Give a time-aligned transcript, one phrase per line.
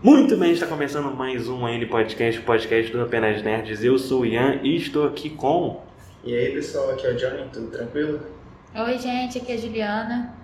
[0.00, 3.82] Muito bem, está começando mais um N Podcast, podcast do Apenas Nerds.
[3.82, 5.82] Eu sou o Ian e estou aqui com.
[6.22, 8.20] E aí pessoal, aqui é o Johnny, tudo tranquilo?
[8.76, 10.34] Oi, gente, aqui é a Juliana.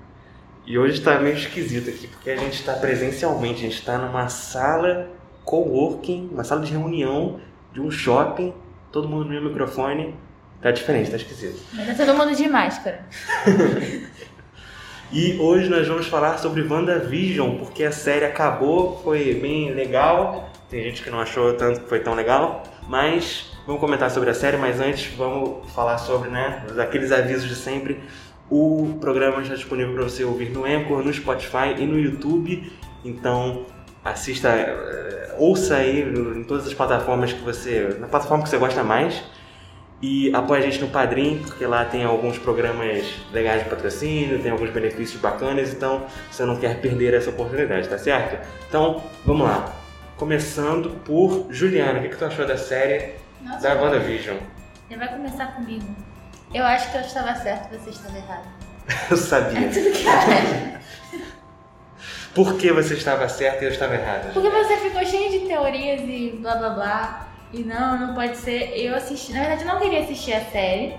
[0.67, 4.29] E hoje está meio esquisito aqui, porque a gente está presencialmente, a gente está numa
[4.29, 5.09] sala
[5.45, 7.39] coworking, uma sala de reunião
[7.73, 8.53] de um shopping,
[8.91, 10.17] todo mundo no meu microfone.
[10.61, 11.63] Tá diferente, tá esquisito.
[11.75, 13.07] Mas tá todo mundo de máscara.
[15.17, 20.51] E hoje nós vamos falar sobre WandaVision, porque a série acabou, foi bem legal.
[20.69, 24.35] Tem gente que não achou tanto que foi tão legal, mas vamos comentar sobre a
[24.35, 28.01] série, mas antes vamos falar sobre, né, aqueles avisos de sempre.
[28.51, 32.73] O programa está disponível para você ouvir no Anchor, no Spotify e no YouTube.
[33.05, 33.67] Então,
[34.05, 38.83] assista, eh, ouça aí em todas as plataformas que você, na plataforma que você gosta
[38.83, 39.23] mais.
[40.07, 44.53] E apoie a gente no Padrim, porque lá tem alguns programas legais de patrocínio, tem
[44.53, 48.47] alguns benefícios bacanas, então você não quer perder essa oportunidade, tá certo?
[48.69, 49.73] Então, vamos lá.
[50.19, 54.37] Começando por Juliana, o que, que tu achou da série Nossa, da WandaVision?
[54.87, 55.87] Você vai começar comigo.
[56.53, 58.47] Eu acho que eu estava certo, você estava errado.
[59.11, 59.69] Eu É sabia.
[59.71, 60.75] tudo que eu acho.
[62.35, 64.31] Por que você estava certa e eu estava errada?
[64.35, 67.29] Porque você ficou cheio de teorias e blá blá blá.
[67.55, 68.77] E não, não pode ser.
[68.77, 69.33] Eu assisti.
[69.33, 70.99] Na verdade, eu não queria assistir a série.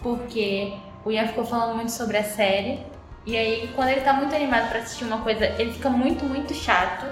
[0.00, 0.72] Porque
[1.04, 2.78] o Ian ficou falando muito sobre a série.
[3.26, 6.54] E aí, quando ele tá muito animado pra assistir uma coisa, ele fica muito, muito
[6.54, 7.06] chato.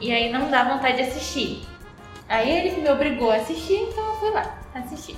[0.00, 1.62] E aí não dá vontade de assistir.
[2.28, 5.16] Aí ele me obrigou a assistir, então eu fui lá assistir.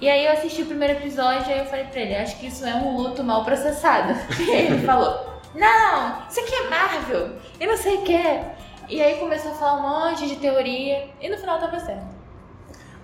[0.00, 2.46] E aí eu assisti o primeiro episódio e aí eu falei pra ele, acho que
[2.46, 4.14] isso é um luto mal processado.
[4.38, 8.40] E ele falou, não, isso aqui é Marvel, e não sei o que.
[8.88, 12.15] E aí começou a falar um monte de teoria e no final tava certo.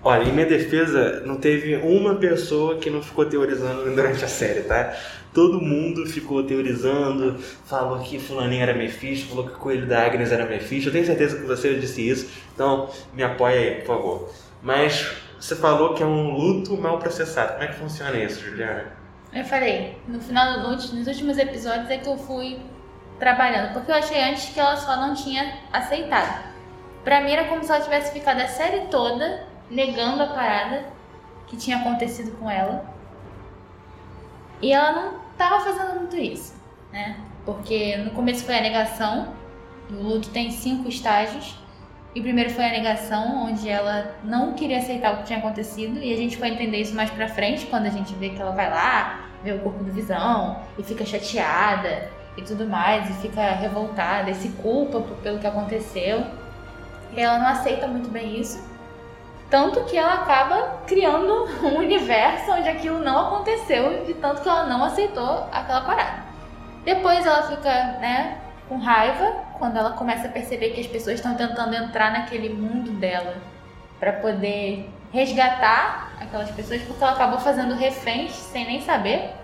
[0.03, 4.61] Olha, em minha defesa, não teve uma pessoa que não ficou teorizando durante a série,
[4.61, 4.93] tá?
[5.33, 10.31] Todo mundo ficou teorizando, falou que fulaninho era Mephisto, falou que o coelho da Agnes
[10.31, 10.89] era Mephisto.
[10.89, 14.29] Eu tenho certeza que você disse isso, então me apoia aí, por favor.
[14.61, 17.53] Mas você falou que é um luto mal processado.
[17.53, 18.85] Como é que funciona isso, Juliana?
[19.33, 22.59] Eu falei, no final, no ulti- nos últimos episódios é que eu fui
[23.19, 26.43] trabalhando, porque eu achei antes que ela só não tinha aceitado.
[27.03, 30.85] Pra mim era como se ela tivesse ficado a série toda negando a parada
[31.47, 32.85] que tinha acontecido com ela.
[34.61, 36.55] E ela não tava fazendo muito isso,
[36.91, 37.17] né?
[37.45, 39.33] Porque no começo foi a negação,
[39.89, 41.57] o luto tem cinco estágios.
[42.15, 45.97] E o primeiro foi a negação, onde ela não queria aceitar o que tinha acontecido,
[45.97, 48.51] e a gente vai entender isso mais pra frente, quando a gente vê que ela
[48.51, 53.41] vai lá, vê o corpo do Visão, e fica chateada e tudo mais, e fica
[53.53, 56.23] revoltada, e se culpa pelo que aconteceu.
[57.17, 58.63] E ela não aceita muito bem isso.
[59.53, 64.65] Tanto que ela acaba criando um universo onde aquilo não aconteceu, de tanto que ela
[64.65, 66.23] não aceitou aquela parada.
[66.83, 67.69] Depois ela fica,
[67.99, 72.49] né, com raiva quando ela começa a perceber que as pessoas estão tentando entrar naquele
[72.49, 73.35] mundo dela
[73.99, 79.35] para poder resgatar aquelas pessoas, porque ela acabou fazendo reféns sem nem saber,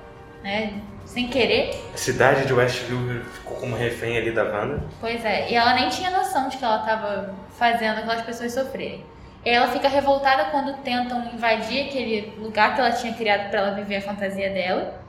[0.42, 0.74] né,
[1.06, 1.70] sem querer.
[1.94, 4.82] A cidade de Westview ficou como refém ali da Wanda.
[5.00, 9.06] Pois é, e ela nem tinha noção de que ela estava fazendo aquelas pessoas sofrerem.
[9.54, 13.98] Ela fica revoltada quando tentam invadir aquele lugar que ela tinha criado para ela viver
[13.98, 15.02] a fantasia dela.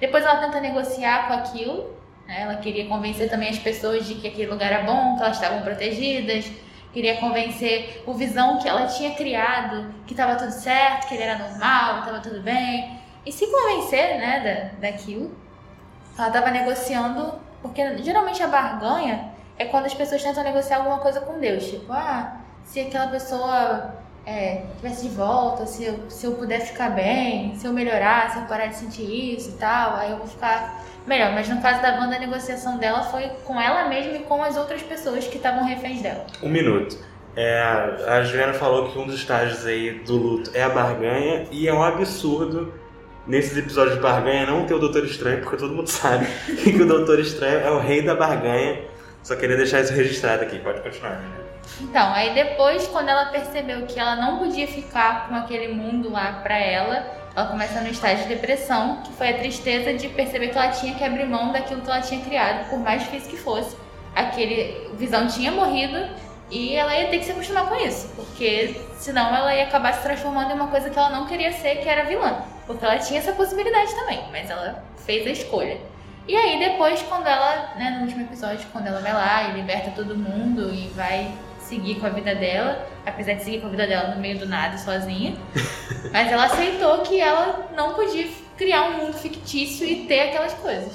[0.00, 1.96] Depois ela tenta negociar com aquilo.
[2.26, 2.42] né?
[2.42, 5.62] Ela queria convencer também as pessoas de que aquele lugar era bom, que elas estavam
[5.62, 6.50] protegidas.
[6.92, 11.38] Queria convencer o Visão que ela tinha criado, que estava tudo certo, que ele era
[11.38, 13.00] normal, estava tudo bem.
[13.24, 15.36] E se convencer né, da, daquilo.
[16.18, 21.20] Ela estava negociando, porque geralmente a barganha é quando as pessoas tentam negociar alguma coisa
[21.20, 21.66] com Deus.
[21.68, 23.94] Tipo, ah, se aquela pessoa
[24.26, 28.38] é, tivesse de volta, se eu, se eu puder ficar bem, se eu melhorar, se
[28.38, 31.32] eu parar de sentir isso e tal, aí eu vou ficar melhor.
[31.32, 34.56] Mas no caso da Wanda, a negociação dela foi com ela mesma e com as
[34.56, 36.26] outras pessoas que estavam reféns dela.
[36.42, 36.98] Um minuto.
[37.36, 37.60] É,
[38.06, 41.74] a Juliana falou que um dos estágios aí do luto é a barganha e é
[41.74, 42.72] um absurdo
[43.26, 46.26] nesses episódios de barganha não ter o Doutor Estranho, porque todo mundo sabe
[46.62, 48.82] que o Doutor Estranho é o rei da barganha.
[49.22, 51.43] Só queria deixar isso registrado aqui, pode continuar.
[51.80, 56.40] Então, aí depois, quando ela percebeu que ela não podia ficar com aquele mundo lá
[56.42, 57.04] pra ela,
[57.36, 60.94] ela começa no estágio de depressão, que foi a tristeza de perceber que ela tinha
[60.94, 63.76] que abrir mão daquilo que ela tinha criado, por mais difícil que fosse.
[64.14, 66.08] Aquele Visão tinha morrido
[66.50, 70.02] e ela ia ter que se acostumar com isso, porque senão ela ia acabar se
[70.02, 72.44] transformando em uma coisa que ela não queria ser, que era vilã.
[72.66, 75.78] Porque ela tinha essa possibilidade também, mas ela fez a escolha.
[76.26, 79.90] E aí depois, quando ela, né, no último episódio, quando ela vai lá e liberta
[79.90, 81.30] todo mundo e vai
[81.64, 84.46] seguir com a vida dela, apesar de seguir com a vida dela no meio do
[84.46, 85.34] nada, sozinha.
[86.12, 88.26] Mas ela aceitou que ela não podia
[88.56, 90.92] criar um mundo fictício e ter aquelas coisas.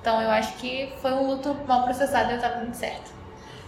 [0.00, 3.20] Então eu acho que foi um luto mal processado e eu tava muito certo.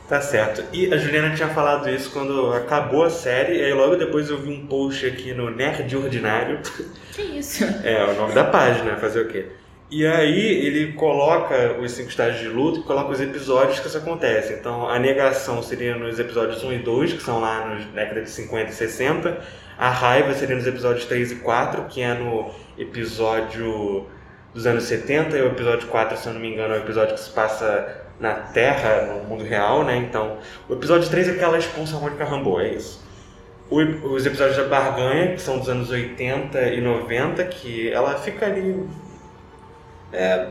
[0.09, 0.65] Tá certo.
[0.73, 4.38] E a Juliana tinha falado isso quando acabou a série, e aí logo depois eu
[4.38, 6.61] vi um post aqui no Nerd Ordinário.
[7.12, 7.65] Que isso?
[7.85, 9.47] É, o nome da página, fazer o quê?
[9.94, 13.99] E aí ele coloca os cinco estágios de luto e coloca os episódios que isso
[13.99, 14.55] acontece.
[14.55, 18.31] Então a negação seria nos episódios 1 e 2, que são lá nos décadas de
[18.31, 19.39] 50 e 60.
[19.77, 24.06] A raiva seria nos episódios 3 e 4, que é no episódio
[24.55, 27.15] dos anos 70, e o episódio 4, se eu não me engano, é o episódio
[27.15, 29.99] que se passa na Terra, no mundo real, né?
[29.99, 30.38] Então,
[30.71, 33.03] o episódio 3 é que ela expulsa a Mônica Rambeau, é isso.
[33.71, 38.88] Os episódios da Barganha, que são dos anos 80 e 90, que ela fica ali.
[40.12, 40.47] É,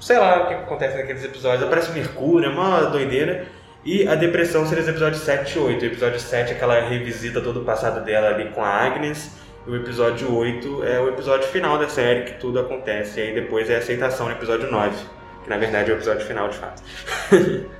[0.00, 1.62] sei lá o que acontece naqueles episódios.
[1.62, 3.46] Aparece Mercúrio, é uma doideira.
[3.84, 5.82] E a depressão seria os episódios 7 e 8.
[5.82, 9.32] O episódio 7 é que ela revisita todo o passado dela ali com a Agnes.
[9.66, 13.20] E o episódio 8 é o episódio final da série, que tudo acontece.
[13.20, 14.96] E aí depois é a aceitação no episódio 9,
[15.44, 16.82] que na verdade é o episódio final de fato.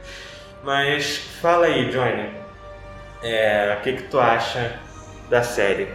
[0.62, 2.30] Mas fala aí, Johnny.
[3.22, 4.72] É, o que, que tu acha
[5.30, 5.88] da série?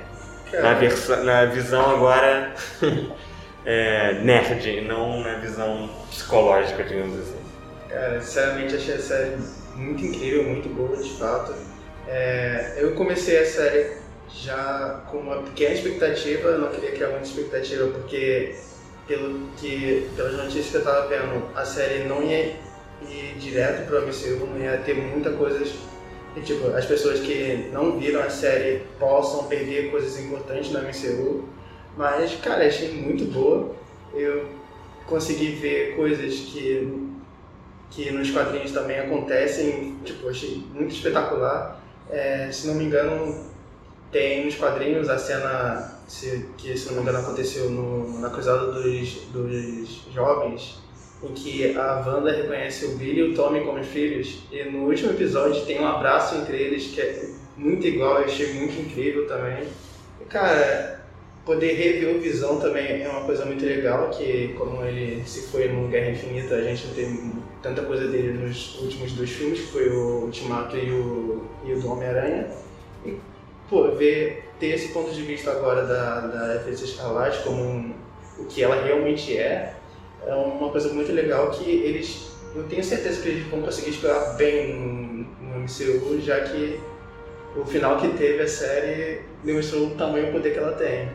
[0.53, 2.53] Na, na visão agora
[3.67, 7.37] é, nerd, não na visão psicológica, digamos assim.
[7.89, 9.37] Cara, sinceramente achei a série
[9.75, 11.53] muito incrível, muito boa de fato.
[12.07, 13.97] É, eu comecei a série
[14.33, 18.55] já com uma pequena expectativa, não queria criar muita expectativa porque
[19.05, 22.55] pelo que pelas notícias que eu estava vendo, a série não ia
[23.01, 25.61] ir direto para o MCU, não ia ter muita coisa
[26.37, 31.56] e, tipo, as pessoas que não viram a série possam perder coisas importantes no MCU.
[31.97, 33.75] Mas, cara, achei muito boa.
[34.13, 34.49] Eu
[35.05, 37.07] consegui ver coisas que
[37.89, 41.81] que nos quadrinhos também acontecem, tipo, achei muito espetacular.
[42.09, 43.45] É, se não me engano,
[44.11, 48.71] tem nos quadrinhos a cena se, que, se não me engano, aconteceu no, na cruzada
[48.71, 50.81] dos, dos jovens,
[51.23, 55.11] em que a Wanda reconhece o Billy e o Tommy como filhos, e no último
[55.11, 59.67] episódio tem um abraço entre eles que é muito igual, eu achei muito incrível também.
[60.21, 60.96] E, cara,
[61.47, 65.69] poder rever o Visão também é uma coisa muito legal, que como ele se foi
[65.69, 67.31] no Guerra Infinita, a gente tem
[67.63, 71.79] tanta coisa dele nos últimos dois filmes, que foi o Ultimato e o, e o
[71.79, 72.49] do Homem-Aranha.
[73.05, 73.15] E,
[73.69, 77.93] pô, ver, ter esse ponto de vista agora da, da Feiticeira Escarlate como um,
[78.37, 79.73] o que ela realmente é,
[80.25, 84.33] é uma coisa muito legal que eles, eu tenho certeza que eles vão conseguir explorar
[84.33, 86.77] bem no, no MCU, já que
[87.55, 91.07] o final que teve a série demonstrou o tamanho e o poder que ela tem.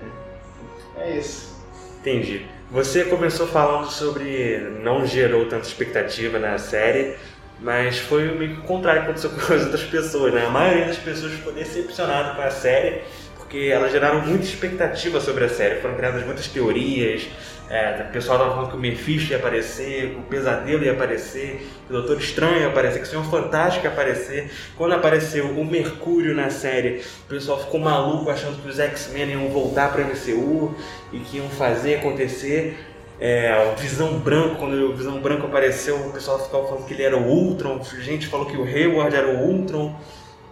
[0.96, 1.52] É isso.
[2.00, 2.46] Entendi.
[2.70, 7.16] Você começou falando sobre não gerou tanta expectativa na série,
[7.60, 10.46] mas foi meio que o contrário que aconteceu com as outras pessoas, né?
[10.46, 13.02] A maioria das pessoas ficou decepcionada com a série,
[13.52, 15.78] porque elas geraram muita expectativa sobre a série.
[15.82, 17.28] Foram criadas muitas teorias,
[17.68, 21.68] é, o pessoal estava falando que o Mephisto ia aparecer, que o Pesadelo ia aparecer,
[21.86, 24.50] que o Doutor Estranho ia aparecer, que o Senhor Fantástico ia aparecer.
[24.74, 29.48] Quando apareceu o Mercúrio na série, o pessoal ficou maluco achando que os X-Men iam
[29.50, 30.74] voltar para MCU
[31.12, 32.78] e que iam fazer acontecer.
[33.20, 37.02] É, o Visão Branco, quando o Visão Branco apareceu, o pessoal ficava falando que ele
[37.02, 39.94] era o Ultron, a gente falou que o Hayward era o Ultron,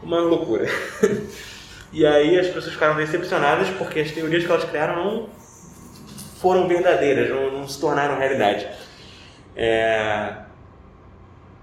[0.02, 0.66] uma loucura.
[1.92, 5.28] e aí as pessoas ficaram decepcionadas porque as teorias que elas criaram não
[6.40, 8.66] foram verdadeiras, não, não se tornaram realidade.
[9.56, 10.34] É...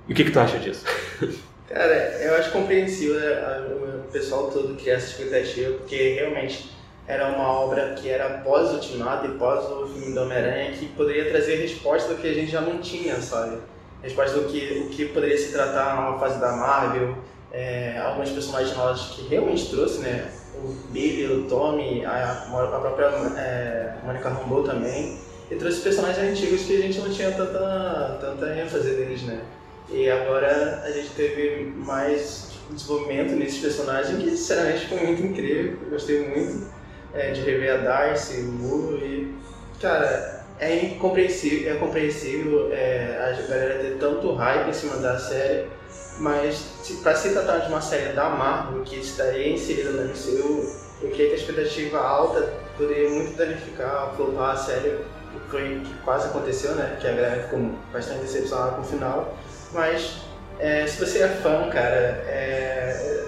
[0.08, 0.86] E o que, que tu acha disso?
[1.68, 6.72] Cara, eu acho compreensível né, o pessoal todo criar essa expectativa, porque realmente
[7.06, 11.30] era uma obra que era pós Ultimato e pós o filme do Homem-Aranha que poderia
[11.30, 13.58] trazer resposta do que a gente já não tinha, sabe?
[14.02, 17.18] Resposta do que, o que poderia se tratar numa fase da Marvel,
[17.52, 20.32] é, alguns personagens novos que realmente trouxe, né?
[20.64, 25.18] o Billy, o Tommy, a, a própria é, Monica Rambeau também.
[25.50, 29.42] E trouxe personagens antigos que a gente não tinha tanta, tanta ênfase neles, né?
[29.90, 35.78] E agora a gente teve mais desenvolvimento nesses personagens que, sinceramente, foi muito incrível.
[35.84, 36.68] Eu gostei muito
[37.14, 39.34] é, de rever a Darcy, o Muro e,
[39.80, 45.68] cara, é incompreensível, é compreensível é, a galera ter tanto hype em cima da série
[46.20, 51.12] mas para se tratar de uma série da Marvel que estaria inserida no MCU, eu
[51.12, 54.98] creio que a expectativa alta poderia muito danificar, flopar a série,
[55.32, 56.98] que foi que quase aconteceu, né?
[57.00, 59.38] Que a galera ficou bastante decepcionada com o final.
[59.74, 60.22] Mas
[60.60, 63.26] é, se você é fã, cara, é,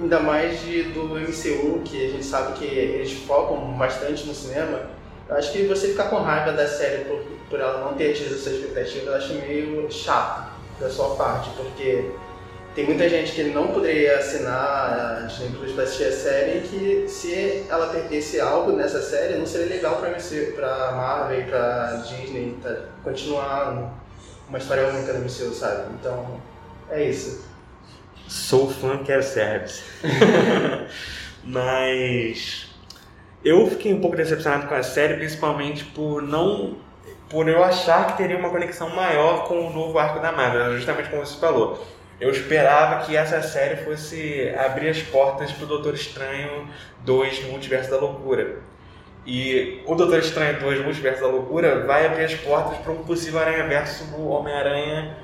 [0.00, 4.80] ainda mais de, do MCU, que a gente sabe que eles focam bastante no cinema,
[5.28, 8.34] eu acho que você ficar com raiva da série por, por ela não ter atingido
[8.34, 12.10] essa expectativa, eu acho meio chato da sua parte, porque
[12.74, 17.06] tem muita gente que não poderia assinar a Disney Plus para assistir a série que
[17.08, 22.76] se ela perdesse algo nessa série não seria legal para Marvel e para Disney tá,
[23.04, 23.94] continuar
[24.48, 25.84] uma história única no MCU, sabe?
[26.00, 26.40] Então
[26.90, 27.44] É isso.
[28.28, 29.82] Sou fã, quero service.
[31.44, 32.68] Mas
[33.44, 36.76] eu fiquei um pouco decepcionado com a série, principalmente por não.
[37.28, 41.10] Por eu achar que teria uma conexão maior com o novo arco da Marvel, justamente
[41.10, 41.84] como você falou.
[42.20, 46.68] Eu esperava que essa série fosse abrir as portas pro Doutor Estranho
[47.04, 48.58] 2 no Multiverso da Loucura.
[49.26, 53.02] E o Doutor Estranho 2 no Multiverso da Loucura vai abrir as portas para um
[53.04, 55.16] possível Aranha-Verso no Homem-Aranha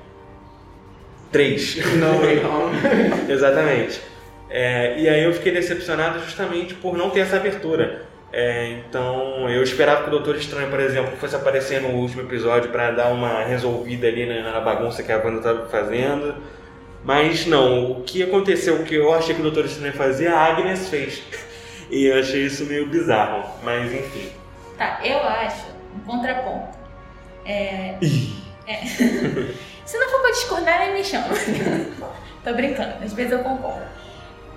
[1.30, 1.76] 3.
[1.96, 2.70] Não, não.
[3.32, 4.00] Exatamente.
[4.48, 8.09] É, e aí eu fiquei decepcionado justamente por não ter essa abertura.
[8.32, 12.70] É, então eu esperava que o Doutor Estranho, por exemplo, fosse aparecer no último episódio
[12.70, 16.36] para dar uma resolvida ali na, na bagunça que a Wanda estava fazendo.
[17.04, 20.46] Mas não, o que aconteceu, o que eu achei que o Doutor Estranho fazia, a
[20.46, 21.22] Agnes fez.
[21.90, 24.30] E eu achei isso meio bizarro, mas enfim.
[24.78, 26.78] Tá, eu acho um contraponto.
[27.44, 27.96] É,
[28.68, 28.84] é.
[29.84, 31.26] Se não for pra discordar, nem me chama.
[32.44, 33.89] Tô brincando, às vezes eu concordo.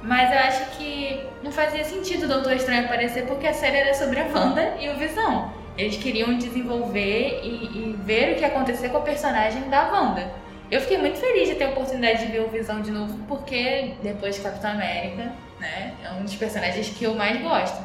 [0.03, 3.93] Mas eu acho que não fazia sentido o Doutor Estranho aparecer porque a série era
[3.93, 5.53] sobre a Wanda e o Visão.
[5.77, 10.29] Eles queriam desenvolver e, e ver o que acontecer com a personagem da Wanda.
[10.69, 13.93] Eu fiquei muito feliz de ter a oportunidade de ver o Visão de novo, porque
[14.03, 17.81] depois de Capitão América, né, é um dos personagens que eu mais gosto.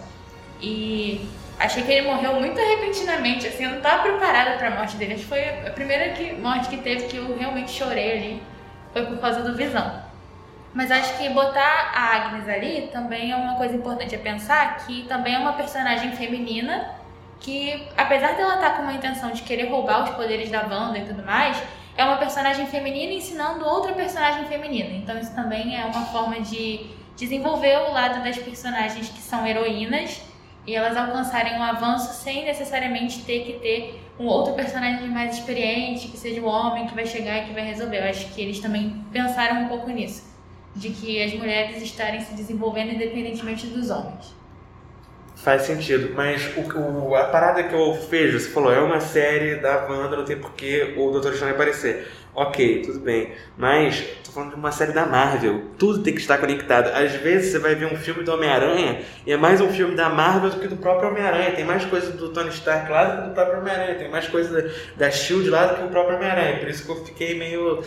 [0.61, 1.25] E
[1.59, 5.15] achei que ele morreu muito repentinamente, assim, eu não estava preparada para a morte dele.
[5.15, 8.43] Acho que foi a primeira que, morte que teve que eu realmente chorei ali,
[8.93, 10.08] foi por causa do Visão.
[10.79, 15.03] Mas acho que botar a Agnes ali também é uma coisa importante a pensar, que
[15.09, 16.95] também é uma personagem feminina
[17.41, 21.05] que, apesar dela estar com uma intenção de querer roubar os poderes da Wanda e
[21.05, 21.61] tudo mais,
[21.97, 24.91] é uma personagem feminina ensinando outra personagem feminina.
[24.91, 30.23] Então isso também é uma forma de desenvolver o lado das personagens que são heroínas
[30.65, 36.07] e elas alcançarem um avanço sem necessariamente ter que ter um outro personagem mais experiente,
[36.07, 37.99] que seja o homem que vai chegar e que vai resolver.
[37.99, 40.38] Eu acho que eles também pensaram um pouco nisso,
[40.77, 44.37] de que as mulheres estarem se desenvolvendo independentemente dos homens.
[45.37, 49.57] Faz sentido, mas o, o- a parada que eu vejo, você falou, é uma série
[49.57, 52.09] da Wanda, não tem porquê o Doutor Estranho aparecer.
[52.35, 53.33] Ok, tudo bem.
[53.57, 55.63] Mas, tô falando de uma série da Marvel.
[55.79, 56.89] Tudo tem que estar conectado.
[56.89, 60.09] Às vezes você vai ver um filme do Homem-Aranha e é mais um filme da
[60.09, 61.53] Marvel do que do próprio Homem-Aranha.
[61.53, 63.95] Tem mais coisa do Tony Stark lá do que do próprio Homem-Aranha.
[63.97, 66.59] Tem mais coisa da Shield lá do que o próprio Homem-Aranha.
[66.59, 67.83] Por isso que eu fiquei meio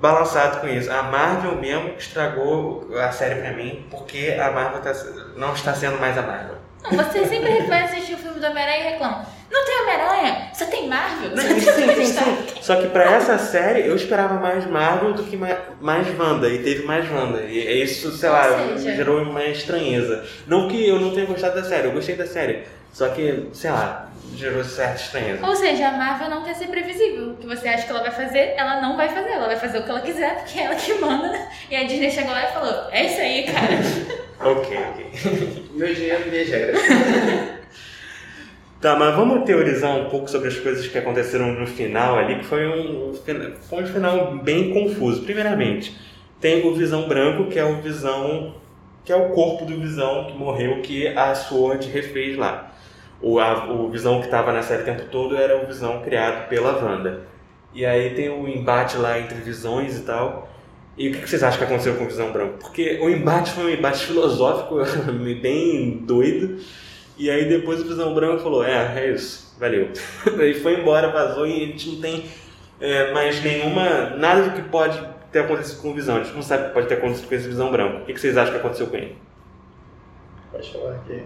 [0.00, 0.90] balançado com isso.
[0.90, 4.94] A Marvel mesmo estragou a série pra mim, porque a Marvel tá-
[5.36, 6.54] não está sendo mais a Marvel.
[6.90, 9.24] Não, você sempre vai assistir o filme do Homem-Aranha e reclama.
[9.50, 11.34] Não tem Homem-Aranha, só tem Marvel.
[11.36, 12.62] Sim, sim, sim, Stark." sim.
[12.62, 16.58] Só que pra essa série eu esperava mais Marvel do que ma- mais Wanda, e
[16.62, 17.40] teve mais Wanda.
[17.42, 20.24] E isso, sei lá, Ou seja- gerou uma estranheza.
[20.46, 22.64] Não que eu não tenha gostado da série, eu gostei da série.
[22.94, 25.44] Só que, sei lá, gerou certa estranheza.
[25.44, 27.32] Ou seja, a Marvel não quer ser previsível.
[27.32, 29.30] O que você acha que ela vai fazer, ela não vai fazer.
[29.30, 31.48] Ela vai fazer o que ela quiser, porque é ela que manda.
[31.68, 34.24] E a Disney chegou lá e falou: É isso aí, cara.
[34.40, 35.64] Ok, ok.
[35.74, 36.82] Meu dinheiro, minhas regras.
[38.80, 42.44] Tá, mas vamos teorizar um pouco sobre as coisas que aconteceram no final ali, que
[42.44, 45.22] foi um, foi um final bem confuso.
[45.22, 45.98] Primeiramente,
[46.38, 48.56] tem o Visão Branco, que é o Visão,
[49.02, 52.73] que é o corpo do Visão que morreu, que a Sword refez lá.
[53.26, 56.48] O, a- o Visão que estava na série o tempo todo era o Visão criado
[56.48, 57.22] pela Wanda.
[57.72, 60.48] E aí tem o embate lá entre visões e tal.
[60.96, 62.58] E o que vocês acham que aconteceu com o Visão Branco?
[62.60, 64.76] Porque o embate foi um embate filosófico
[65.42, 66.58] bem doido.
[67.18, 69.88] E aí depois o Visão Branco falou, é, é isso, valeu.
[70.38, 72.24] Ele foi embora, vazou e a gente não tem
[72.80, 75.00] é, mais nenhuma, nada do que pode
[75.32, 76.16] ter acontecido com o Visão.
[76.16, 78.02] A gente não sabe o que pode ter acontecido com esse Visão Branco.
[78.02, 79.16] O que que vocês acham que aconteceu com ele?
[80.52, 81.22] Pode falar aqui.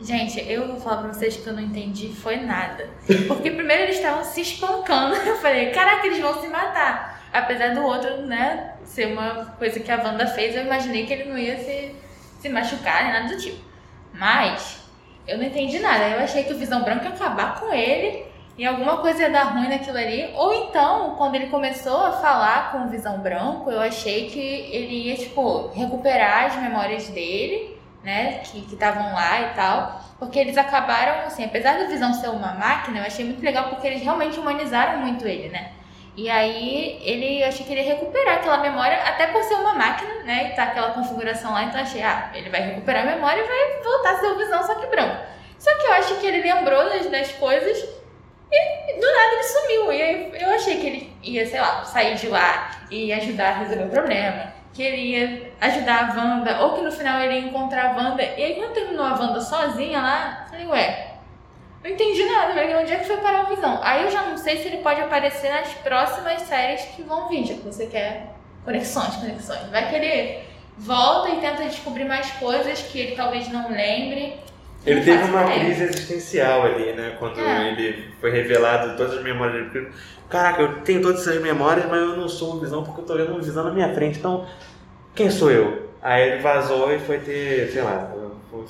[0.00, 2.88] Gente, eu vou falar pra vocês que eu não entendi foi nada.
[3.26, 5.16] Porque primeiro eles estavam se espancando.
[5.26, 7.22] Eu falei, caraca, eles vão se matar.
[7.32, 11.24] Apesar do outro, né, ser uma coisa que a Wanda fez, eu imaginei que ele
[11.24, 11.94] não ia se,
[12.40, 13.58] se machucar, nem nada do tipo.
[14.12, 14.82] Mas,
[15.26, 16.08] eu não entendi nada.
[16.08, 18.24] Eu achei que o Visão Branco ia acabar com ele
[18.56, 20.30] e alguma coisa ia dar ruim naquilo ali.
[20.34, 25.08] Ou então, quando ele começou a falar com o Visão Branco, eu achei que ele
[25.08, 27.75] ia, tipo, recuperar as memórias dele
[28.06, 32.54] né, que estavam lá e tal, porque eles acabaram, assim, apesar do Visão ser uma
[32.54, 35.72] máquina, eu achei muito legal porque eles realmente humanizaram muito ele, né.
[36.16, 39.74] E aí, ele, eu achei que ele ia recuperar aquela memória, até por ser uma
[39.74, 43.42] máquina, né, e tá aquela configuração lá, então achei, ah, ele vai recuperar a memória
[43.42, 45.26] e vai voltar a ser o Visão, só que branco.
[45.58, 47.76] Só que eu acho que ele lembrou das, das coisas
[48.52, 49.92] e do nada ele sumiu.
[49.92, 53.58] E aí eu achei que ele ia, sei lá, sair de lá e ajudar a
[53.58, 54.55] resolver o problema.
[54.76, 58.22] Que ele ia ajudar a Wanda, ou que no final ele ia encontrar a Wanda.
[58.22, 61.14] E aí quando terminou a Wanda sozinha lá, eu falei, ué,
[61.82, 63.80] Não entendi nada, mas onde é que foi parar o Visão?
[63.82, 67.46] Aí eu já não sei se ele pode aparecer nas próximas séries que vão vir,
[67.46, 69.70] já que você quer conexões, conexões.
[69.70, 70.44] Vai que ele
[70.76, 74.38] volta e tenta descobrir mais coisas que ele talvez não lembre.
[74.86, 75.60] Ele teve uma ideia.
[75.64, 77.16] crise existencial ali, né?
[77.18, 77.72] Quando É.
[77.72, 79.88] ele foi revelado todas as memórias dele.
[80.28, 83.16] Caraca, eu tenho todas essas memórias, mas eu não sou um visão porque eu tô
[83.16, 84.18] vendo um visão na minha frente.
[84.18, 84.46] Então,
[85.14, 85.90] quem sou eu?
[86.02, 88.12] Aí ele vazou e foi ter, sei lá,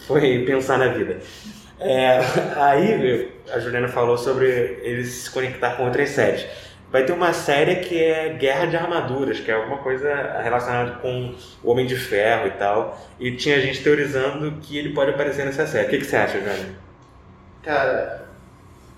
[0.07, 1.19] foi pensar na vida.
[1.79, 2.19] É,
[2.57, 4.47] aí a Juliana falou sobre
[4.83, 6.47] ele se conectar com outras séries.
[6.91, 11.35] Vai ter uma série que é Guerra de Armaduras, que é alguma coisa relacionada com
[11.63, 12.99] o Homem de Ferro e tal.
[13.19, 15.87] E tinha gente teorizando que ele pode aparecer nessa série.
[15.87, 16.77] O que, que você acha, Jânio?
[17.63, 18.27] Cara,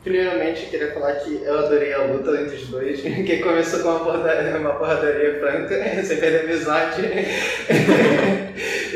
[0.04, 3.88] primeiramente eu queria falar que eu adorei a luta entre os dois, que começou com
[3.88, 7.02] uma porradaria, uma porradaria franca, sem perder amizade,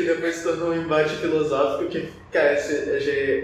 [0.05, 2.57] depois se tornou um embate filosófico que, cara,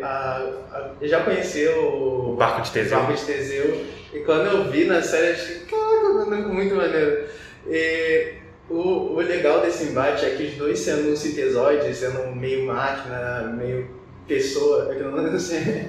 [0.04, 2.98] a- eu já conheci O o Barco de Teseu.
[3.00, 7.26] Barco de Teseu, e quando eu vi na série, eu achei, caraca, mano, muito maneiro.
[7.68, 8.34] E
[8.70, 13.54] o, o legal desse embate é que os dois sendo um sintesoide, sendo meio máquina,
[13.58, 13.88] meio
[14.28, 15.86] pessoa, é eu não sei,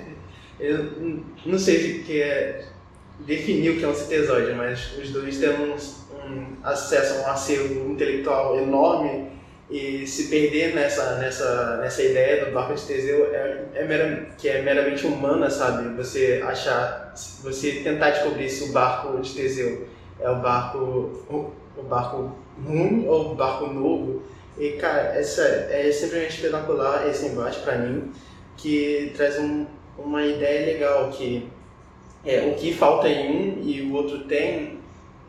[0.58, 0.78] eu
[1.46, 2.64] não- sei o que é
[3.20, 7.32] definir o que é um sintesoide, mas os dois têm um, um acesso a um
[7.32, 9.28] acervo intelectual enorme
[9.70, 14.48] e se perder nessa, nessa, nessa ideia do barco de Teseu é, é mera- que
[14.48, 15.94] é meramente humana, sabe?
[15.96, 19.86] Você achar, você tentar descobrir se o barco de Teseu
[20.18, 22.32] é o barco, o, o barco
[22.66, 24.22] ruim ou o barco novo.
[24.58, 28.12] E cara, essa é simplesmente espetacular esse embate pra mim,
[28.56, 31.48] que traz um, uma ideia legal que
[32.26, 34.79] é, o que falta em um e o outro tem,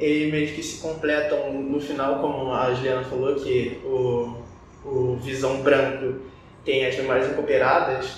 [0.02, 4.36] eles meio que se completam no final, como a Juliana falou, que o,
[4.84, 6.22] o Visão Branco
[6.66, 8.18] tem as memórias recuperadas,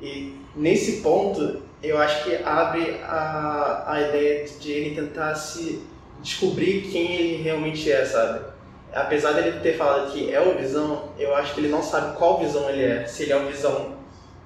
[0.00, 5.82] e nesse ponto eu acho que abre a, a ideia de ele tentar se
[6.22, 8.40] descobrir quem ele realmente é, sabe?
[8.92, 12.38] Apesar dele ter falado que é o Visão, eu acho que ele não sabe qual
[12.38, 13.06] Visão ele é.
[13.06, 13.96] Se ele é o Visão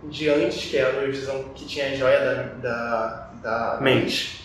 [0.04, 4.39] de antes, que era o Visão que tinha a joia da, da, da Mente.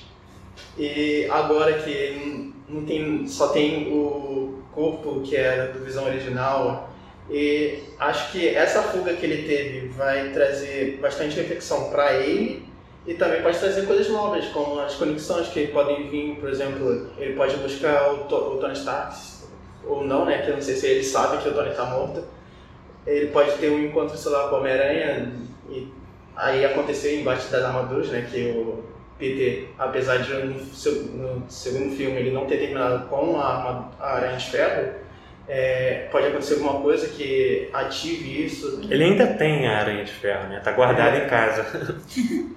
[0.77, 6.89] E agora que não tem, só tem o corpo que era do Visão original,
[7.29, 12.65] e acho que essa fuga que ele teve vai trazer bastante reflexão para ele
[13.07, 17.33] e também pode trazer coisas novas, como as conexões que podem vir, por exemplo, ele
[17.33, 19.15] pode buscar o, o Tony Stark,
[19.85, 22.23] ou não, né, que eu não sei se ele sabe que o Tony está morto.
[23.05, 25.31] Ele pode ter um encontro, sei lá, com o Homem-Aranha
[25.69, 25.87] e
[26.35, 28.83] aí acontecer o embate das armaduras, né, que o
[29.17, 34.38] Peter, apesar de no, no segundo filme ele não ter terminado com a, a Aranha
[34.38, 34.93] de Ferro,
[35.47, 38.82] é, pode acontecer alguma coisa que ative isso.
[38.89, 40.60] Ele ainda tem a aranha de ferro, né?
[40.60, 41.65] Tá guardada em casa.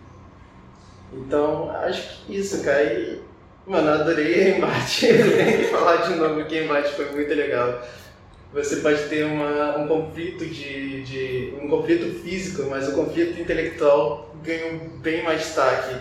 [1.11, 2.83] Então, acho que isso, cara.
[2.85, 3.21] E,
[3.67, 5.07] mano, eu adorei o embate.
[5.09, 7.83] Tem que falar de novo que o embate foi muito legal.
[8.53, 11.55] Você pode ter uma, um conflito de, de.
[11.63, 15.95] um conflito físico, mas o conflito intelectual ganhou bem mais destaque.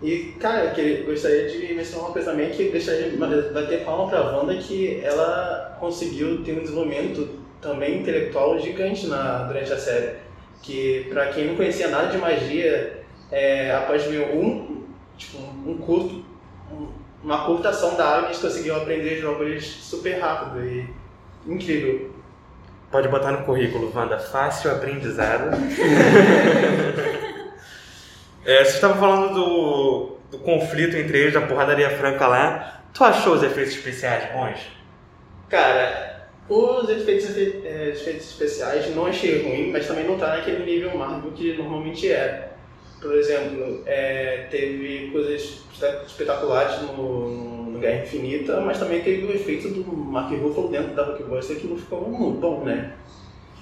[0.00, 4.20] E, cara, eu gostaria de mencionar uma coisa também que gostaria de bater palma pra
[4.36, 7.28] Wanda que ela conseguiu ter um desenvolvimento
[7.60, 10.12] também intelectual gigante na, durante a série.
[10.62, 14.84] Que, pra quem não conhecia nada de magia, é, após ver um,
[15.16, 16.24] tipo, um curto,
[16.72, 16.88] um-
[17.22, 20.88] uma curta ação da Agnes, conseguiu aprender jogos super rápido e
[21.44, 22.12] incrível.
[22.92, 25.50] Pode botar no currículo, Wanda, fácil aprendizado.
[28.48, 32.82] é, você estava falando do, do conflito entre eles, da porradaria franca lá.
[32.92, 34.58] Tu achou os efeitos especiais bons?
[35.48, 40.96] Cara, os efeitos, eh, efeitos especiais não achei ruim, mas também não tá naquele nível
[40.96, 42.52] Marvel que normalmente é.
[43.00, 45.40] Por exemplo, eh, teve coisas
[45.72, 50.94] espe- espetaculares no, no Guerra Infinita, mas também teve o efeito do Mark Ruffalo dentro
[50.94, 52.92] da Hulkbuster que não ficou muito bom, né?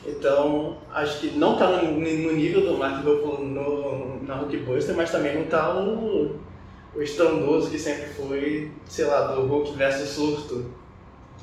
[0.07, 5.11] Então, acho que não tá no, no nível do Mark Ruffalo no, na Hulkbuster, mas
[5.11, 6.38] também não tá o,
[6.95, 10.71] o estrondoso que sempre foi, sei lá, do Hulk versus Surto.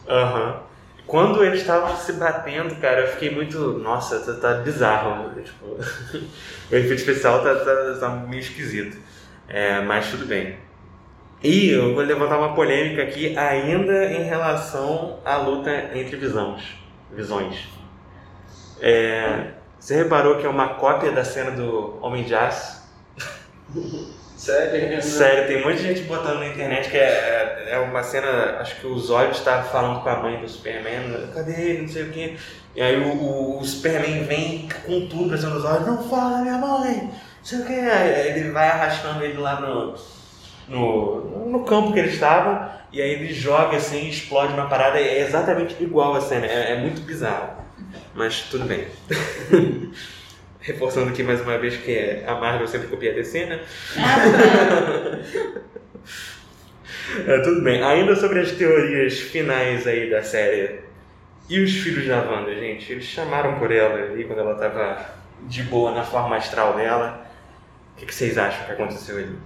[0.08, 0.62] Aham.
[1.06, 3.58] Quando eles estavam se batendo, cara, eu fiquei muito.
[3.80, 5.30] Nossa, tá, tá bizarro.
[5.42, 5.66] Tipo,
[6.72, 8.98] o efeito especial tá, tá, tá meio esquisito.
[9.50, 10.58] É, mas tudo bem.
[11.44, 16.64] E eu vou levantar uma polêmica aqui ainda em relação à luta entre visões.
[17.12, 17.68] visões.
[18.82, 22.82] É, você reparou que é uma cópia da cena do Homem de Aço?
[24.38, 25.02] Sério?
[25.02, 28.98] Sério, tem muita gente botando na internet que é, é uma cena, acho que o
[28.98, 32.36] Zod está falando com a mãe do Superman, cadê ele, não sei o quê.
[32.76, 36.42] E aí o, o, o Superman vem com tudo pra cima do Zod, não fala
[36.42, 37.10] minha mãe!
[37.42, 39.96] Sei o que, ele vai arrastando ele lá no,
[40.68, 45.22] no, no campo que ele estava, e aí ele joga assim, explode uma parada, é
[45.22, 47.63] exatamente igual a cena, é, é muito bizarro.
[48.16, 48.88] Mas tudo bem.
[50.62, 53.60] Reforçando aqui mais uma vez que a Marvel sempre copia a DC, né?
[57.28, 57.84] é, tudo bem.
[57.84, 60.82] Ainda sobre as teorias finais aí da série.
[61.50, 62.92] E os filhos da Wanda, gente?
[62.92, 65.06] Eles chamaram por ela ali quando ela tava
[65.42, 67.28] de boa na forma astral dela.
[67.94, 69.38] O que, que vocês acham que aconteceu ali?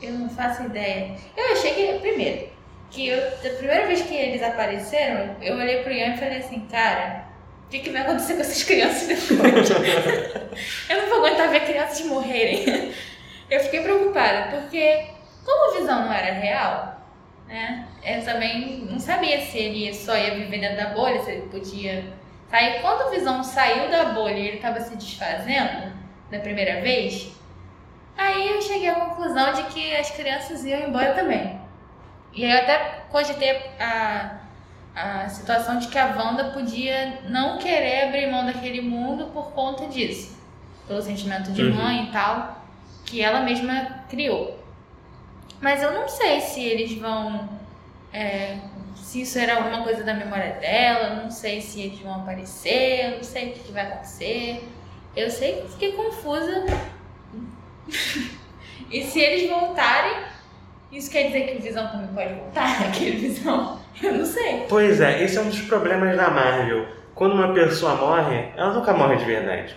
[0.00, 1.16] Eu não faço ideia.
[1.36, 2.48] Eu achei que, primeiro,
[2.90, 6.66] que eu, a primeira vez que eles apareceram, eu olhei pro Ian e falei assim,
[6.70, 7.24] cara,
[7.66, 9.70] o que, que vai acontecer com essas crianças depois?
[10.88, 12.94] eu não vou aguentar ver crianças morrerem.
[13.50, 15.06] Eu fiquei preocupada, porque
[15.44, 17.02] como a visão não era real,
[17.46, 17.86] né?
[18.04, 22.04] Eu também não sabia se ele só ia viver dentro da bolha, se ele podia
[22.50, 22.80] sair.
[22.80, 25.92] Quando a visão saiu da bolha e ele estava se desfazendo
[26.30, 27.32] da primeira vez,
[28.16, 31.58] aí eu cheguei à conclusão de que as crianças iam embora também.
[32.38, 34.36] E aí eu até cogitei a,
[34.94, 39.86] a situação de que a Wanda podia não querer abrir mão daquele mundo por conta
[39.88, 40.38] disso.
[40.86, 41.74] Pelo sentimento de Uhum.
[41.74, 42.62] mãe e tal,
[43.04, 44.56] que ela mesma criou.
[45.60, 47.48] Mas eu não sei se eles vão.
[48.12, 48.58] é,
[48.94, 53.16] se isso era alguma coisa da memória dela, não sei se eles vão aparecer, eu
[53.16, 54.68] não sei o que que vai acontecer.
[55.16, 56.64] Eu sei que fiquei confusa.
[58.90, 60.14] e se eles voltarem,
[60.90, 62.82] isso quer dizer que o Visão também pode voltar?
[62.88, 63.78] Aquele Visão?
[64.02, 64.64] Eu não sei.
[64.68, 66.86] Pois é, esse é um dos problemas da Marvel.
[67.14, 69.76] Quando uma pessoa morre, ela nunca morre de verdade.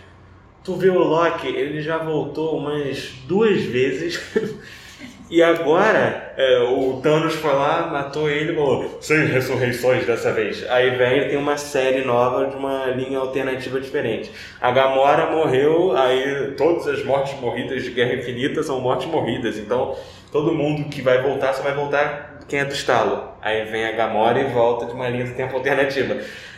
[0.63, 4.21] Tu vê o Loki, ele já voltou umas duas vezes.
[5.27, 10.63] e agora, é, o Thanos foi lá, matou ele e falou: sem ressurreições dessa vez.
[10.69, 14.31] Aí vem tem uma série nova de uma linha alternativa diferente.
[14.61, 19.57] A Gamora morreu, aí todas as mortes morridas de Guerra Infinita são mortes morridas.
[19.57, 19.97] Então,
[20.31, 23.31] todo mundo que vai voltar só vai voltar quem é do estalo.
[23.41, 26.17] Aí vem a Gamora e volta de uma linha do tempo alternativa.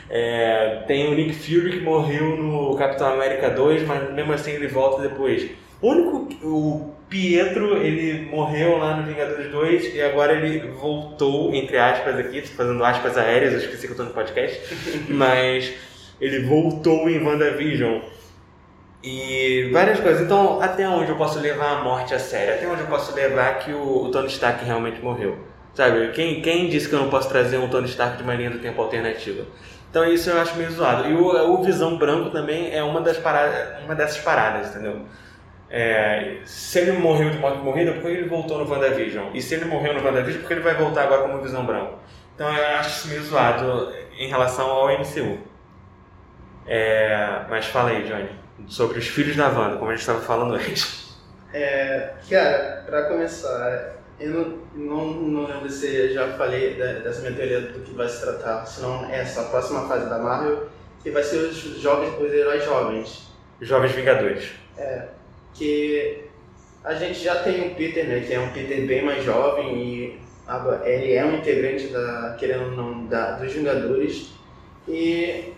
[0.09, 4.67] É, tem o Nick Fury que morreu no Capitão América 2, mas mesmo assim ele
[4.67, 5.49] volta depois.
[5.81, 11.77] O único, o Pietro, ele morreu lá no Vingadores 2 e agora ele voltou, entre
[11.77, 14.59] aspas aqui, fazendo aspas aéreas, eu esqueci que eu tô no podcast,
[15.09, 15.73] mas
[16.19, 17.99] ele voltou em WandaVision.
[19.03, 20.21] E várias coisas.
[20.21, 22.53] Então, até onde eu posso levar a morte a sério?
[22.53, 25.37] Até onde eu posso levar que o, o Tony Stark realmente morreu?
[25.73, 26.11] Sabe?
[26.11, 28.59] Quem, quem disse que eu não posso trazer um Tony Stark de uma linha do
[28.59, 29.45] tempo alternativa?
[29.89, 31.09] Então isso eu acho meio zoado.
[31.09, 35.01] E o, o Visão Branco também é uma, das paradas, uma dessas paradas, entendeu?
[35.69, 39.31] É, se ele morreu de morte morrida, por que ele voltou no WandaVision?
[39.33, 41.99] E se ele morreu no WandaVision, por que ele vai voltar agora como Visão Branco?
[42.35, 45.39] Então eu acho isso meio zoado em relação ao MCU.
[46.65, 48.29] É, mas fala aí, Johnny,
[48.67, 51.03] sobre os filhos da Wanda, como a gente estava falando antes.
[51.53, 57.33] É, cara, pra começar, eu não, não, não lembro se já falei da- dessa minha
[57.33, 60.67] teoria do que vai se tratar, senão é essa próxima fase da Marvel,
[61.03, 63.27] que vai ser os jovens, os heróis jovens.
[63.61, 64.49] Jovens Vingadores.
[65.53, 66.25] que
[66.83, 70.19] a gente já tem o Peter, né, que é um Peter bem mais jovem e
[70.83, 74.31] ele é um integrante da, querendo ou não, da, dos Vingadores
[74.87, 75.53] e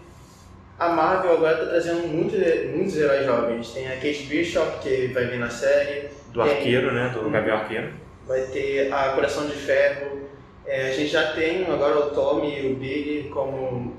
[0.80, 2.36] a Marvel agora está trazendo muito,
[2.76, 3.72] muitos heróis jovens.
[3.72, 6.52] Tem a Kate Bishop, que vai vir na série, Do Tem.
[6.52, 7.10] arqueiro, né?
[7.14, 7.94] Do Gavião Arqueiro.
[8.28, 10.22] vai ter a Coração de Ferro,
[10.66, 13.94] é, a gente já tem agora o Tommy e o Big como,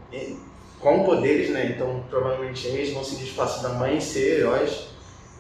[0.81, 4.89] com poderes, né, então provavelmente eles vão se espaço da mãe ser heróis.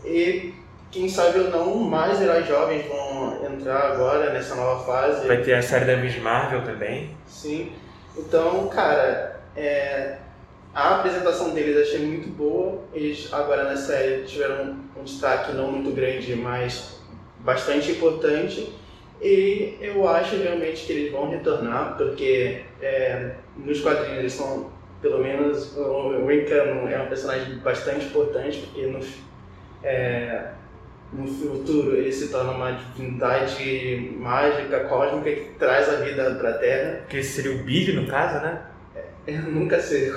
[0.05, 0.55] E
[0.92, 5.27] quem sabe ou não, mais heróis jovens vão entrar agora nessa nova fase.
[5.27, 7.11] Vai ter a série da Miss Marvel também.
[7.27, 7.72] Sim.
[8.16, 10.18] Então, cara, é,
[10.77, 12.83] a apresentação deles achei muito boa.
[12.93, 17.01] Eles agora na série tiveram um destaque não muito grande, mas
[17.39, 18.71] bastante importante.
[19.23, 25.23] E eu acho realmente que eles vão retornar, porque é, nos quadrinhos eles são, pelo
[25.23, 29.01] menos, o Wiccan é um personagem bastante importante, porque no,
[29.83, 30.51] é,
[31.11, 36.59] no futuro ele se torna uma divindade mágica, cósmica, que traz a vida para a
[36.59, 37.01] Terra.
[37.09, 38.76] Que seria o Billy, no caso, né?
[39.27, 40.12] Eu nunca sei.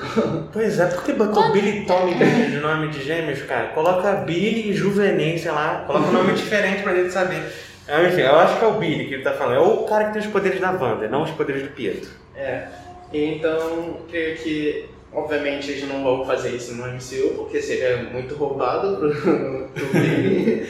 [0.54, 3.68] Pois é, por que botou Quando- Billy e Tommy de de nome de gêmeos, cara?
[3.70, 5.84] Coloca Billy e Juvenem, sei lá.
[5.88, 7.42] Coloca um nome diferente pra gente saber.
[7.88, 9.56] Ah, Enfim, eu acho que é o Billy que ele tá falando.
[9.56, 12.10] É o cara que tem os poderes da Wanda, não os poderes do Pietro.
[12.36, 12.68] É.
[13.12, 18.98] Então, creio que, obviamente, eles não vão fazer isso no MCU, porque seria muito roubado
[18.98, 19.10] pro,
[19.74, 20.68] pro Billy.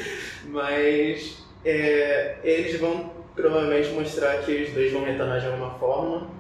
[0.47, 6.38] Mas é, eles vão provavelmente mostrar que os dois vão retornar de alguma forma.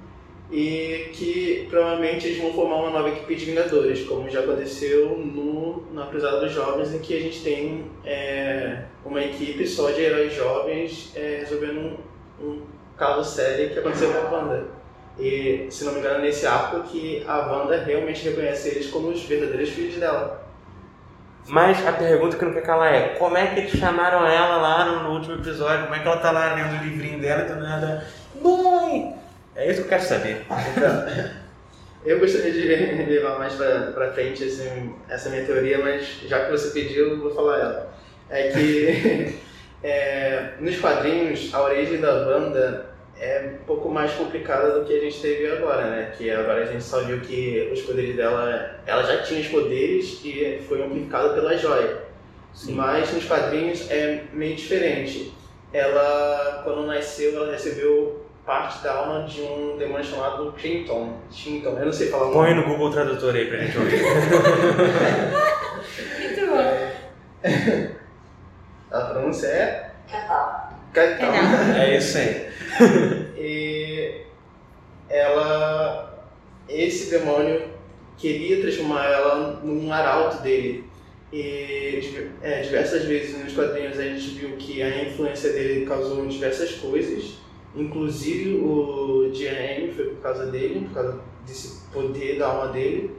[0.51, 5.85] E que provavelmente eles vão formar uma nova equipe de Vingadores, como já aconteceu no,
[5.93, 10.33] na Cruzada dos Jovens, em que a gente tem é, uma equipe só de heróis
[10.33, 11.97] jovens é, resolvendo
[12.39, 12.61] um, um
[12.97, 14.79] caso sério que aconteceu com a Wanda.
[15.19, 19.21] E, se não me engano, nesse arco que a Wanda realmente reconhece eles como os
[19.23, 20.47] verdadeiros filhos dela.
[21.47, 24.85] Mas a pergunta que não quer calar é: como é que eles chamaram ela lá
[24.85, 25.83] no, no último episódio?
[25.83, 28.07] Como é que ela tá lá lendo o livrinho dela e do nada?
[28.41, 29.18] Mãe!
[29.59, 30.45] É isso que eu quero saber.
[30.77, 31.29] Então,
[32.05, 32.61] eu gostaria de
[33.11, 37.35] levar mais pra frente assim, essa minha teoria, mas já que você pediu, eu vou
[37.35, 37.93] falar ela.
[38.29, 39.35] É que
[39.83, 42.85] é, nos quadrinhos, a origem da banda
[43.19, 46.13] é um pouco mais complicada do que a gente teve agora, né?
[46.17, 50.21] Que agora a gente só viu que os poderes dela, ela já tinha os poderes
[50.23, 51.97] e foi amplificada pela joia.
[52.53, 52.75] Sim.
[52.75, 55.33] Mas nos quadrinhos é meio diferente.
[55.73, 61.19] Ela, quando nasceu, ela recebeu parte da alma de um demônio chamado Clinton.
[61.31, 64.01] Clinton, eu não sei falar o Põe no Google Tradutor aí pra gente ouvir.
[66.19, 67.89] Muito bom.
[68.89, 69.91] A pronúncia é?
[70.09, 70.73] Catal.
[70.91, 71.77] Caetano.
[71.77, 72.49] É isso aí.
[73.37, 74.21] e
[75.07, 76.27] ela,
[76.67, 77.69] esse demônio
[78.17, 80.89] queria transformar ela num arauto dele.
[81.31, 86.71] E é, diversas vezes nos quadrinhos a gente viu que a influência dele causou diversas
[86.71, 87.37] coisas,
[87.75, 93.11] inclusive o GM foi por causa dele, por causa desse poder da alma dele,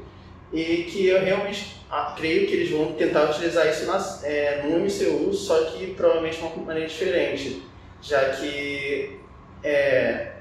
[0.52, 1.80] e que eu realmente
[2.16, 6.44] creio que eles vão tentar utilizar isso na, é, no MCU, só que provavelmente de
[6.44, 7.62] uma maneira diferente,
[8.02, 9.18] já que
[9.62, 10.32] é,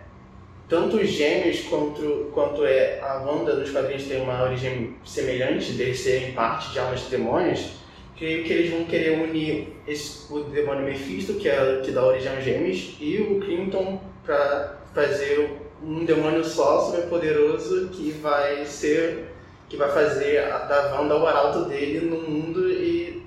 [0.67, 5.95] tanto os gêmeos quanto, quanto é a Wanda nos quadrinhos tem uma origem semelhante, de
[5.95, 7.78] serem parte de almas de demônios,
[8.19, 12.35] creio que eles vão querer unir esse, o demônio Mephisto, que, é, que dá origem
[12.35, 19.29] aos gêmeos, e o Clinton para fazer um demônio só, super poderoso, que vai ser
[19.69, 23.23] que vai fazer a, da Wanda o arauto dele no mundo e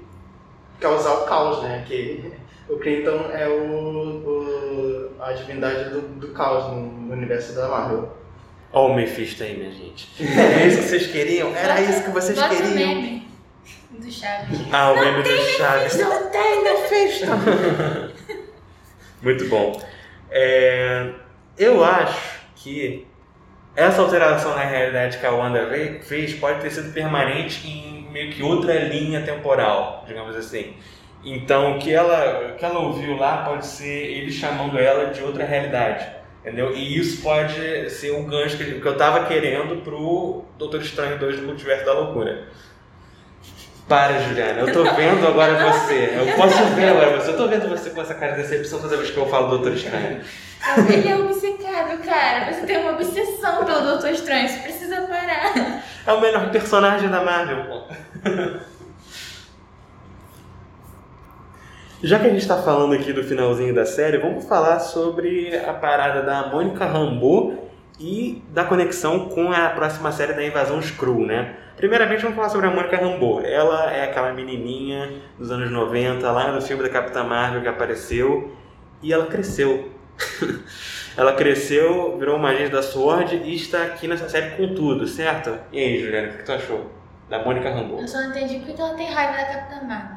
[0.81, 1.85] causar o caos, né?
[1.87, 2.33] Que
[2.69, 3.63] o Clinton é o,
[4.27, 8.11] o a divindade do, do caos no, no, universo da Marvel.
[8.73, 10.09] Olha o Mephisto aí, minha gente.
[10.21, 11.55] É isso que vocês queriam?
[11.55, 13.23] Era isso que vocês queriam?
[13.99, 14.61] Do Chaves.
[14.73, 15.99] Ah, o Não meme tem do Chaves.
[15.99, 17.27] Não tem Mephisto!
[19.23, 19.81] Muito bom.
[20.31, 21.11] É,
[21.59, 23.07] eu acho que
[23.77, 25.69] essa alteração na realidade que a Wanda
[26.03, 30.75] fez pode ter sido permanente em meio que outra linha temporal, digamos assim.
[31.25, 35.23] Então, o que ela, o que ela ouviu lá pode ser ele chamando ela de
[35.23, 36.07] outra realidade,
[36.41, 36.75] entendeu?
[36.75, 41.41] E isso pode ser o gancho que, que eu tava querendo pro Doutor Estranho 2
[41.41, 42.49] do Multiverso da Loucura.
[43.93, 46.15] Para, Juliana, eu tô vendo agora você.
[46.17, 47.29] Eu posso ver agora você.
[47.29, 49.75] Eu tô vendo você com essa cara de decepção toda vez que eu falo Doutor
[49.75, 50.23] Estranho.
[50.89, 52.51] Ele é obcecado, cara.
[52.51, 54.49] Você tem uma obsessão pelo Doutor Estranho.
[54.49, 55.83] Você precisa parar.
[56.07, 57.83] É o melhor personagem da Marvel, pô.
[62.03, 65.75] Já que a gente tá falando aqui do finalzinho da série, vamos falar sobre a
[65.75, 71.57] parada da Mônica Rambeau e da conexão com a próxima série da Invasão Skrull, né?
[71.83, 73.41] Primeiramente, vamos falar sobre a Mônica Rambeau.
[73.45, 78.57] Ela é aquela menininha dos anos 90, lá no filme da Capitã Marvel que apareceu,
[79.03, 79.91] e ela cresceu.
[81.19, 85.59] ela cresceu, virou uma agente da SWORD e está aqui nessa série com tudo, certo?
[85.73, 86.89] E aí, Juliana, o que tu achou
[87.29, 88.01] da Mônica Rambeau?
[88.01, 90.17] Eu só não entendi por que ela tem raiva da Capitã Marvel.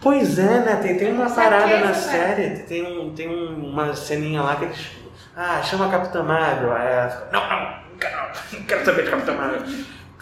[0.00, 0.80] Pois é, né?
[0.82, 4.64] Tem, tem uma parada é na série, tem, um, tem um- uma ceninha lá que
[4.64, 4.90] eles.
[5.36, 6.72] Ah, chama a Capitã Marvel.
[6.74, 8.16] Aí ela fica, não, não, não quero,
[8.58, 9.62] não quero saber de Capitã Marvel.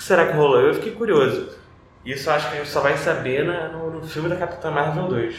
[0.00, 0.58] O que será que rolou?
[0.62, 1.50] Eu fiquei curioso.
[2.06, 5.08] Isso acho que a gente só vai saber na- no, no filme da Capitã Marvel
[5.08, 5.36] 2.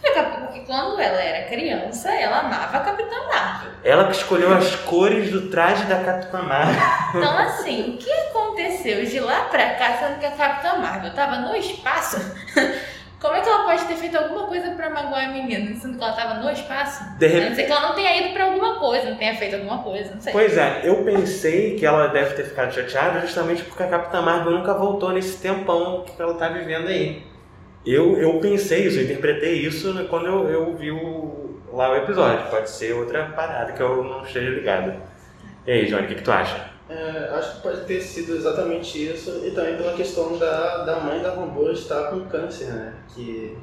[0.00, 3.70] Porque quando ela era criança, ela amava a Capitã Marvel.
[3.84, 6.74] Ela que escolheu as cores do traje da Capitã Marvel.
[7.14, 11.36] Então, assim, o que aconteceu de lá pra cá, sendo que a Capitã Marvel tava
[11.36, 12.16] no espaço?
[13.20, 16.02] Como é que ela pode ter feito alguma coisa pra magoar a menina, sendo que
[16.02, 17.04] ela tava no espaço?
[17.18, 17.48] De A repente.
[17.50, 20.14] não ser que ela não tenha ido pra alguma coisa, não tenha feito alguma coisa,
[20.14, 20.32] não sei.
[20.32, 24.52] Pois é, eu pensei que ela deve ter ficado chateada justamente porque a Capitã Marvel
[24.52, 27.22] nunca voltou nesse tempão que ela tá vivendo aí.
[27.84, 32.48] Eu, eu pensei isso, eu interpretei isso quando eu, eu vi o, lá o episódio.
[32.48, 34.94] Pode ser outra parada que eu não esteja ligado.
[35.66, 36.69] E aí, Johnny, o que, que tu acha?
[36.90, 41.22] É, acho que pode ter sido exatamente isso e também pela questão da, da mãe
[41.22, 42.96] da Rambo estar com câncer, né?
[43.14, 43.56] Que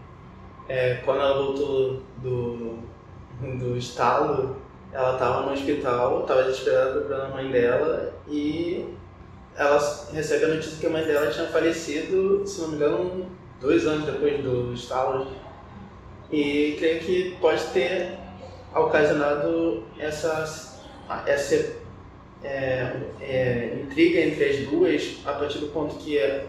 [0.69, 2.79] é, quando ela voltou do,
[3.59, 4.55] do estalo,
[4.93, 8.95] ela estava no hospital, estava desesperada procurando a mãe dela e
[9.57, 9.77] ela
[10.13, 13.25] recebe a notícia que a mãe dela tinha falecido, se não me engano,
[13.59, 15.27] dois anos depois do estalo.
[16.31, 18.17] E creio que pode ter
[18.73, 20.77] ocasionado essa,
[21.25, 21.76] essa
[22.43, 26.45] é, é, intriga entre as duas a partir do ponto que é,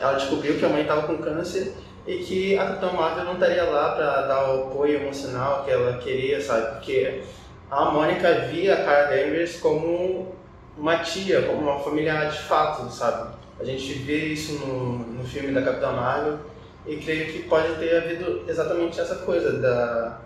[0.00, 1.74] ela descobriu que a mãe estava com câncer
[2.06, 5.98] e que a Capitã Marvel não estaria lá para dar o apoio emocional que ela
[5.98, 6.74] queria, sabe?
[6.76, 7.22] Porque
[7.70, 10.34] a Mônica via a Cara Danvers como
[10.76, 13.34] uma tia, como uma familiar de fato, sabe?
[13.60, 16.38] A gente vê isso no, no filme da Capitã Marvel
[16.86, 20.20] e creio que pode ter havido exatamente essa coisa da,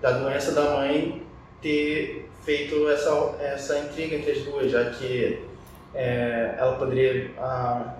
[0.00, 1.22] da doença da mãe
[1.60, 5.42] ter feito essa, essa intriga entre as duas, já que
[5.92, 7.96] é, ela poderia, a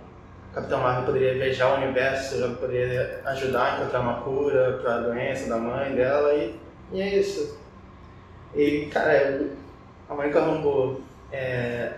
[0.55, 5.01] Capitã Marvel poderia viajar o universo, ela poderia ajudar a encontrar uma cura para a
[5.01, 6.55] doença da mãe dela e,
[6.93, 7.59] e é isso.
[8.55, 9.47] E, cara,
[10.09, 11.01] a Mônica Rambeau
[11.33, 11.95] é,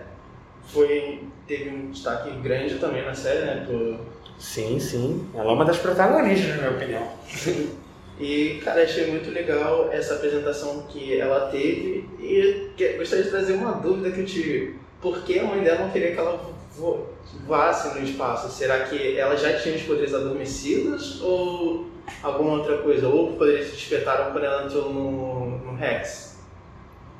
[0.63, 3.65] foi, teve um destaque grande também na série, né?
[3.67, 3.99] Por...
[4.39, 5.29] Sim, sim.
[5.35, 7.07] Ela é uma das protagonistas, na minha opinião.
[8.19, 13.73] E, cara, achei muito legal essa apresentação que ela teve e gostaria de trazer uma
[13.73, 14.75] dúvida que eu tive.
[15.01, 16.39] Por que a mãe dela não queria que ela
[17.45, 18.49] voasse no espaço?
[18.49, 21.89] Será que ela já tinha os poderes adormecidos ou
[22.21, 23.07] alguma outra coisa?
[23.07, 26.37] Ou poderes se despertaram quando ela entrou no, no Rex?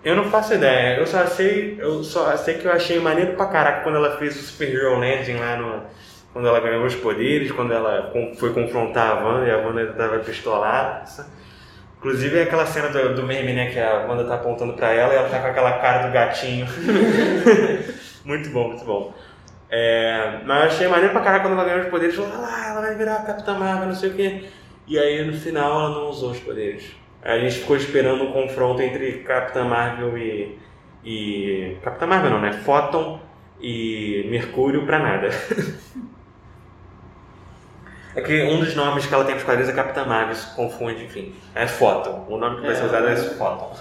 [0.03, 0.97] Eu não faço ideia.
[0.97, 4.35] Eu só sei, eu só sei que eu achei maneiro pra caraca quando ela fez
[4.35, 5.83] o Superhero Landing lá no.
[6.33, 10.19] Quando ela ganhou os poderes, quando ela foi confrontar a Wanda e a Wanda tava
[10.19, 11.03] pistolada.
[11.97, 13.71] Inclusive é aquela cena do, do meme, né?
[13.71, 16.65] Que a Wanda tá apontando pra ela e ela tá com aquela cara do gatinho.
[18.23, 19.13] muito bom, muito bom.
[19.69, 22.15] É, mas eu achei maneiro pra caraca quando ela ganhou os poderes.
[22.15, 24.43] Falou, ah lá, ela vai virar a Capitã Marvel, não sei o quê.
[24.87, 26.95] E aí no final ela não usou os poderes.
[27.21, 30.57] A gente ficou esperando um confronto entre Capitã Marvel e.
[31.03, 32.53] e Capitã Marvel não, né?
[32.53, 33.19] Photon
[33.61, 35.29] e Mercúrio pra nada.
[38.15, 41.03] é que um dos nomes que ela tem nos quadrinhos é Capitã Marvel, se confunde,
[41.05, 41.33] enfim.
[41.53, 42.25] É Photon.
[42.27, 42.85] O nome que vai ser é.
[42.85, 43.75] usado é Photon.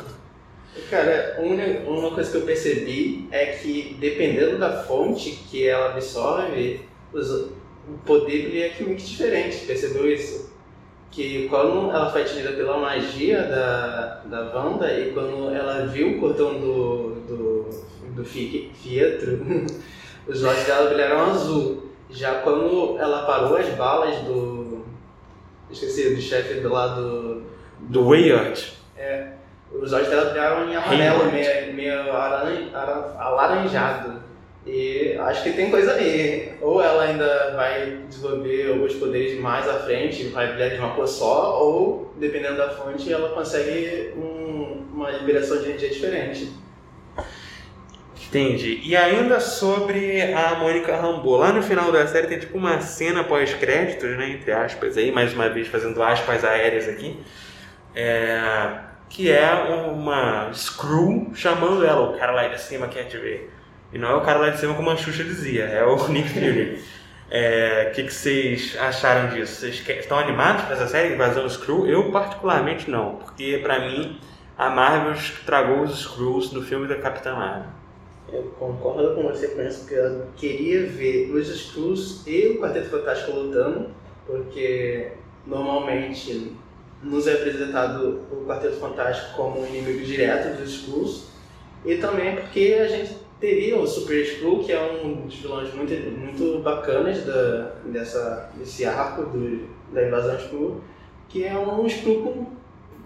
[0.91, 6.81] Cara, uma, uma coisa que eu percebi é que dependendo da fonte que ela absorve,
[7.13, 9.67] os, o poder dele é químico diferente.
[9.67, 10.49] Percebeu isso?
[11.11, 16.21] que quando ela foi atingida pela magia da, da Wanda e quando ela viu o
[16.21, 17.69] cordão do, do,
[18.15, 19.45] do Fietro,
[20.29, 21.88] os olhos dela brilharam azul.
[22.11, 24.85] Já quando ela parou as balas do.
[25.71, 27.43] Esqueci, do chefe do lado.
[27.81, 28.73] Do Weyard.
[28.97, 29.33] É.
[29.71, 32.11] Os olhos dela brilharam em amarelo, meio, meio
[33.19, 34.23] alaranjado.
[34.67, 36.53] E acho que tem coisa ali.
[36.61, 41.07] Ou ela ainda vai desenvolver alguns poderes mais à frente, vai brilhar de uma cor
[41.07, 46.53] só, ou, dependendo da fonte, ela consegue um, uma liberação de energia diferente.
[48.29, 48.81] Entendi.
[48.85, 53.25] E ainda sobre a Mônica Rambeau, lá no final da série tem tipo uma cena
[53.25, 57.19] pós-créditos, né, entre aspas aí, mais uma vez fazendo aspas aéreas aqui,
[57.95, 58.71] é,
[59.09, 59.51] que é
[59.91, 63.51] uma Screw chamando ela, o cara lá de cima quer te ver.
[63.91, 66.29] E não é o cara lá de cima como a Xuxa dizia, é o Nick
[66.29, 66.83] Fury.
[67.31, 69.61] É, o que, que vocês acharam disso?
[69.61, 71.87] Vocês estão animados para essa série, Invasão Screw?
[71.87, 74.21] Eu, particularmente, não, porque para mim
[74.57, 75.15] a Marvel
[75.47, 77.78] tragou os Screws no filme da Capitã Marvel.
[78.33, 82.91] Eu concordo com você com isso, porque eu queria ver os Screws e o Quarteto
[82.91, 83.91] Fantástico lutando,
[84.27, 85.13] porque
[85.47, 86.53] normalmente
[87.03, 91.29] nos é apresentado o Quarteto Fantástico como um inimigo direto dos Screws,
[91.87, 95.95] e também porque a gente teria o Super Skrull, que é um dos vilões muito,
[96.11, 100.81] muito bacanas da, dessa, desse arco do, da invasão Skrull,
[101.29, 102.47] que é um Skrull com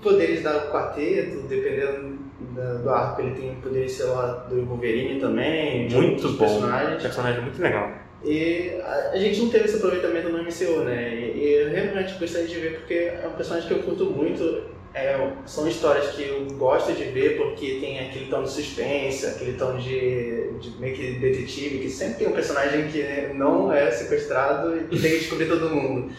[0.03, 2.19] poderes da quarteto, dependendo
[2.55, 6.39] da, do arco, ele tem poderes, sei lá, do Wolverine também, muito bom.
[6.39, 7.03] personagens.
[7.03, 7.91] Personagem muito legal.
[8.25, 11.15] E a, a, gente não teve esse aproveitamento no MCU, né?
[11.15, 14.63] E, e eu realmente gostaria de ver porque é um personagem que eu curto muito
[14.95, 19.55] é, são histórias que eu gosto de ver porque tem aquele tom de suspense, aquele
[19.55, 24.77] tom de, de meio que detetive, que sempre tem um personagem que não é sequestrado
[24.91, 26.13] e tem que descobrir todo mundo.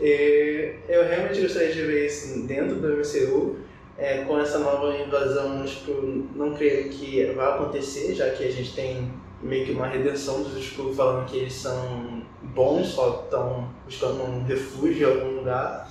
[0.00, 3.56] E eu realmente gostaria de ver isso dentro do MCU.
[3.98, 5.92] É, com essa nova invasão, tipo,
[6.34, 10.56] não creio que vai acontecer, já que a gente tem meio que uma redenção dos
[10.56, 15.90] Skrull falando que eles são bons, só estão buscando um refúgio em algum lugar.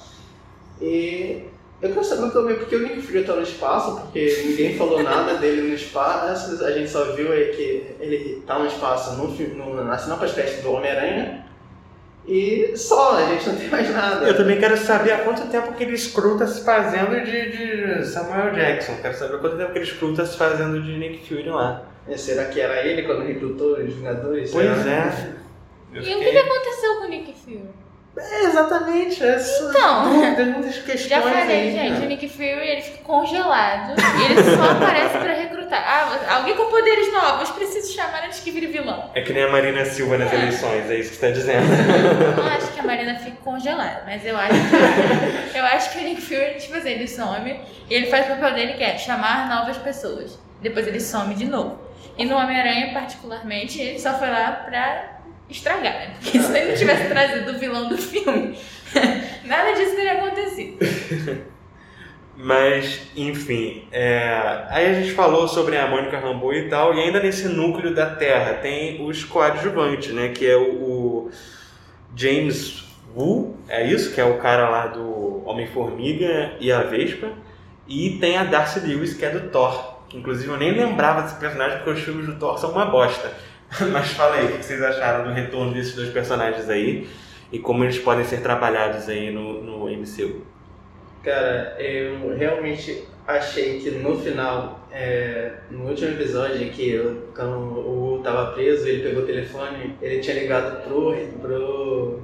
[0.81, 1.43] E
[1.81, 5.35] eu quero saber também porque o Nick Fury tá no espaço, porque ninguém falou nada
[5.35, 9.83] dele no espaço, a gente só viu aí que ele tá no espaço no, no,
[9.83, 11.45] na sinopse do Homem-Aranha.
[12.29, 14.27] E só, a gente não tem mais nada.
[14.27, 18.51] Eu também quero saber há quanto tempo aquele Screw tá se fazendo de, de Samuel
[18.51, 18.97] Jackson.
[19.01, 21.81] Quero saber quanto tempo aquele Screw tá se fazendo de Nick Fury lá.
[22.07, 24.51] E será que era ele quando recrutou os Vingadores?
[24.51, 25.35] Pois é.
[25.91, 26.15] E fiquei...
[26.15, 27.69] o que, que aconteceu com o Nick Fury?
[28.15, 29.23] É, exatamente.
[29.23, 31.09] Essa então, dúvidas, muitas questões.
[31.09, 35.33] Já falei, aí, gente, o Nick Fury ele fica congelado e ele só aparece pra
[35.33, 35.83] recrutar recrutar.
[35.87, 39.09] Ah, alguém com poderes novos, preciso chamar antes que vire vilão.
[39.13, 41.67] É que nem a Marina Silva nas eleições, é isso que você tá dizendo.
[42.37, 45.99] Eu não acho que a Marina fique congelada, mas eu acho que, eu acho que
[45.99, 47.59] o Nick Fury, tipo assim, ele some
[47.89, 50.39] e ele faz o papel dele que é chamar novas pessoas.
[50.61, 51.79] Depois ele some de novo.
[52.17, 56.15] E no Homem-Aranha, particularmente, ele só foi lá pra estragar, né?
[56.19, 58.57] Porque se ele não tivesse trazido o vilão do filme,
[59.45, 60.77] nada disso teria acontecido.
[62.41, 64.63] Mas, enfim, é...
[64.69, 68.15] aí a gente falou sobre a Mônica Rambeau e tal, e ainda nesse núcleo da
[68.15, 70.29] Terra tem os coadjuvantes, né?
[70.29, 71.31] Que é o, o
[72.15, 74.13] James Wu, é isso?
[74.13, 77.27] Que é o cara lá do Homem-Formiga e a Vespa.
[77.85, 79.99] E tem a Darcy Lewis, que é do Thor.
[80.13, 83.33] Inclusive eu nem lembrava desse personagem porque os filmes do Thor são uma bosta.
[83.91, 87.05] Mas fala aí, o que vocês acharam do retorno desses dois personagens aí
[87.51, 90.41] e como eles podem ser trabalhados aí no, no MCU?
[91.23, 98.15] Cara, eu realmente achei que no final, é, no último episódio que eu, quando o
[98.15, 102.19] Wu tava preso, ele pegou o telefone, ele tinha ligado pro, pro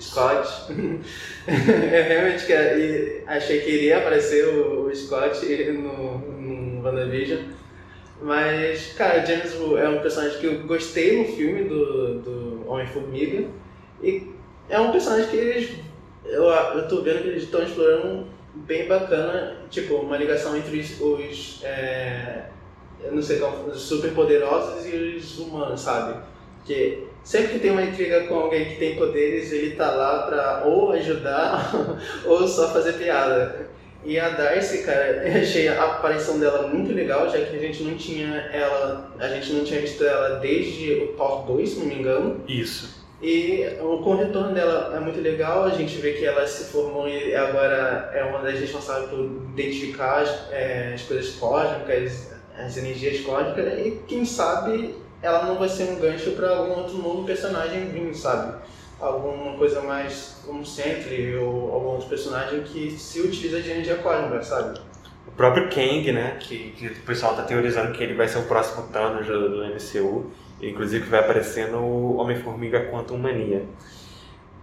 [0.00, 0.48] Scott.
[0.72, 7.40] eu realmente que, achei que iria aparecer o, o Scott no, no WandaVision.
[8.20, 13.44] Mas, cara, James Wu é um personagem que eu gostei no filme do, do Homem-Formiga.
[14.02, 14.28] E
[14.68, 15.70] é um personagem que eles.
[16.24, 21.00] Eu, eu tô vendo que eles estão explorando bem bacana, tipo, uma ligação entre os.
[21.00, 22.46] os é,
[23.02, 26.20] eu não sei como, os superpoderosos e os humanos, sabe?
[26.64, 30.62] Que sempre que tem uma intriga com alguém que tem poderes, ele tá lá pra
[30.64, 31.72] ou ajudar
[32.24, 33.72] ou só fazer piada.
[34.04, 37.82] E a Darcy, cara, eu achei a aparição dela muito legal, já que a gente
[37.82, 41.86] não tinha ela, a gente não tinha visto ela desde o Thor 2, se não
[41.86, 42.40] me engano.
[42.48, 43.01] Isso.
[43.22, 47.08] E com o retorno dela é muito legal, a gente vê que ela se formou
[47.08, 49.20] e agora é uma das responsáveis por
[49.56, 55.68] identificar as, é, as coisas cósmicas, as energias cósmicas, e quem sabe ela não vai
[55.68, 58.60] ser um gancho para algum outro novo personagem vir, sabe?
[59.00, 64.42] Alguma coisa mais como Sentry ou algum outro personagem que se utiliza de energia cósmica,
[64.42, 64.80] sabe?
[65.28, 66.38] O próprio Kang, né?
[66.40, 70.30] Que, que o pessoal tá teorizando que ele vai ser o próximo Thanos do MCU.
[70.62, 73.66] Inclusive vai aparecer no Homem-Formiga Quantum Mania.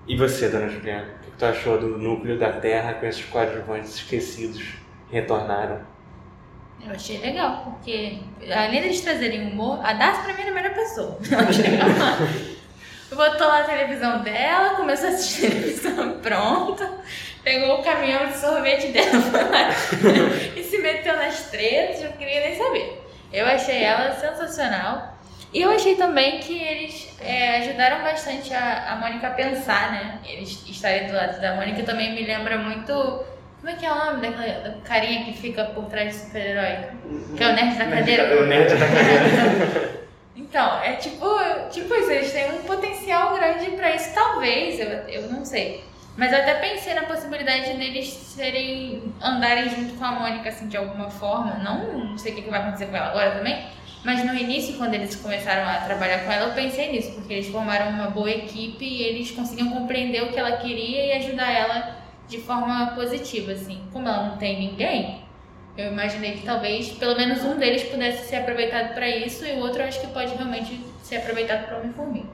[0.08, 1.08] E você, dona Juliana?
[1.22, 4.62] O que tu achou do núcleo da Terra com esses coadjuvantes esquecidos
[5.10, 5.82] que retornaram?
[6.86, 8.20] Eu achei legal, porque
[8.50, 11.18] além deles trazerem humor, a Darcy pra mim era a melhor pessoa.
[11.30, 11.88] Eu achei legal.
[13.12, 16.88] Botou lá a televisão dela, começou a assistir televisão pronto,
[17.44, 19.10] pegou o caminhão de sorvete dela
[20.56, 23.04] e se meteu nas tretas, eu não queria nem saber.
[23.34, 25.19] Eu achei ela sensacional.
[25.52, 30.20] E eu achei também que eles é, ajudaram bastante a, a Mônica a pensar, né?
[30.26, 32.94] Eles estarem do lado da Mônica também me lembra muito.
[33.60, 36.90] Como é que é o nome daquela carinha que fica por trás do super-herói?
[37.36, 38.42] Que é o nerd da cadeira?
[38.42, 40.00] O nerd da cadeira.
[40.50, 41.28] Então, é tipo,
[41.70, 45.84] tipo isso, eles têm um potencial grande pra isso, talvez, eu, eu não sei.
[46.18, 50.76] Mas eu até pensei na possibilidade deles serem, andarem junto com a Mônica, assim, de
[50.76, 51.56] alguma forma.
[51.56, 53.64] Não, não sei o que vai acontecer com ela agora também,
[54.04, 57.48] mas no início, quando eles começaram a trabalhar com ela, eu pensei nisso, porque eles
[57.48, 61.98] formaram uma boa equipe e eles conseguiam compreender o que ela queria e ajudar ela
[62.28, 63.82] de forma positiva, assim.
[63.92, 65.22] Como ela não tem ninguém,
[65.78, 69.60] eu imaginei que talvez pelo menos um deles pudesse ser aproveitado para isso e o
[69.60, 72.28] outro eu acho que pode realmente ser aproveitado para Homem-Formiga.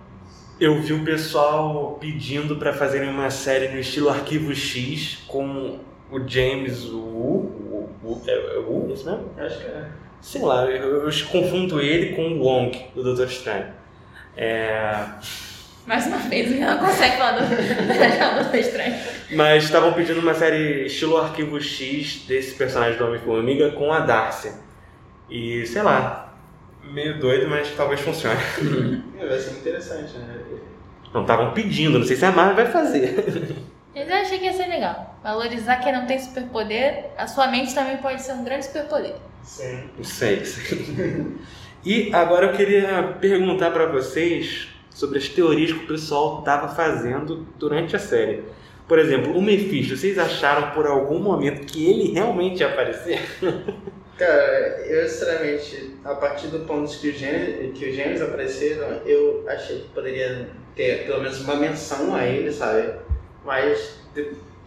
[0.59, 5.79] Eu vi o pessoal pedindo para fazerem uma série no estilo Arquivo X com
[6.11, 7.01] o James Wu.
[7.01, 9.31] O, o, é, é Wu, isso mesmo?
[9.37, 10.04] Acho que é.
[10.25, 13.67] Sei lá, eu, eu confundo ele com o Wong, do Doutor Estranho.
[14.35, 15.05] É...
[15.85, 18.95] Mais uma vez, ele não consegue falar do, do Doutor Estranho.
[19.35, 24.51] Mas estavam pedindo uma série estilo Arquivo X desse personagem do Homem-Formiga com a Darcy.
[25.29, 26.35] E, sei lá,
[26.83, 28.39] meio doido, mas talvez funcione.
[29.19, 30.39] É, vai ser interessante, né?
[31.13, 33.55] Não estavam pedindo, não sei se a Marvel vai fazer.
[33.93, 35.19] Mas eu achei que ia ser legal.
[35.23, 39.13] Valorizar quem não tem superpoder, a sua mente também pode ser um grande superpoder.
[39.45, 39.89] Sim.
[40.03, 41.25] Sei, sei.
[41.85, 47.47] E agora eu queria perguntar para vocês sobre as teorias que o pessoal estava fazendo
[47.59, 48.43] durante a série.
[48.87, 53.19] Por exemplo, o Mephisto, vocês acharam por algum momento que ele realmente ia aparecer?
[54.17, 59.43] Cara, eu sinceramente, a partir do ponto que os gêmeos, que os gêmeos apareceram, eu
[59.47, 62.93] achei que poderia ter pelo menos uma menção a ele, sabe?
[63.43, 63.99] Mas,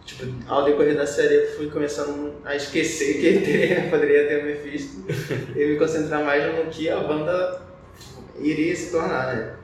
[0.09, 4.41] tipo, ao decorrer da série eu fui começando a esquecer que ele teria, poderia ter
[4.41, 5.05] o Mephisto
[5.55, 7.61] e me concentrar mais no que a banda
[8.37, 9.55] iria se tornar, né?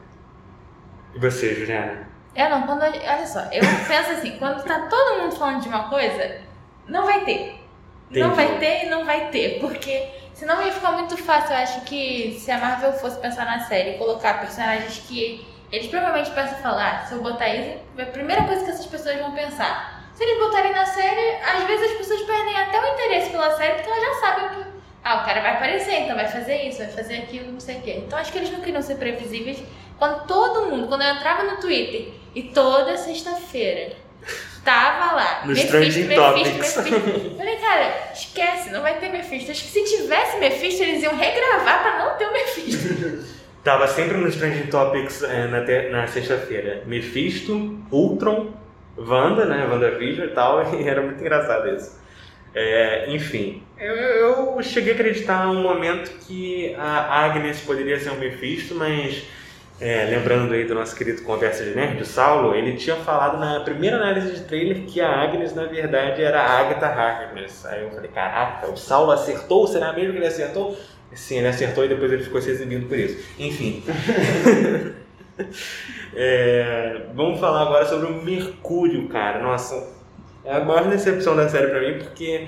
[1.13, 2.07] E você, Juliana?
[2.35, 2.81] Eu não, quando.
[2.81, 6.41] Olha só, eu penso assim, quando tá todo mundo falando de uma coisa,
[6.87, 7.55] não vai ter.
[8.09, 8.35] Não Entendi.
[8.35, 11.53] vai ter e não vai ter, porque Senão ia ficar muito fácil.
[11.53, 15.87] Eu acho que se a Marvel fosse pensar na série e colocar personagens que eles
[15.87, 19.33] provavelmente pensam falar, ah, se eu botar isso, a primeira coisa que essas pessoas vão
[19.33, 19.94] pensar.
[20.15, 23.73] Se eles botarem na série, às vezes as pessoas perdem até o interesse pela série
[23.73, 24.69] porque elas já sabem que
[25.03, 27.81] ah, o cara vai aparecer, então vai fazer isso, vai fazer aquilo, não sei o
[27.81, 28.01] quê.
[28.05, 29.61] Então acho que eles não queriam ser previsíveis.
[29.99, 33.93] Quando todo mundo, quando eu entrava no Twitter e toda sexta-feira
[34.63, 35.41] tava lá.
[35.43, 37.35] No Mephisto, Mephisto, Mephisto.
[37.37, 39.51] Falei, cara, esquece, não vai ter Mephisto.
[39.51, 43.35] Acho que se tivesse Mephisto, eles iam regravar pra não ter o Mephisto.
[43.63, 45.61] Tava sempre nos Trending Topics é, na,
[45.91, 46.83] na sexta-feira.
[46.85, 48.53] Mephisto, Ultron,
[48.97, 49.67] Wanda, né?
[49.69, 50.63] WandaVision e tal.
[50.75, 51.99] E era muito engraçado isso.
[52.53, 58.17] É, enfim, eu, eu, cheguei a acreditar um momento que a Agnes poderia ser um
[58.17, 59.25] Mephisto, mas
[59.81, 63.59] é, lembrando aí do nosso querido Conversa de Nerd, o Saulo, ele tinha falado na
[63.59, 67.65] primeira análise de trailer que a Agnes, na verdade, era a Agatha Harkness.
[67.65, 69.67] Aí eu falei, caraca, o Saulo acertou?
[69.67, 70.77] Será mesmo que ele acertou?
[71.13, 73.21] Sim, ele acertou e depois ele ficou se exibindo por isso.
[73.37, 73.83] Enfim.
[76.15, 79.41] é, vamos falar agora sobre o Mercúrio, cara.
[79.41, 79.93] Nossa,
[80.43, 82.47] é a maior decepção da série pra mim, porque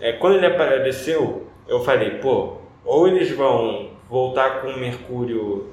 [0.00, 5.70] é, quando ele apareceu, eu falei, pô, ou eles vão voltar com o Mercúrio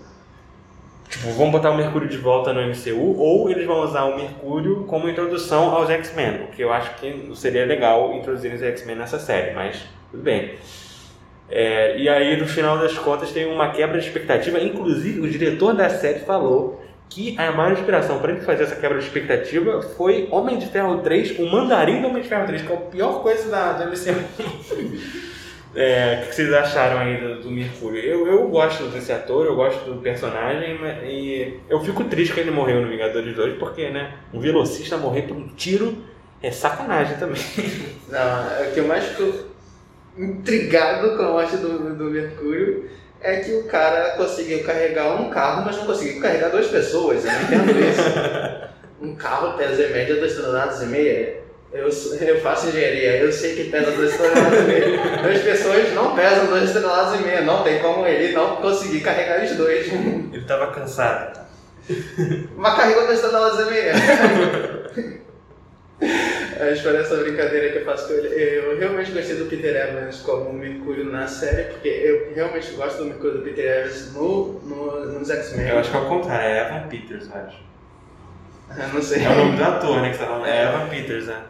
[1.11, 4.85] Tipo, vão botar o Mercúrio de volta no MCU, ou eles vão usar o Mercúrio
[4.85, 9.19] como introdução aos X-Men, o que eu acho que seria legal introduzir os X-Men nessa
[9.19, 10.53] série, mas tudo bem.
[11.49, 14.57] É, e aí, no final das contas, tem uma quebra de expectativa.
[14.61, 16.80] Inclusive, o diretor da série falou
[17.11, 20.99] que a maior inspiração para ele fazer essa quebra de expectativa foi Homem de Ferro
[20.99, 23.85] 3, o Mandarim do Homem de Ferro 3, que é a pior coisa da, da
[23.85, 25.21] MCU.
[25.73, 28.01] É, o que vocês acharam aí do, do, Mercúrio?
[28.01, 32.51] Eu, eu gosto desse ator, eu gosto do personagem e eu fico triste que ele
[32.51, 35.95] morreu no Vingadores 2 porque, né, um velocista morrer por um tiro
[36.43, 37.41] é sacanagem também.
[38.09, 39.45] Não, é o que eu mais fico
[40.17, 42.89] intrigado com a morte do, do Mercúrio
[43.23, 47.23] é que o cara conseguiu carregar um carro, mas não conseguiu carregar duas pessoas.
[47.23, 48.01] Eu não entendo isso.
[49.01, 51.41] um carro pesa em média 2 toneladas e meia.
[51.71, 54.97] Eu, eu faço engenharia, eu sei que pesa 2 toneladas e meia.
[55.23, 57.41] Duas pessoas não pesam 2 toneladas e meia.
[57.41, 59.87] Não tem como ele não conseguir carregar os dois.
[59.87, 61.39] Ele estava cansado.
[62.55, 63.93] Mas carregou 2 toneladas e meia.
[66.71, 68.27] Acho que essa brincadeira que eu faço com ele.
[68.27, 73.05] Eu realmente gostei do Peter Evans como Mercúrio na série, porque eu realmente gosto do
[73.05, 75.69] Mercúrio do Peter Evans no, no, nos X-Men.
[75.69, 77.57] Eu acho que é o contrário, é Evan Peters, eu acho.
[78.77, 79.23] Eu não sei.
[79.23, 80.09] É o nome do ator, né?
[80.09, 80.47] Que você tá falando.
[80.47, 81.43] É Evan Peters, né?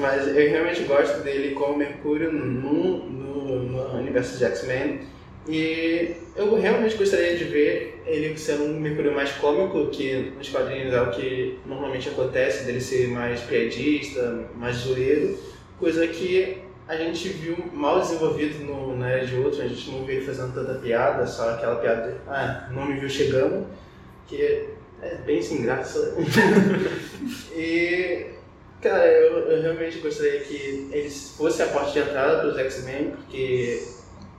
[0.00, 5.00] Mas eu realmente gosto dele como Mercúrio no, no, no universo de X-Men.
[5.48, 10.92] E eu realmente gostaria de ver ele sendo um Mercúrio mais cômico, que nos quadrinhos
[10.92, 15.38] é o que normalmente acontece, dele ser mais piadista, mais zoeiro,
[15.78, 20.04] coisa que a gente viu mal desenvolvido no, na Era de Outro, a gente não
[20.04, 23.66] viu ele fazendo tanta piada, só aquela piada de, ah, não me viu chegando,
[24.26, 24.66] que
[25.02, 26.16] é bem sem graça.
[27.54, 28.38] e
[28.80, 33.10] Cara, eu, eu, realmente gostaria que eles fossem a porta de entrada para os X-Men,
[33.10, 33.82] porque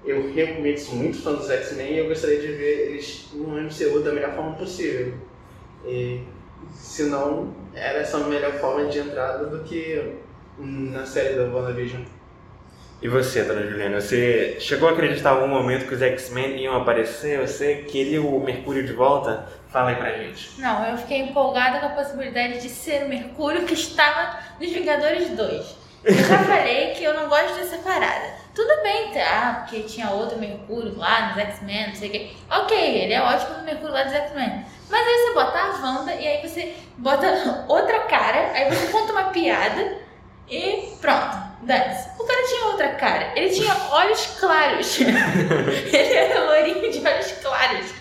[0.06, 4.00] eu realmente sou muito fã dos X-Men e eu gostaria de ver eles no MCU
[4.02, 5.14] da melhor forma possível.
[5.86, 6.22] E
[6.74, 10.16] se não, era essa a melhor forma de entrada do que
[10.58, 12.04] na série da WandaVision.
[13.02, 16.76] E você, dona Juliana, você chegou a acreditar em algum momento que os X-Men iam
[16.76, 17.40] aparecer?
[17.40, 19.48] Você queria o Mercúrio de volta?
[19.70, 20.60] Fala aí pra gente.
[20.60, 25.30] Não, eu fiquei empolgada com a possibilidade de ser o Mercúrio que estava nos Vingadores
[25.30, 25.76] 2.
[26.04, 28.39] Eu já falei que eu não gosto dessa parada.
[28.60, 29.62] Tudo bem, tá?
[29.62, 32.32] Porque tinha outro Mercúrio lá nos X-Men, não sei o quê.
[32.52, 34.66] Ok, ele é ótimo no Mercúrio lá dos X-Men.
[34.90, 37.26] Mas aí você bota a Wanda e aí você bota
[37.70, 40.00] outra cara, aí você conta uma piada
[40.50, 41.38] e pronto.
[41.62, 42.10] Dance.
[42.20, 43.32] O cara tinha outra cara.
[43.38, 45.00] Ele tinha olhos claros.
[45.00, 47.94] ele era loirinho de olhos claros.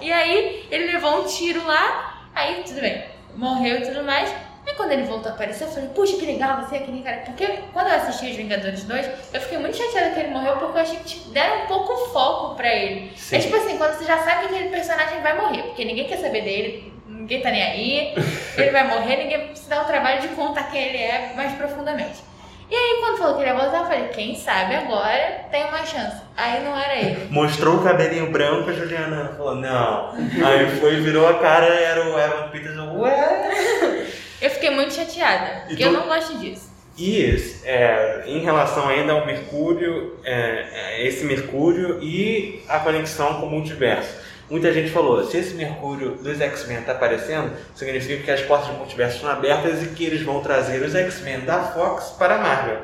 [0.00, 3.04] E aí ele levou um tiro lá, aí tudo bem,
[3.34, 4.32] morreu e tudo mais.
[4.76, 7.22] Quando ele voltou a aparecer, eu falei, puxa, que legal, você é aquele cara.
[7.24, 10.78] Porque quando eu assisti Os Vingadores 2, eu fiquei muito chateada que ele morreu, porque
[10.78, 13.10] eu achei que tipo, deram um pouco foco pra ele.
[13.16, 13.36] Sim.
[13.36, 16.18] É tipo assim, quando você já sabe que aquele personagem vai morrer, porque ninguém quer
[16.18, 18.14] saber dele, ninguém tá nem aí,
[18.58, 22.26] ele vai morrer, ninguém se dá o trabalho de contar quem ele é mais profundamente.
[22.68, 25.86] E aí, quando falou que ele ia voltar, eu falei, quem sabe agora tem uma
[25.86, 26.20] chance.
[26.36, 27.28] Aí não era ele.
[27.30, 30.10] Mostrou o cabelinho branco, a Juliana falou, não.
[30.44, 34.06] Aí foi, virou a cara, era o Evan Peters, ué.
[34.40, 35.88] Eu fiquei muito chateada, porque tu...
[35.88, 36.76] eu não gosto disso.
[36.98, 43.46] E é, em relação ainda ao Mercúrio, é, é, esse Mercúrio e a conexão com
[43.46, 44.26] o multiverso.
[44.48, 48.74] Muita gente falou, se esse Mercúrio dos X-Men está aparecendo, significa que as portas do
[48.74, 52.78] multiverso estão abertas e que eles vão trazer os X-Men da Fox para a Marvel.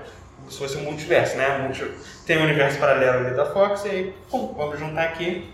[0.51, 1.71] se fosse um multiverso, né?
[2.27, 5.49] Tem um universo paralelo ali da Fox e aí, pum, vamos juntar aqui.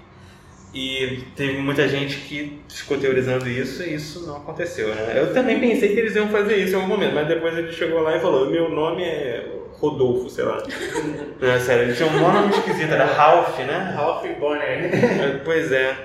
[0.75, 5.15] E teve muita gente que ficou teorizando isso e isso não aconteceu, né?
[5.17, 8.01] Eu também pensei que eles iam fazer isso em algum momento, mas depois ele chegou
[8.01, 10.63] lá e falou: Meu nome é Rodolfo, sei lá.
[11.41, 13.93] Não, é sério, ele tinha um nome esquisito, era Ralph, né?
[13.95, 14.63] Ralph Bonner.
[14.63, 15.97] É, Pois é.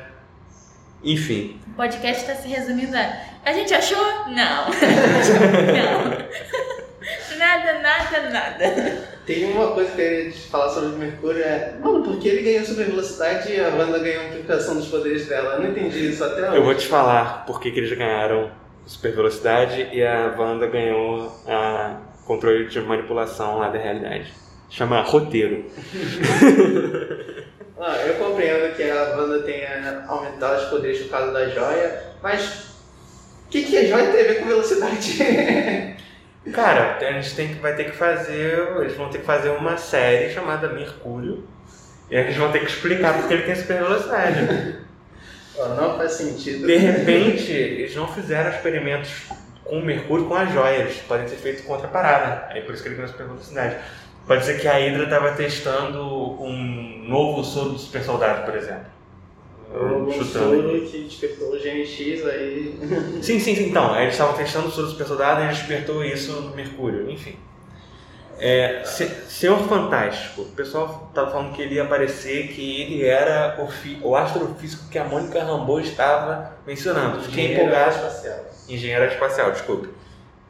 [1.03, 1.59] Enfim.
[1.68, 3.14] O podcast está se resumindo a.
[3.43, 4.01] A gente achou?
[4.28, 4.68] Não.
[5.74, 6.24] não.
[7.38, 9.09] Nada, nada, nada.
[9.26, 11.76] Tem uma coisa que eu queria te falar sobre o Mercúrio é.
[11.82, 15.55] Mano, por que ele ganhou super velocidade e a Wanda ganhou amplificação dos poderes dela?
[15.55, 16.57] Eu não entendi isso até hoje.
[16.57, 18.51] Eu vou te falar por que, que eles ganharam
[18.86, 24.34] super velocidade e a Wanda ganhou a controle de manipulação lá da realidade.
[24.69, 25.65] Chama roteiro.
[27.86, 32.69] Ah, eu compreendo que a Wanda tenha aumentado os poderes por causa da joia, mas
[33.45, 35.17] o que, que a joia tem a ver com velocidade?
[36.51, 38.67] Cara, a gente tem que, vai ter que fazer.
[38.81, 41.47] Eles vão ter que fazer uma série chamada Mercúrio.
[42.09, 44.83] E eles vão ter que explicar porque ele tem super velocidade.
[45.55, 46.65] Não faz sentido.
[46.65, 49.27] De repente, eles não fizeram experimentos
[49.63, 50.95] com o Mercúrio com as joias.
[51.07, 52.47] Podem ser feitos com outra parada.
[52.49, 53.77] Aí por isso que ele ganhou super velocidade.
[54.25, 56.01] Pode ser que a Hydra estava testando
[56.41, 58.85] um novo soro do super soldado, por exemplo.
[59.76, 60.61] O Chutando.
[60.61, 62.80] soro que despertou o GNX aí.
[63.24, 63.69] Sim, sim, sim.
[63.69, 67.09] Então, eles estavam testando o soro do super soldado e despertou isso no Mercúrio.
[67.09, 67.36] Enfim.
[68.39, 70.41] É, Se- Senhor Fantástico.
[70.41, 74.89] O pessoal estava falando que ele ia aparecer, que ele era o, fi- o astrofísico
[74.89, 77.21] que a Mônica Rambeau estava mencionando.
[77.21, 77.95] Fiquei Engenheiro empolgado.
[77.95, 78.45] espacial.
[78.69, 79.89] Engenheiro espacial, desculpe.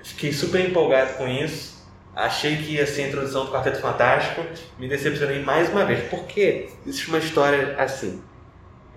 [0.03, 1.74] Fiquei super empolgado com isso.
[2.15, 4.43] Achei que ia ser a introdução do Quarteto Fantástico.
[4.78, 6.03] Me decepcionei mais uma vez.
[6.09, 8.21] Porque existe uma história assim.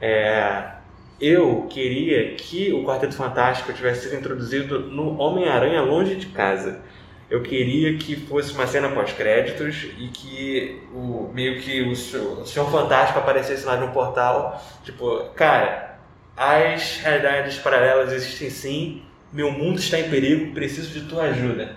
[0.01, 0.76] É,
[1.20, 6.80] eu queria que o Quarteto Fantástico tivesse sido introduzido no Homem-Aranha Longe de Casa.
[7.28, 12.70] Eu queria que fosse uma cena pós-créditos e que o, meio que o, o Senhor
[12.70, 14.62] Fantástico aparecesse lá no portal.
[14.84, 15.99] Tipo, cara,
[16.36, 19.03] as realidades paralelas existem sim.
[19.32, 21.74] Meu mundo está em perigo, preciso de tua ajuda.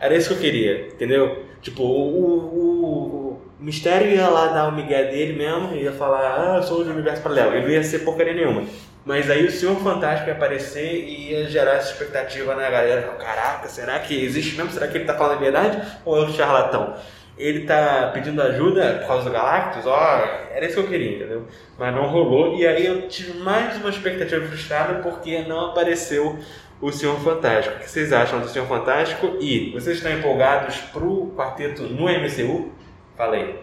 [0.00, 1.44] Era isso que eu queria, entendeu?
[1.60, 3.29] Tipo, o, o, o
[3.64, 7.22] mistério ia lá dar o migué dele mesmo, ia falar, ah, eu sou do universo
[7.22, 7.54] paralelo.
[7.54, 8.64] Ele não ia ser porcaria nenhuma.
[9.04, 13.02] Mas aí o Senhor Fantástico ia aparecer e ia gerar essa expectativa na galera.
[13.18, 14.72] Caraca, será que existe mesmo?
[14.72, 15.82] Será que ele tá falando a verdade?
[16.04, 16.94] Ou é um charlatão?
[17.38, 19.86] Ele tá pedindo ajuda por causa do Galactus?
[19.86, 21.46] Ó, era isso que eu queria, entendeu?
[21.78, 22.54] Mas não rolou.
[22.54, 26.38] E aí eu tive mais uma expectativa frustrada porque não apareceu
[26.82, 27.76] o Senhor Fantástico.
[27.76, 29.38] O que vocês acham do Senhor Fantástico?
[29.40, 32.72] E vocês estão empolgados pro quarteto no MCU?
[33.20, 33.62] Falei.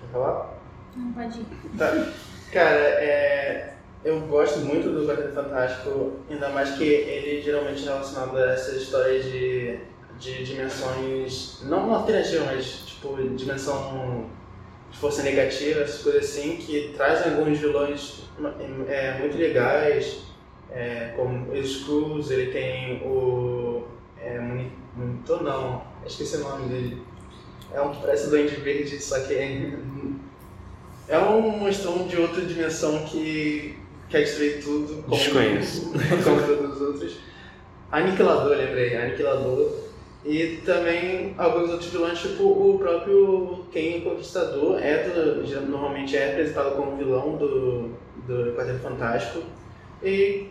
[0.00, 0.52] Quer falar?
[0.94, 1.46] Não pode ir.
[1.78, 2.12] Tá.
[2.52, 3.72] Cara, é,
[4.04, 8.82] eu gosto muito do Quarteto Fantástico, ainda mais que ele geralmente é relacionado a essas
[8.82, 9.78] histórias de,
[10.18, 14.26] de dimensões, não alternativas, mas tipo, dimensão
[14.90, 18.24] de força negativa, essas coisas assim, que trazem alguns vilões
[18.88, 20.24] é, muito legais,
[20.70, 23.84] é, como o Skrulls, ele tem o...
[24.20, 27.09] É, Moni- Monitor não, esqueci o nome dele.
[27.72, 29.72] É um que parece o Duende Verde, só que é
[31.10, 33.76] é um monstrão de outra dimensão que
[34.08, 35.02] quer destruir tudo.
[35.02, 35.92] Como, Desconheço.
[36.22, 37.18] Como todos os outros.
[37.90, 38.96] Aniquilador, lembrei.
[38.96, 39.72] Aniquilador.
[40.24, 46.76] E também alguns outros vilões, tipo o próprio Ken Conquistador, é do, normalmente é apresentado
[46.76, 47.88] como vilão do,
[48.26, 49.42] do Quarteto Fantástico.
[50.02, 50.46] E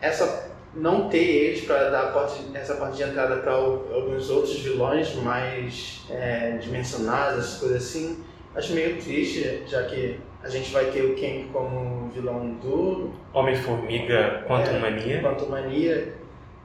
[0.00, 5.14] essa não ter eles para dar porta, essa porta de entrada para alguns outros vilões
[5.16, 11.02] mais é, dimensionados, essas coisas assim, acho meio triste, já que a gente vai ter
[11.02, 15.20] o Ken como vilão do Homem-Formiga, Quantum Mania.
[15.20, 16.14] Quanto Mania.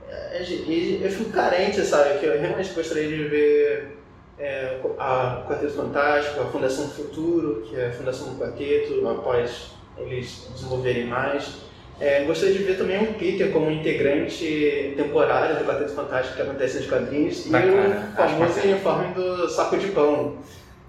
[0.10, 2.20] É, E eu fico carente, sabe?
[2.20, 3.98] Que eu realmente gostaria de ver
[4.40, 9.72] é, a Quarteto Fantástico, a Fundação do Futuro, que é a Fundação do Quarteto, após
[9.98, 11.67] eles desenvolverem mais.
[12.00, 16.78] É, gostaria de ver também o Peter como integrante temporário do Quarteto Fantástico que acontece
[16.78, 20.36] nos quadrinhos Bacana, e o famoso uniforme do saco de pão.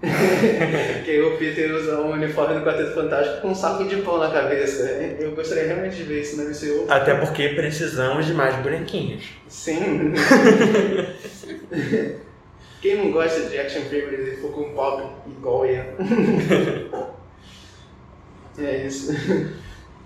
[1.03, 4.29] que o Peter usa um uniforme do Quarteto Fantástico com um saco de pão na
[4.29, 4.83] cabeça.
[5.19, 6.85] Eu gostaria realmente de ver isso no MCU.
[6.89, 9.31] Até porque precisamos de mais bonequinhos.
[9.47, 10.13] Sim.
[12.81, 15.83] Quem não gosta de action figures e for com pop igual eu?
[18.57, 19.11] é isso.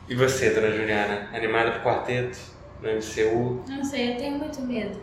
[0.08, 1.30] E você, dona Juliana?
[1.34, 2.38] Animada pro quarteto?
[2.82, 3.64] No MCU?
[3.68, 5.00] Não sei, eu tenho muito medo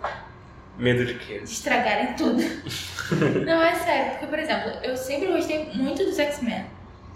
[0.77, 1.39] Medo de quê?
[1.39, 2.43] de estragarem tudo.
[3.45, 6.67] Não, é sério, porque, por exemplo, eu sempre gostei muito dos X-Men.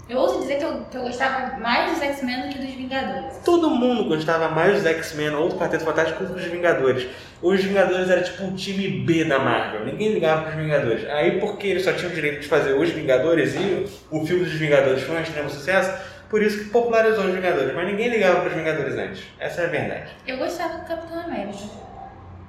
[0.07, 3.37] Eu ouso dizer que eu, que eu gostava mais dos X-Men do que dos Vingadores.
[3.43, 7.07] Todo mundo gostava mais dos X-Men ou do Quarteto Fantástico do que dos Vingadores.
[7.41, 9.85] Os Vingadores era tipo um time B da Marvel.
[9.85, 11.09] Ninguém ligava para os Vingadores.
[11.09, 14.53] Aí, porque eles só tinham o direito de fazer os Vingadores e o filme dos
[14.53, 15.91] Vingadores foi um extremo sucesso,
[16.29, 17.73] por isso que popularizou os Vingadores.
[17.73, 19.23] Mas ninguém ligava para os Vingadores antes.
[19.39, 20.11] Essa é a verdade.
[20.27, 21.57] Eu gostava do Capitão América.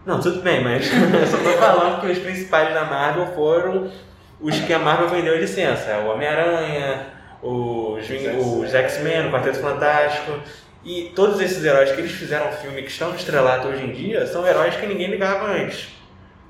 [0.04, 3.90] Não, tudo bem, mas eu só tô falando que os principais da Marvel foram
[4.40, 5.98] os que a Marvel vendeu a licença.
[5.98, 7.06] O Homem-Aranha,
[7.42, 10.38] os, os X-Men, o Quarteto Fantástico.
[10.84, 14.24] E todos esses heróis que eles fizeram filme que estão no estrelato hoje em dia
[14.26, 15.95] são heróis que ninguém ligava antes.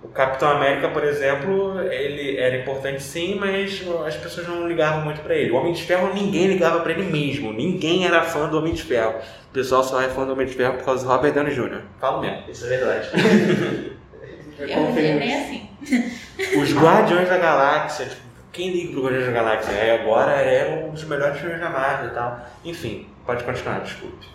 [0.06, 5.20] O Capitão América, por exemplo, ele era importante sim, mas as pessoas não ligavam muito
[5.20, 5.50] pra ele.
[5.50, 7.52] O Homem de Ferro, ninguém ligava pra ele mesmo.
[7.52, 9.16] Ninguém era fã do Homem de Ferro.
[9.50, 11.82] O pessoal só é fã do Homem de Ferro por causa do Robert Downey Jr.
[12.00, 12.44] Falo mesmo.
[12.48, 13.08] Isso é verdade.
[14.58, 15.68] Eu não via nem assim.
[16.58, 19.72] Os Guardiões da Galáxia, tipo, quem liga pro Guardiões da Galáxia?
[19.72, 22.46] É, agora é um dos melhores filmes da Marvel e tal.
[22.64, 24.26] Enfim, pode continuar, desculpe.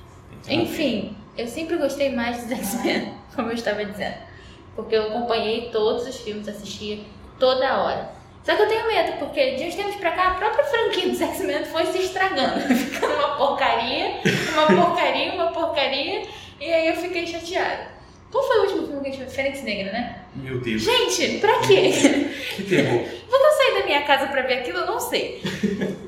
[0.50, 4.31] Enfim, eu sempre gostei mais dos X-Men, como eu estava dizendo.
[4.82, 7.00] Porque eu acompanhei todos os filmes, assistia
[7.40, 8.10] toda hora.
[8.44, 11.22] Só que eu tenho medo, porque de uns tempos pra cá a própria franquia dos
[11.22, 12.60] X-Men foi se estragando.
[12.76, 14.20] Ficando uma porcaria,
[14.54, 16.24] uma porcaria, uma porcaria.
[16.60, 17.92] E aí eu fiquei chateada.
[18.32, 19.30] Qual foi o último filme que a gente viu?
[19.30, 20.16] Fênix Negra, né?
[20.36, 21.92] Meu Deus, Gente, pra quê?
[22.56, 23.04] que terror.
[23.30, 25.42] Quando eu saí da minha casa pra ver aquilo, eu não sei.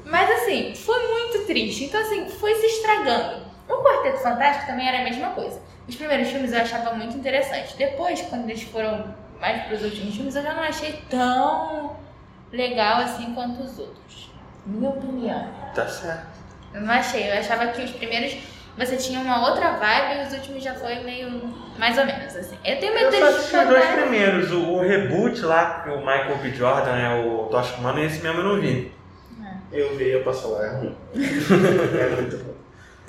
[0.06, 1.84] Mas assim, foi muito triste.
[1.84, 3.44] Então assim, foi se estragando.
[3.70, 5.62] O Quarteto Fantástico também era a mesma coisa.
[5.88, 7.76] Os primeiros filmes eu achava muito interessante.
[7.78, 11.96] Depois, quando eles foram mais pros últimos filmes, eu já não achei tão
[12.52, 14.32] legal assim quanto os outros.
[14.66, 15.48] Minha opinião.
[15.76, 16.40] Tá certo.
[16.74, 17.30] Eu não achei.
[17.30, 18.38] Eu achava que os primeiros
[18.76, 21.30] você tinha uma outra vibe e os últimos já foi meio
[21.78, 22.58] mais ou menos assim.
[22.66, 24.52] Eu tenho medo Eu só deles assisti os dois primeiros.
[24.52, 26.52] O, o reboot lá, que o Michael B.
[26.52, 28.92] Jordan é o Tosh Humano, esse mesmo eu não vi.
[29.72, 30.98] Eu vi, eu posso falar, é ruim.
[31.16, 32.56] é muito ruim.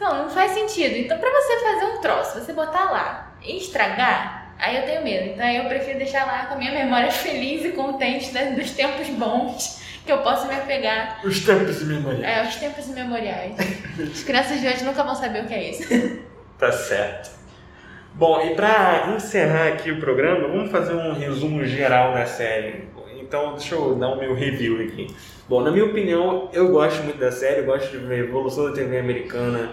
[0.05, 0.96] Então, não faz sentido.
[0.98, 5.30] Então, pra você fazer um troço, você botar lá e estragar, aí eu tenho medo.
[5.30, 8.70] Então, aí eu prefiro deixar lá com a minha memória feliz e contente né, dos
[8.72, 12.22] tempos bons que eu posso me apegar Os tempos memoriais.
[12.22, 13.57] é, aos tempos imemoriais.
[14.12, 16.24] As crianças de hoje nunca vão saber o que é isso.
[16.57, 17.30] Tá certo.
[18.14, 22.88] Bom, e pra encerrar aqui o programa, vamos fazer um resumo geral da série.
[23.27, 25.09] Então, deixa eu dar o meu review aqui.
[25.49, 28.66] Bom, na minha opinião, eu gosto muito da série, eu gosto de ver a evolução
[28.66, 29.70] da TV americana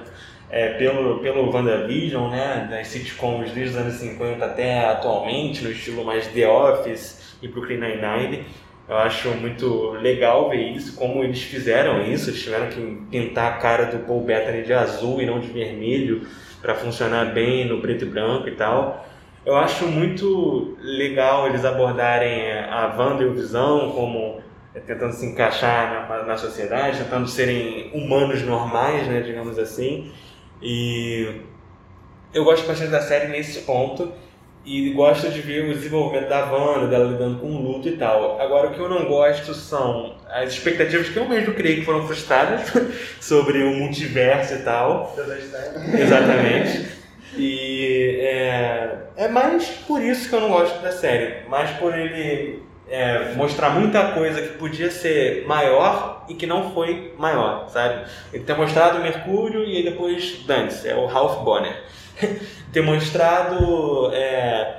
[0.49, 2.67] é, pelo, pelo WandaVision, né?
[2.71, 7.77] Das sitcoms desde os anos 50 até atualmente, no estilo mais The Office e Brooklyn
[7.77, 8.45] Nine-Nine.
[8.87, 12.29] Eu acho muito legal ver isso, como eles fizeram isso.
[12.29, 12.81] Eles tiveram que
[13.11, 16.25] pintar a cara do Paul Bettany de azul e não de vermelho
[16.61, 19.05] para funcionar bem no preto e branco e tal.
[19.45, 24.39] Eu acho muito legal eles abordarem a Wanda e o Visão como
[24.73, 30.11] é, tentando se encaixar na, na sociedade, tentando serem humanos normais, né, digamos assim.
[30.61, 31.41] E
[32.33, 34.11] eu gosto bastante da série nesse ponto
[34.63, 38.39] e gosto de ver o desenvolvimento da Wanda, dela lidando com o luto e tal.
[38.39, 42.05] Agora, o que eu não gosto são as expectativas que eu mesmo criei que foram
[42.05, 42.71] frustradas
[43.19, 45.15] sobre o multiverso e tal.
[45.99, 47.00] Exatamente.
[47.37, 51.47] E é, é mais por isso que eu não gosto da série.
[51.47, 57.13] Mais por ele é, mostrar muita coisa que podia ser maior e que não foi
[57.17, 58.05] maior, sabe?
[58.33, 61.83] Ele ter mostrado Mercúrio e depois dane-se, é o Ralph Bonner.
[62.71, 64.75] ter mostrado é,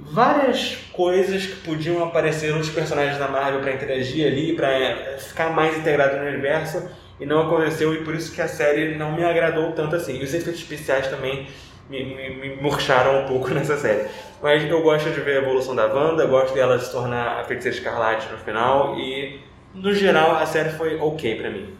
[0.00, 5.76] várias coisas que podiam aparecer nos personagens da Marvel para interagir ali, para ficar mais
[5.76, 6.88] integrado no universo
[7.18, 10.18] e não aconteceu e por isso que a série não me agradou tanto assim.
[10.18, 11.48] E os efeitos especiais também
[11.88, 14.08] me, me, me murcharam um pouco nessa série.
[14.42, 17.76] Mas eu gosto de ver a evolução da Wanda, gosto dela se tornar a Feiticeira
[17.76, 19.40] Escarlate no final e,
[19.74, 21.74] no geral, a série foi ok pra mim.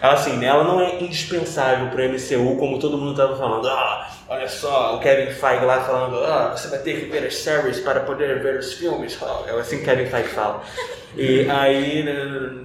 [0.00, 3.68] Assim, ela não é indispensável pro MCU, como todo mundo tava falando.
[3.68, 7.34] Ah, olha só, o Kevin Feige lá falando, ah, você vai ter que ver as
[7.36, 9.18] séries para poder ver os filmes.
[9.46, 10.62] É assim que Kevin Feige fala.
[11.16, 12.14] E aí, né,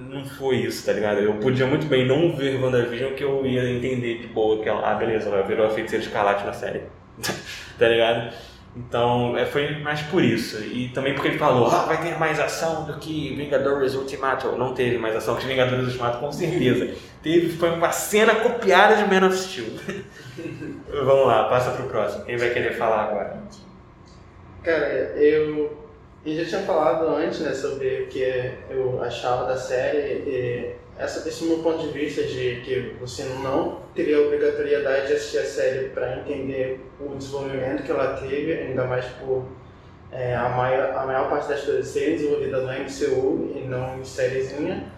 [0.08, 1.18] não foi isso, tá ligado?
[1.18, 4.88] Eu podia muito bem não ver WandaVision que eu ia entender de boa que ela,
[4.88, 6.82] ah, beleza, ela virou a feiticeira escarlate na série.
[7.78, 8.32] tá ligado?
[8.76, 10.58] Então, é, foi mais por isso.
[10.64, 14.48] E também porque ele falou, ah, vai ter mais ação do que Vingadores Ultimato.
[14.52, 16.92] Não teve mais ação que Vingadores Ultimato, com certeza.
[17.22, 19.66] teve, foi uma cena copiada de Man of Steel.
[20.88, 22.24] Vamos lá, passa pro próximo.
[22.24, 23.42] Quem vai querer falar agora?
[24.64, 25.78] Cara, eu,
[26.26, 29.98] eu já tinha falado antes, né, sobre o que eu achava da série.
[29.98, 35.12] E essa, esse meu ponto de vista de que você não teria a obrigatoriedade de
[35.14, 39.44] assistir a série para entender o desenvolvimento que ela teve, ainda mais por
[40.12, 44.04] é, a, maior, a maior parte das coisas serem desenvolvidas no MCU e não em
[44.04, 44.92] sériezinha.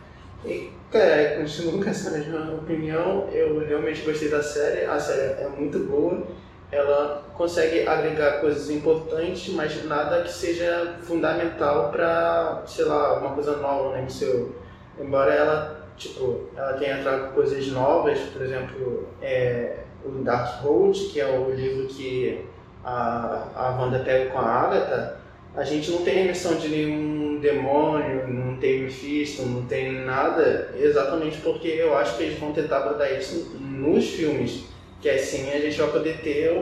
[0.44, 3.28] E É, continuo com essa mesma opinião.
[3.32, 4.84] Eu realmente gostei da série.
[4.84, 6.22] A série é muito boa.
[6.70, 13.56] Ela consegue agregar coisas importantes, mas nada que seja fundamental para, sei lá, uma coisa
[13.56, 14.54] nova né, no seu.
[14.98, 21.26] Embora ela, tipo, ela tenha trago coisas novas, por exemplo, é, o Darkhold, que é
[21.26, 22.44] o livro que
[22.84, 25.20] a, a Wanda pega com a Agatha,
[25.54, 31.38] a gente não tem menção de nenhum demônio, não tem Mephisto, não tem nada, exatamente
[31.38, 34.64] porque eu acho que eles vão tentar abordar isso nos filmes,
[35.00, 36.52] que assim a gente vai poder ter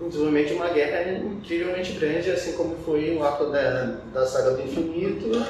[0.00, 4.52] o desenvolvimento de uma guerra incrivelmente grande, assim como foi o arco da, da saga
[4.52, 5.46] do infinito,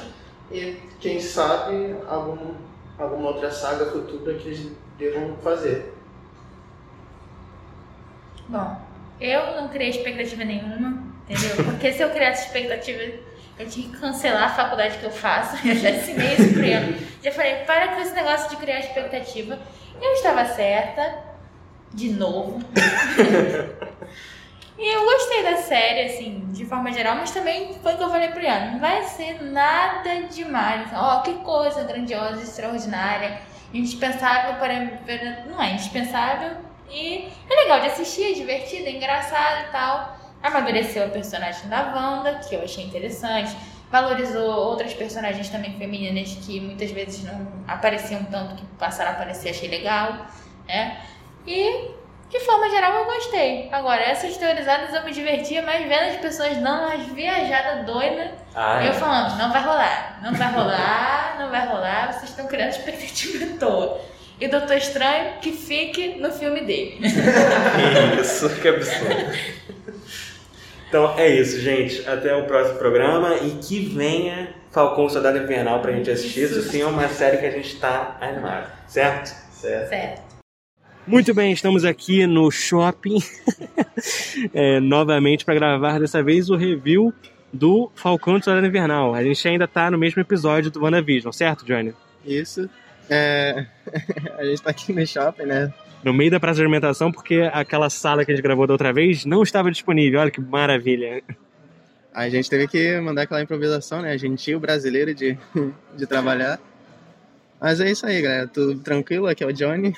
[0.51, 2.55] e quem sabe algum,
[3.01, 5.95] alguma outra saga futura que eles devam fazer.
[8.49, 8.81] Bom,
[9.21, 11.65] eu não criei expectativa nenhuma, entendeu?
[11.65, 13.19] Porque se eu criasse expectativa,
[13.59, 15.57] eu tinha que cancelar a faculdade que eu faço.
[15.69, 19.59] Eu já assinei isso pra Já falei, para com esse negócio de criar expectativa.
[20.01, 21.19] Eu estava certa,
[21.93, 22.61] de novo.
[24.81, 28.11] e eu gostei da série, assim, de forma geral, mas também foi o que eu
[28.11, 30.89] falei pro Ian, não vai ser nada demais.
[30.95, 33.41] Ó, oh, que coisa grandiosa, extraordinária,
[33.75, 35.45] indispensável para...
[35.47, 36.57] Não é indispensável,
[36.91, 40.19] e é legal de assistir, é divertido, é engraçado e tal.
[40.43, 43.57] Amadureceu a personagem da Wanda, que eu achei interessante.
[43.91, 49.51] Valorizou outras personagens também femininas que muitas vezes não apareciam tanto, que passaram a aparecer,
[49.51, 50.27] achei legal.
[50.67, 51.01] Né?
[51.47, 51.91] E
[52.31, 53.69] de forma geral eu gostei.
[53.73, 58.31] Agora, essas teorizadas eu me divertia mais vendo as pessoas dando umas viajadas doidas.
[58.55, 58.95] Ah, eu é.
[58.95, 63.59] falando, não vai rolar, não vai rolar, não vai rolar, vocês estão criando expectativa à
[63.59, 64.01] toa
[64.41, 66.99] e o Doutor Estranho que fique no filme dele.
[68.21, 69.33] isso, que absurdo.
[70.89, 72.09] Então é isso, gente.
[72.09, 76.45] Até o próximo programa e que venha Falcão Soldado Invernal pra gente assistir.
[76.45, 79.29] Isso sim é uma série que a gente tá animado, certo?
[79.53, 79.89] Certo.
[79.89, 80.30] certo.
[81.07, 83.19] Muito bem, estamos aqui no shopping
[84.55, 87.13] é, novamente para gravar dessa vez o review
[87.53, 89.15] do Falcão Soldado Invernal.
[89.15, 91.95] A gente ainda tá no mesmo episódio do WandaVision, certo, Johnny?
[92.25, 92.69] Isso.
[93.09, 93.67] É,
[94.39, 95.73] a gente tá aqui no shopping, né?
[96.05, 98.93] No meio da praça de alimentação, porque aquela sala que a gente gravou da outra
[98.93, 100.21] vez não estava disponível.
[100.21, 101.23] Olha que maravilha.
[102.13, 104.17] A gente teve que mandar aquela improvisação, né?
[104.17, 105.37] Gentil brasileiro de,
[105.97, 106.61] de trabalhar.
[107.61, 108.47] Mas é isso aí, galera.
[108.47, 109.27] Tudo tranquilo?
[109.27, 109.93] Aqui é o Johnny.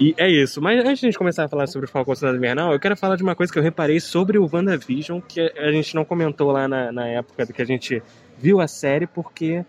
[0.00, 0.60] E é isso.
[0.60, 2.96] Mas antes de a gente começar a falar sobre o Falcão Cidade Invernal, eu quero
[2.96, 6.50] falar de uma coisa que eu reparei sobre o WandaVision, que a gente não comentou
[6.50, 8.02] lá na, na época que a gente
[8.38, 9.64] viu a série, porque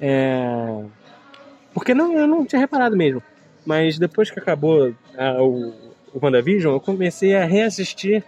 [0.00, 0.84] é,
[1.72, 3.22] porque não, eu não tinha reparado mesmo.
[3.64, 5.72] Mas depois que acabou a, o,
[6.12, 8.22] o WandaVision, eu comecei a reassistir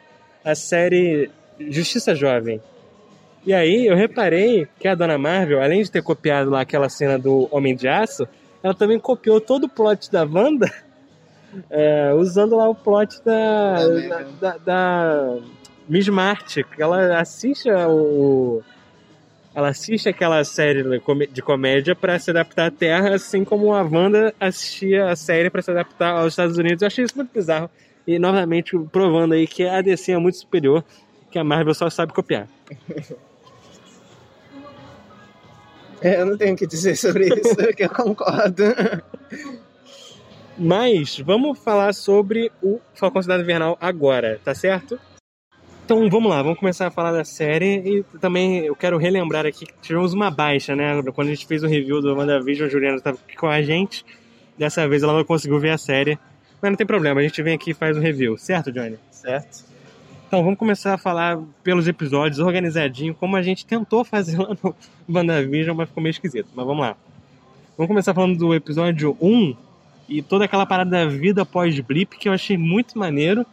[0.45, 2.61] a série Justiça Jovem.
[3.45, 7.19] E aí eu reparei que a Dona Marvel, além de ter copiado lá aquela cena
[7.19, 8.29] do Homem de Aço,
[8.63, 10.71] ela também copiou todo o plot da Wanda,
[11.69, 15.39] é, usando lá o plot da, da, da, da
[15.89, 18.63] Miss Marty, que ela assiste o,
[19.55, 20.85] ela assiste aquela série
[21.33, 25.61] de comédia para se adaptar à Terra, assim como a Wanda assistia a série para
[25.61, 26.83] se adaptar aos Estados Unidos.
[26.83, 27.69] Eu achei isso muito bizarro.
[28.07, 30.85] E novamente provando aí que a DC é muito superior,
[31.31, 32.49] que a Marvel só sabe copiar.
[36.01, 38.65] É, eu não tenho o que dizer sobre isso, que eu concordo.
[40.63, 45.01] Mas vamos falar sobre o Falcão Cidade Invernal agora, tá certo?
[45.83, 49.65] Então vamos lá, vamos começar a falar da série e também eu quero relembrar aqui
[49.65, 51.03] que tivemos uma baixa, né?
[51.15, 54.05] Quando a gente fez o review do WandaVision, a Juliana estava aqui com a gente.
[54.59, 56.19] Dessa vez ela não conseguiu ver a série,
[56.61, 58.99] mas não tem problema, a gente vem aqui e faz o review, certo, Johnny?
[59.11, 59.65] Certo.
[60.27, 64.75] Então vamos começar a falar pelos episódios, organizadinho, como a gente tentou fazer lá no
[65.09, 66.51] WandaVision, mas ficou meio esquisito.
[66.55, 66.97] Mas vamos lá.
[67.79, 69.70] Vamos começar falando do episódio 1
[70.11, 73.47] e toda aquela parada da vida pós-blip que eu achei muito maneiro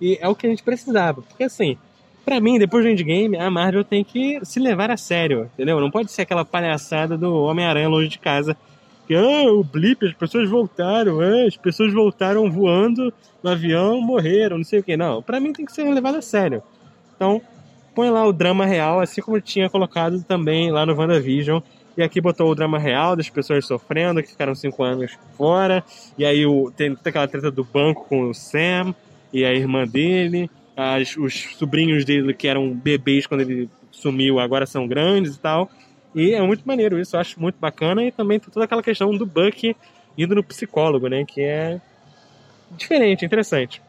[0.00, 1.22] e é o que a gente precisava.
[1.22, 1.78] Porque assim,
[2.24, 5.80] para mim, depois do Endgame, a Marvel tem que se levar a sério, entendeu?
[5.80, 8.56] Não pode ser aquela palhaçada do Homem-Aranha longe de casa.
[9.06, 14.58] Que, ah, o blip, as pessoas voltaram, ah, as pessoas voltaram voando no avião, morreram,
[14.58, 14.96] não sei o que.
[14.96, 16.62] Não, para mim tem que ser levado a sério.
[17.16, 17.40] Então,
[17.94, 21.60] põe lá o drama real, assim como tinha colocado também lá no WandaVision.
[22.00, 25.84] E aqui botou o drama real das pessoas sofrendo, que ficaram cinco anos fora.
[26.16, 28.94] E aí o, tem aquela treta do banco com o Sam
[29.30, 34.64] e a irmã dele, as, os sobrinhos dele que eram bebês quando ele sumiu agora
[34.64, 35.70] são grandes e tal.
[36.14, 38.02] E é muito maneiro isso, eu acho muito bacana.
[38.02, 39.76] E também tem toda aquela questão do Buck
[40.16, 41.26] indo no psicólogo, né?
[41.26, 41.82] Que é
[42.78, 43.82] diferente, interessante.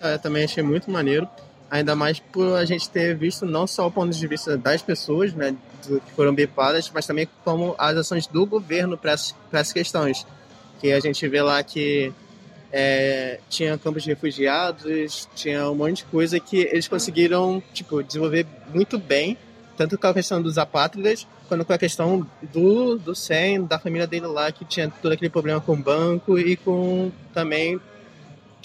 [0.00, 1.28] É, eu também achei muito maneiro.
[1.70, 5.34] Ainda mais por a gente ter visto não só o ponto de vista das pessoas,
[5.34, 5.54] né?
[5.86, 10.26] Do, foram bipadas, mas também como as ações do governo para essas questões.
[10.80, 12.12] Que a gente vê lá que
[12.72, 18.46] é, tinha campos de refugiados, tinha um monte de coisa que eles conseguiram tipo, desenvolver
[18.72, 19.36] muito bem,
[19.76, 24.06] tanto com a questão dos apátridas, quanto com a questão do, do Sam, da família
[24.06, 27.78] dele lá, que tinha todo aquele problema com o banco e com também,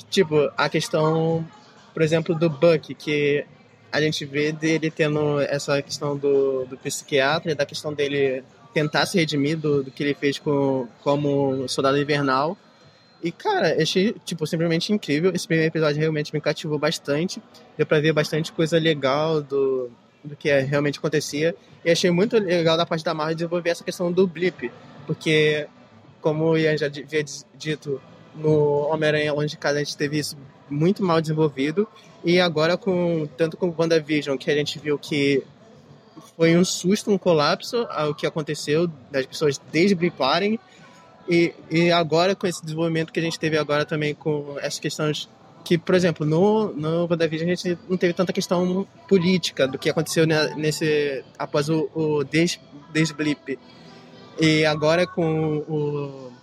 [0.09, 1.45] tipo, a questão,
[1.93, 3.45] por exemplo, do Buck, que
[3.91, 9.17] a gente vê dele tendo essa questão do, do psiquiatra, da questão dele tentar se
[9.17, 12.57] redimir do, do que ele fez com, como soldado invernal,
[13.21, 15.31] e, cara, achei, tipo, simplesmente incrível.
[15.33, 17.41] Esse primeiro episódio realmente me cativou bastante.
[17.75, 19.89] Deu pra ver bastante coisa legal do,
[20.23, 21.55] do que realmente acontecia.
[21.83, 24.71] E achei muito legal da parte da Marvel desenvolver essa questão do blip.
[25.07, 25.67] Porque,
[26.21, 27.25] como o Ian já havia
[27.55, 27.99] dito,
[28.35, 30.37] no Homem-Aranha Longe de Casa a gente teve isso
[30.69, 31.87] muito mal desenvolvido.
[32.27, 35.41] E agora, com tanto com WandaVision, que a gente viu que
[36.35, 40.59] foi um susto, um colapso ao que aconteceu, das pessoas desbliparem
[41.29, 45.29] e, e agora, com esse desenvolvimento que a gente teve agora também com essas questões
[45.63, 49.89] que, por exemplo, no, no WandaVision a gente não teve tanta questão política do que
[49.89, 52.59] aconteceu nesse após o, o des,
[52.91, 53.57] desblip.
[54.37, 56.33] E agora com o,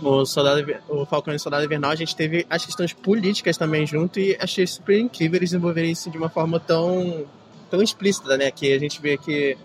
[0.00, 3.86] o, soldado, o Falcão e o Soldado Invernal a gente teve as questões políticas também
[3.86, 7.26] junto e achei super incrível eles desenvolverem isso de uma forma tão,
[7.70, 8.50] tão explícita, né?
[8.50, 9.56] Que a gente vê que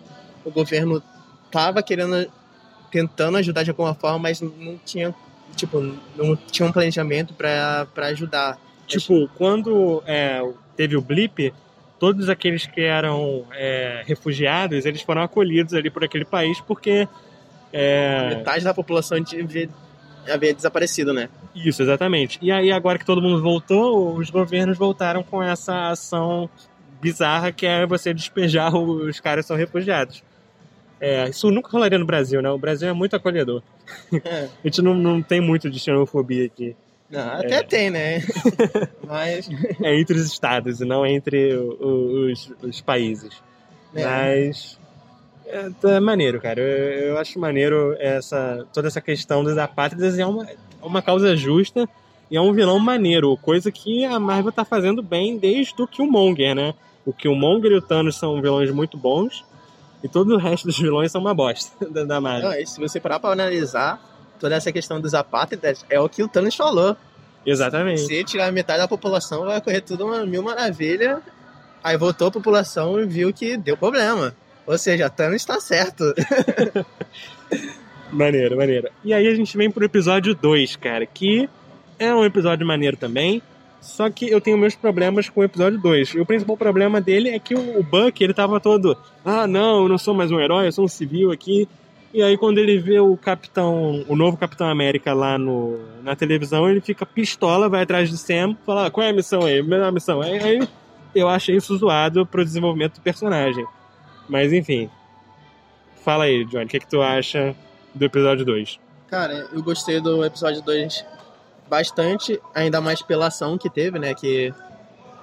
[0.44, 1.02] o governo
[1.52, 2.30] tava querendo
[2.92, 5.14] tentando ajudar de alguma forma, mas não tinha,
[5.56, 5.80] tipo,
[6.16, 8.58] não tinha um planejamento para ajudar.
[8.86, 10.42] Tipo, quando é,
[10.76, 11.54] teve o blip,
[12.00, 17.08] todos aqueles que eram é, refugiados, eles foram acolhidos ali por aquele país porque...
[17.74, 18.36] É...
[18.36, 19.70] Metade da população havia,
[20.30, 21.30] havia desaparecido, né?
[21.56, 22.40] Isso, exatamente.
[22.42, 26.50] E aí agora que todo mundo voltou, os governos voltaram com essa ação
[27.02, 30.24] bizarra que é você despejar os caras que são refugiados.
[31.00, 32.50] É, isso nunca rolaria no Brasil, né?
[32.50, 33.62] O Brasil é muito acolhedor.
[34.26, 34.50] É.
[34.64, 36.76] A gente não, não tem muito de xenofobia aqui.
[37.10, 37.64] Não, até é.
[37.64, 38.20] tem, né?
[39.06, 39.50] Mas.
[39.82, 43.42] É entre os estados e não entre os, os países.
[43.96, 44.04] É.
[44.04, 44.80] Mas.
[45.48, 46.60] É, é, maneiro, cara.
[46.60, 50.20] Eu, eu, acho maneiro essa, toda essa questão dos apátridas.
[50.20, 50.48] É uma,
[50.82, 51.88] uma causa justa
[52.30, 53.36] e é um vilão maneiro.
[53.38, 56.74] Coisa que a Marvel tá fazendo bem desde o Killmonger, né?
[57.06, 59.46] O Killmonger e o Thanos são vilões muito bons.
[60.04, 62.52] E todo o resto dos vilões são uma bosta da, da Marvel.
[62.52, 64.00] Não, se você parar pra analisar,
[64.40, 66.96] toda essa questão dos apátridas é o que o Thanos falou.
[67.46, 68.02] Exatamente.
[68.02, 71.22] Se tirar metade da população, vai correr tudo uma mil maravilha.
[71.82, 74.36] Aí voltou a população e viu que deu problema.
[74.68, 76.04] Ou seja, Thanos está certo.
[78.12, 78.90] maneiro, maneiro.
[79.04, 81.50] E aí a gente vem pro episódio 2, cara, que
[81.98, 83.42] é um episódio maneiro também.
[83.80, 86.16] Só que eu tenho meus problemas com o episódio 2.
[86.16, 89.90] E o principal problema dele é que o Buck, ele tava todo, ah, não, eu
[89.90, 91.68] não sou mais um herói, eu sou um civil aqui.
[92.14, 96.70] E aí quando ele vê o Capitão, o novo Capitão América lá no, na televisão,
[96.70, 99.64] ele fica pistola, vai atrás de Sam, fala, ah, qual é a missão aí?
[99.64, 100.22] Melhor missão.
[100.22, 100.68] Aí, aí
[101.16, 103.66] eu achei isso zoado pro desenvolvimento do personagem.
[104.28, 104.90] Mas enfim.
[106.04, 107.56] Fala aí, Johnny, o que, é que tu acha
[107.94, 108.80] do episódio 2?
[109.08, 111.06] Cara, eu gostei do episódio 2
[111.70, 114.14] bastante, ainda mais pela ação que teve, né?
[114.14, 114.54] Que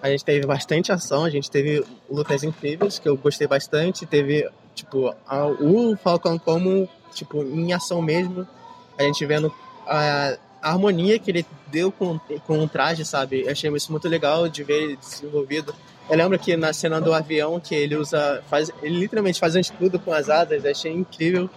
[0.03, 4.05] a gente teve bastante ação, a gente teve lutas incríveis, que eu gostei bastante.
[4.05, 5.15] Teve, tipo,
[5.61, 8.47] o Falcão como, tipo, em ação mesmo.
[8.99, 9.53] A gente vendo
[9.87, 13.43] a, a harmonia que ele deu com, com o traje, sabe?
[13.43, 15.75] Eu achei isso muito legal de ver ele desenvolvido.
[16.09, 19.61] Eu lembro que na cena do avião que ele usa, faz, ele literalmente faz um
[19.61, 21.51] escudo com as asas, achei incrível.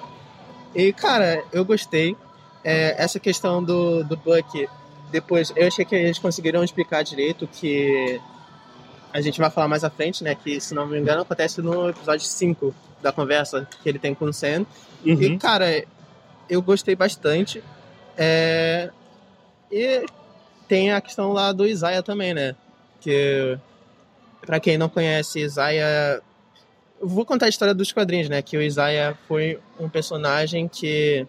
[0.76, 2.18] E, cara, eu gostei.
[2.66, 4.68] É, essa questão do, do Buck,
[5.10, 8.20] depois, eu achei que eles conseguiram explicar direito que
[9.14, 10.36] a gente vai falar mais à frente, né?
[10.36, 14.26] Que, se não me engano, acontece no episódio 5 da conversa que ele tem com
[14.26, 14.66] o Sam.
[15.05, 15.22] Uhum.
[15.22, 15.86] E, cara,
[16.49, 17.64] eu gostei bastante.
[18.18, 18.89] É...
[19.72, 20.05] E
[20.68, 22.55] tem a questão lá do Isaiah também, né?
[23.01, 23.57] Que,
[24.45, 26.22] pra quem não conhece, Isaiah...
[26.99, 28.41] Vou contar a história dos quadrinhos, né?
[28.41, 31.28] Que o Isaiah foi um personagem que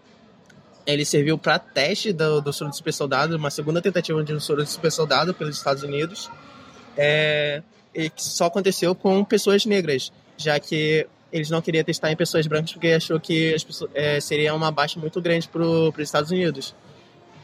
[0.86, 4.64] ele serviu para teste do, do soro super soldado, uma segunda tentativa de um soro
[4.64, 6.30] de super soldado pelos Estados Unidos,
[6.96, 7.62] é,
[7.94, 12.46] e que só aconteceu com pessoas negras, já que eles não queriam testar em pessoas
[12.46, 16.74] brancas porque achou que pessoas, é, seria uma baixa muito grande para os Estados Unidos.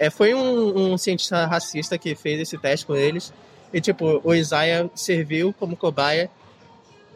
[0.04, 3.32] É, foi um, um, cientista racista que fez esse teste com eles,
[3.72, 6.30] e tipo, o Isaiah serviu como cobaia,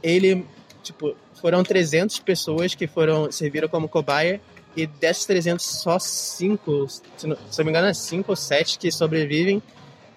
[0.03, 0.47] ele,
[0.83, 4.41] tipo, foram 300 pessoas que foram serviram como cobaia
[4.75, 8.79] e desses 300, só 5, se não, se não me engano, é 5 ou 7
[8.79, 9.63] que sobrevivem.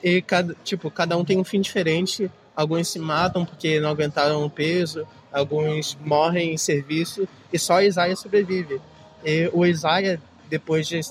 [0.02, 2.32] E cada, tipo, cada um tem um fim diferente.
[2.56, 5.06] Alguns se matam porque não aguentaram o peso.
[5.30, 8.80] alguns morrem em serviço e só Isaiah sobrevive.
[9.26, 11.02] E o Isaiah, depois de,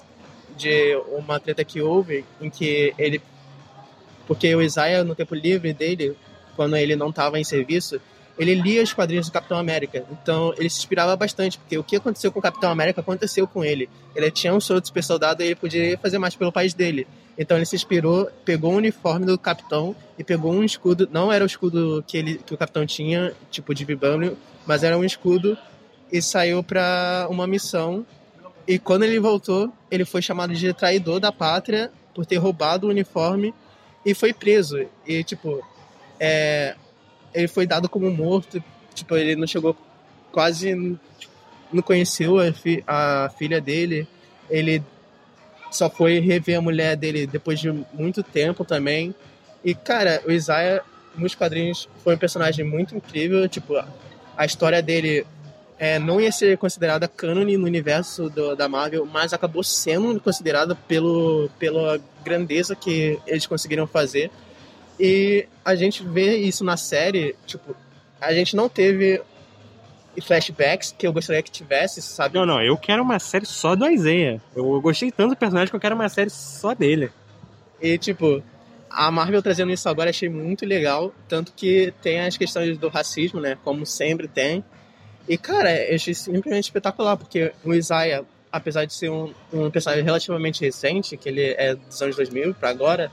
[0.60, 3.20] de uma treta que houve, em que ele.
[4.26, 6.16] Porque o Isaiah, no tempo livre dele,
[6.54, 8.00] quando ele não estava em serviço,
[8.38, 10.04] ele lia os quadrinhos do Capitão América.
[10.10, 13.64] Então ele se inspirava bastante, porque o que aconteceu com o Capitão América aconteceu com
[13.64, 13.88] ele.
[14.14, 17.06] Ele tinha um soro de super soldado e ele podia fazer mais pelo país dele.
[17.36, 21.08] Então ele se inspirou, pegou o uniforme do capitão e pegou um escudo.
[21.10, 24.36] Não era o escudo que, ele, que o capitão tinha, tipo de vibrânio,
[24.66, 25.56] mas era um escudo
[26.12, 28.04] e saiu para uma missão.
[28.66, 32.90] E quando ele voltou, ele foi chamado de traidor da pátria por ter roubado o
[32.90, 33.54] uniforme
[34.04, 34.86] e foi preso.
[35.06, 35.64] E tipo,
[36.18, 36.76] é,
[37.34, 38.62] ele foi dado como morto.
[38.94, 39.76] Tipo, ele não chegou
[40.30, 40.74] quase.
[41.72, 44.06] Não conheceu a, fi, a filha dele.
[44.48, 44.82] Ele
[45.70, 49.14] só foi rever a mulher dele depois de muito tempo também.
[49.64, 50.82] E, cara, o Isaiah
[51.14, 53.48] nos quadrinhos foi um personagem muito incrível.
[53.48, 53.82] Tipo,
[54.36, 55.26] a história dele
[55.80, 60.74] é, não ia ser considerada cânone no universo do, da Marvel, mas acabou sendo considerada
[60.74, 64.30] pelo, pela grandeza que eles conseguiram fazer.
[64.98, 67.74] E a gente vê isso na série, tipo,
[68.20, 69.22] a gente não teve
[70.22, 72.34] flashbacks que eu gostaria que tivesse, sabe?
[72.34, 74.38] Não, não, eu quero uma série só do Isaiah.
[74.54, 77.10] Eu gostei tanto do personagem que eu quero uma série só dele.
[77.80, 78.42] E, tipo,
[78.90, 81.10] a Marvel trazendo isso agora achei muito legal.
[81.26, 83.56] Tanto que tem as questões do racismo, né?
[83.64, 84.62] Como sempre tem.
[85.28, 90.04] E, cara, eu achei simplesmente espetacular, porque o Isaiah, apesar de ser um, um personagem
[90.04, 93.10] relativamente recente, que ele é dos anos 2000 para agora,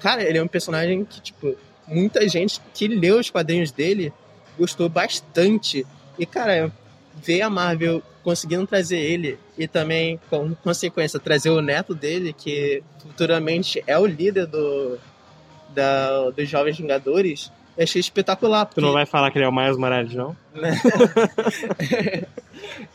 [0.00, 1.54] Cara, ele é um personagem que, tipo,
[1.86, 4.12] muita gente que leu os quadrinhos dele
[4.58, 5.86] gostou bastante.
[6.18, 6.72] E, cara,
[7.14, 12.82] ver a Marvel conseguindo trazer ele e também, com consequência, trazer o neto dele, que
[12.98, 14.98] futuramente é o líder do,
[15.74, 18.66] da, dos Jovens Vingadores, eu achei espetacular.
[18.66, 18.78] Porque...
[18.78, 20.36] Tu não vai falar que ele é o Miles Morales, não?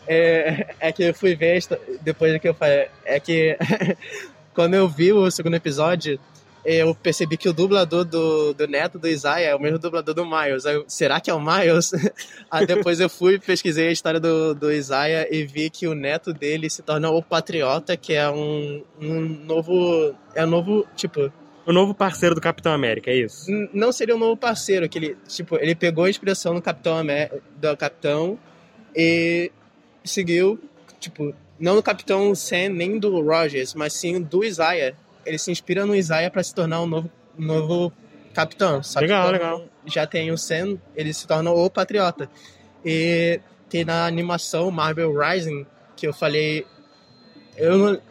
[0.08, 1.60] é, é que eu fui ver,
[2.02, 3.58] depois que eu falei, é que
[4.54, 6.20] quando eu vi o segundo episódio,
[6.64, 10.24] eu percebi que o dublador do, do neto do Isaiah é o mesmo dublador do
[10.24, 10.68] Miles.
[10.68, 11.92] Aí, será que é o Miles?
[12.52, 16.32] Aí depois eu fui, pesquisei a história do, do Isaiah e vi que o neto
[16.32, 20.14] dele se torna o Patriota, que é um, um novo.
[20.36, 21.32] É um novo, tipo.
[21.66, 23.48] O novo parceiro do Capitão América, é isso?
[23.74, 27.42] Não seria um novo parceiro, que ele, tipo, ele pegou a inspiração do Capitão América,
[27.56, 28.38] do Capitão
[28.96, 29.52] e
[30.04, 30.60] seguiu,
[31.00, 34.96] tipo, não do Capitão Sam nem do Rogers, mas sim do Isaiah
[35.26, 37.94] ele se inspira no Isaiah para se tornar um novo, novo
[38.34, 38.84] capitão.
[38.84, 39.66] Só legal, legal.
[39.86, 42.30] Já tem o Sam, ele se torna o patriota.
[42.84, 43.40] E
[43.70, 46.66] tem na animação Marvel Rising, que eu falei.
[47.58, 48.02] Eu não,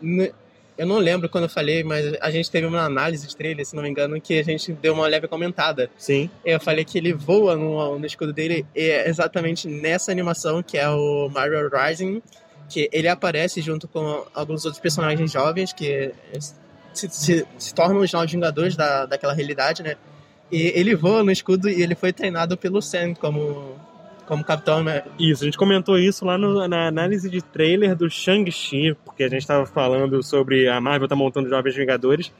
[0.76, 3.76] eu não lembro quando eu falei, mas a gente teve uma análise de trailer, se
[3.76, 5.90] não me engano, que a gente deu uma leve comentada.
[5.96, 6.28] Sim.
[6.44, 10.76] Eu falei que ele voa no, no escudo dele, e é exatamente nessa animação, que
[10.76, 12.20] é o Marvel Rising,
[12.68, 16.12] que ele aparece junto com alguns outros personagens jovens, que
[16.92, 19.96] se, se, se tornam os novos Vingadores da, daquela realidade, né?
[20.50, 23.76] E ele voa no escudo e ele foi treinado pelo Sam como,
[24.26, 25.02] como capitão, né?
[25.18, 29.28] Isso, a gente comentou isso lá no, na análise de trailer do Shang-Chi, porque a
[29.28, 32.32] gente estava falando sobre a Marvel tá montando Jovens Vingadores.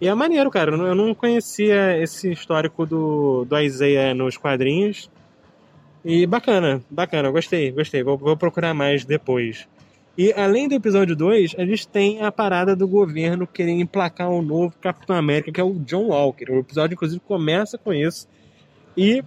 [0.00, 0.72] E é maneiro, cara.
[0.74, 5.10] Eu não conhecia esse histórico do, do Isaiah nos quadrinhos.
[6.04, 8.02] E bacana, bacana, gostei, gostei.
[8.02, 9.66] Vou, vou procurar mais depois.
[10.18, 14.40] E além do episódio 2, a gente tem a parada do governo querendo emplacar um
[14.40, 16.50] novo Capitão América, que é o John Walker.
[16.50, 18.26] O episódio, inclusive, começa com isso.
[18.96, 19.22] E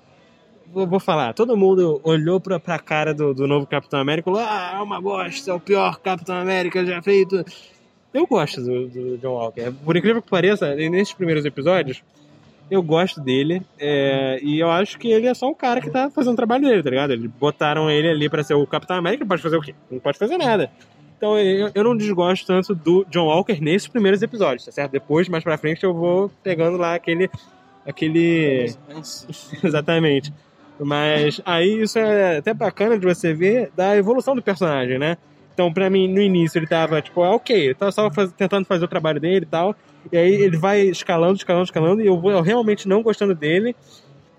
[0.71, 4.47] vou, falar, todo mundo olhou pra, pra cara do, do novo Capitão América e falou:
[4.47, 7.43] Ah, é uma bosta, é o pior Capitão América já feito.
[8.13, 9.71] Eu gosto do, do John Walker.
[9.83, 12.03] Por incrível que pareça, nesses primeiros episódios,
[12.69, 13.61] eu gosto dele.
[13.77, 16.67] É, e eu acho que ele é só um cara que tá fazendo o trabalho
[16.67, 17.13] dele, tá ligado?
[17.13, 19.75] Eles botaram ele ali para ser o Capitão América, pode fazer o quê?
[19.91, 20.71] Não pode fazer nada.
[21.17, 24.91] Então eu, eu não desgosto tanto do John Walker nesses primeiros episódios, tá certo?
[24.91, 27.29] Depois, mais pra frente, eu vou pegando lá aquele.
[27.85, 28.73] aquele.
[29.61, 30.33] Exatamente.
[30.79, 35.17] Mas aí isso é até bacana de você ver da evolução do personagem, né?
[35.53, 38.65] Então, pra mim, no início ele tava, tipo, ah, ok, ele tava só faz, tentando
[38.65, 39.75] fazer o trabalho dele e tal.
[40.09, 43.75] E aí ele vai escalando, escalando, escalando, e eu vou realmente não gostando dele.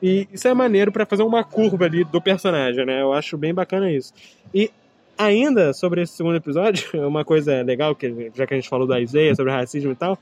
[0.02, 3.02] E isso é maneiro para fazer uma curva ali do personagem, né?
[3.02, 4.14] Eu acho bem bacana isso.
[4.54, 4.70] E
[5.18, 8.98] ainda sobre esse segundo episódio, uma coisa legal, que já que a gente falou da
[8.98, 10.18] Isaiah, sobre racismo e tal,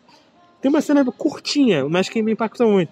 [0.61, 2.91] tem uma cena curtinha, mas que me impactou muito.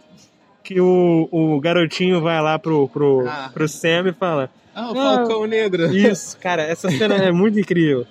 [0.66, 3.50] Que o, o garotinho vai lá pro, pro, ah.
[3.54, 5.96] pro Sam e fala: Ah, o Falcão ah, Negro.
[5.96, 8.04] Isso, cara, essa cena é muito incrível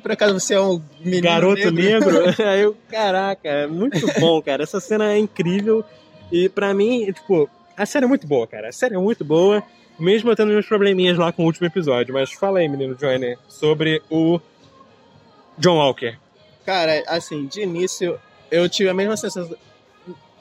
[0.00, 2.22] por acaso você é um menino Garoto negro?
[2.22, 2.34] negro?
[2.48, 4.62] Aí eu, caraca, é muito bom, cara.
[4.62, 5.84] Essa cena é incrível.
[6.32, 8.68] E pra mim, tipo, a série é muito boa, cara.
[8.68, 9.62] A série é muito boa.
[9.98, 12.14] Mesmo eu tendo meus probleminhas lá com o último episódio.
[12.14, 14.40] Mas fala aí, menino Johnny, sobre o
[15.58, 16.16] John Walker.
[16.64, 18.18] Cara, assim, de início
[18.50, 19.56] eu tive a mesma sensação.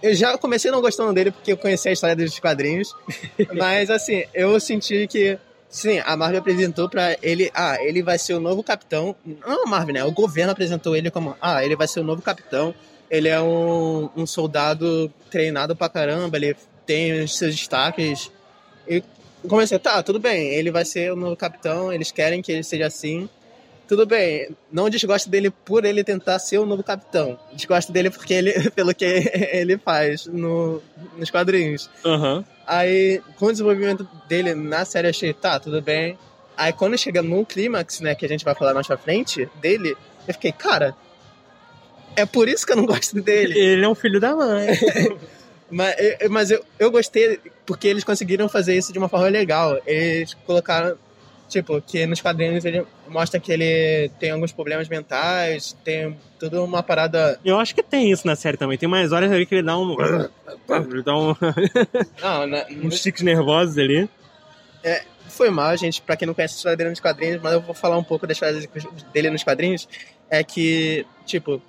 [0.01, 2.95] Eu já comecei não gostando dele porque eu conheci a história dos quadrinhos.
[3.55, 5.37] mas, assim, eu senti que.
[5.69, 7.51] Sim, a Marvel apresentou pra ele.
[7.53, 9.15] Ah, ele vai ser o novo capitão.
[9.25, 10.03] Não a Marvel, né?
[10.03, 11.35] O governo apresentou ele como.
[11.41, 12.73] Ah, ele vai ser o novo capitão.
[13.09, 16.37] Ele é um, um soldado treinado pra caramba.
[16.37, 16.55] Ele
[16.85, 18.31] tem os seus destaques.
[18.87, 19.03] E
[19.47, 20.47] comecei, tá, tudo bem.
[20.49, 21.93] Ele vai ser o novo capitão.
[21.93, 23.29] Eles querem que ele seja assim
[23.89, 27.39] tudo bem, não desgosto dele por ele tentar ser o novo capitão.
[27.51, 29.03] Desgosto dele porque ele, pelo que
[29.51, 30.79] ele faz no,
[31.17, 31.89] nos quadrinhos.
[32.05, 32.45] Uhum.
[32.67, 36.19] Aí, com o desenvolvimento dele na série, achei, tá, tudo bem.
[36.55, 39.97] Aí, quando chega no clímax, né, que a gente vai falar mais pra frente, dele,
[40.27, 40.95] eu fiquei, cara,
[42.15, 43.57] é por isso que eu não gosto dele.
[43.57, 44.67] Ele é um filho da mãe.
[45.71, 45.95] mas
[46.29, 49.79] mas eu, eu gostei porque eles conseguiram fazer isso de uma forma legal.
[49.85, 50.95] Eles colocaram
[51.49, 56.83] Tipo, que nos quadrinhos ele mostra que ele tem alguns problemas mentais, tem tudo uma
[56.83, 57.39] parada.
[57.43, 58.77] Eu acho que tem isso na série também.
[58.77, 59.97] Tem mais horas ali que ele dá um.
[59.99, 61.35] ele dá um.
[62.21, 62.65] Não, na...
[62.85, 64.07] uns tiques nervosos ali.
[64.83, 67.61] É, foi mal, gente, pra quem não conhece a história dele nos quadrinhos, mas eu
[67.61, 68.61] vou falar um pouco da história
[69.11, 69.89] dele nos quadrinhos.
[70.29, 71.59] É que, tipo,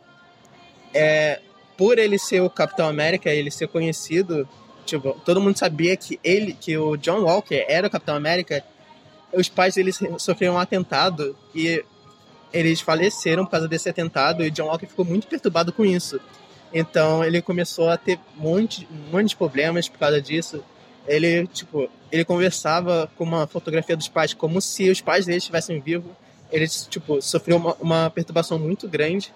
[0.92, 1.40] é,
[1.76, 4.46] por ele ser o Capitão América, ele ser conhecido,
[4.84, 8.62] tipo, todo mundo sabia que ele, que o John Walker era o Capitão América
[9.32, 11.84] os pais eles sofreram um atentado e
[12.52, 16.20] eles faleceram por causa desse atentado e John Walker ficou muito perturbado com isso.
[16.72, 20.62] Então ele começou a ter um monte, um monte de problemas por causa disso.
[21.06, 25.80] Ele, tipo, ele conversava com uma fotografia dos pais como se os pais dele estivessem
[25.80, 26.12] vivos.
[26.50, 29.32] Ele, tipo, sofreu uma, uma perturbação muito grande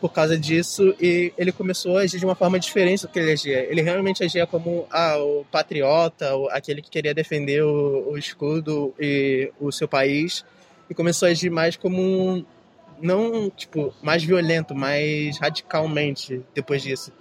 [0.00, 3.32] por causa disso e ele começou a agir de uma forma diferente do que ele
[3.32, 3.66] agia.
[3.70, 9.50] Ele realmente agia como ah, o patriota, aquele que queria defender o, o, escudo e
[9.60, 10.44] o seu país
[10.88, 12.44] e começou a agir mais como um,
[13.00, 17.12] não tipo mais violento, mais radicalmente depois disso.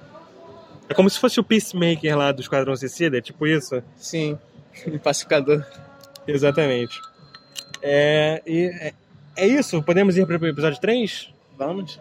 [0.90, 3.84] É como se fosse o Peacemaker lá do Esquadrão Suicida, é tipo isso?
[3.96, 4.38] Sim,
[4.88, 5.66] o pacificador.
[6.28, 7.00] Exatamente.
[7.82, 8.94] É, e é,
[9.36, 11.34] é isso, podemos ir para o episódio 3?
[11.58, 12.00] Vamos.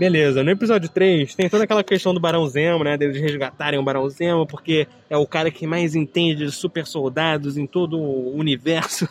[0.00, 2.96] Beleza, no episódio 3 tem toda aquela questão do Barão Zemo, né?
[2.96, 7.58] Deles resgatarem o Barão Zemo, porque é o cara que mais entende de super soldados
[7.58, 9.06] em todo o universo.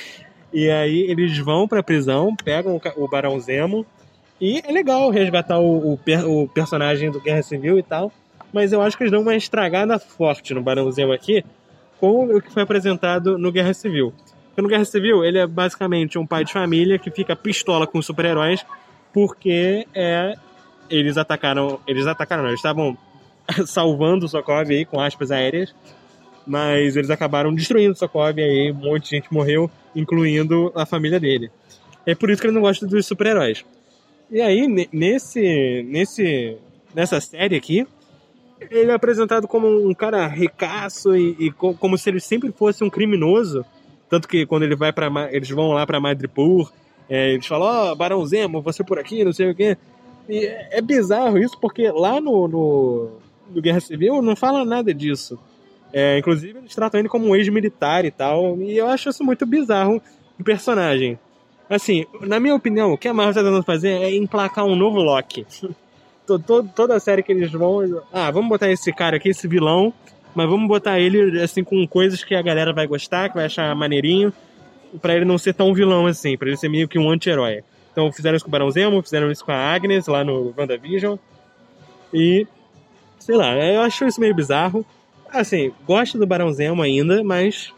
[0.52, 3.86] e aí eles vão pra prisão, pegam o Barão Zemo.
[4.38, 8.12] E é legal resgatar o, o, o personagem do Guerra Civil e tal.
[8.52, 11.42] Mas eu acho que eles dão uma estragada forte no Barão Zemo aqui,
[11.98, 14.12] com o que foi apresentado no Guerra Civil.
[14.48, 18.02] Porque no Guerra Civil ele é basicamente um pai de família que fica pistola com
[18.02, 18.62] super-heróis
[19.14, 20.34] porque é,
[20.90, 21.80] eles atacaram.
[21.86, 22.98] Eles atacaram, não, eles estavam
[23.64, 25.74] salvando o Sokov aí com aspas aéreas,
[26.44, 31.20] mas eles acabaram destruindo o Sokov aí um monte de gente morreu, incluindo a família
[31.20, 31.50] dele.
[32.04, 33.64] É por isso que ele não gosta dos super-heróis.
[34.30, 36.58] E aí, nesse, nesse,
[36.94, 37.86] nessa série aqui,
[38.60, 42.90] ele é apresentado como um cara ricaço e, e como se ele sempre fosse um
[42.90, 43.64] criminoso.
[44.10, 46.70] Tanto que quando ele vai para eles vão lá para Madripoor
[47.08, 49.76] é, eles falam, ó, oh, Barão Zemo, você por aqui, não sei o quê.
[50.28, 53.10] E é bizarro isso, porque lá no, no,
[53.50, 55.38] no Guerra Civil não fala nada disso.
[55.92, 58.58] É, inclusive, eles tratam ele como um ex-militar e tal.
[58.58, 60.02] E eu acho isso muito bizarro
[60.38, 61.18] do personagem.
[61.68, 65.00] Assim, na minha opinião, o que a Marvel está tentando fazer é emplacar um novo
[65.00, 65.46] Loki.
[66.74, 68.02] Toda a série que eles vão.
[68.10, 69.92] Ah, vamos botar esse cara aqui, esse vilão,
[70.34, 73.74] mas vamos botar ele assim com coisas que a galera vai gostar, que vai achar
[73.76, 74.32] maneirinho
[75.00, 77.62] para ele não ser tão vilão assim, para ele ser meio que um anti-herói.
[77.92, 81.16] Então fizeram isso com o Barão Zemo, fizeram isso com a Agnes lá no WandaVision.
[82.12, 82.46] E
[83.18, 84.84] sei lá, eu acho isso meio bizarro.
[85.30, 87.72] Assim, gosto do Barão Zemo ainda, mas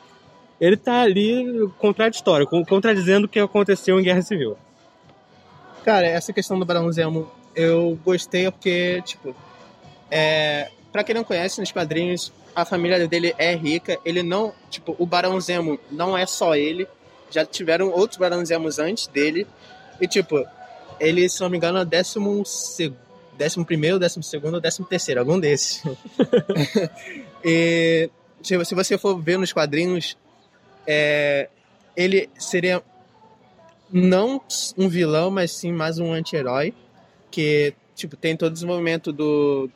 [0.60, 4.56] ele tá ali contraditório, contradizendo o que aconteceu em Guerra Civil.
[5.84, 9.34] Cara, essa questão do Barão Zemo eu gostei porque, tipo,
[10.10, 14.97] é, para quem não conhece nos quadrinhos, a família dele é rica, ele não, tipo,
[14.98, 16.88] o Barão Zemo não é só ele,
[17.31, 19.47] já tiveram outros Barões Zemos antes dele.
[20.01, 20.44] E, tipo,
[21.01, 22.43] ele, se não me engano, é décimo,
[23.36, 25.82] décimo primeiro, décimo segundo, décimo terceiro, algum desses.
[27.44, 28.11] e
[28.43, 30.16] se você for ver nos quadrinhos,
[30.86, 31.48] é,
[31.97, 32.82] ele seria
[33.90, 34.40] não
[34.77, 36.74] um vilão, mas sim mais um anti-herói.
[37.31, 39.69] Que, tipo, tem todo o desenvolvimento do.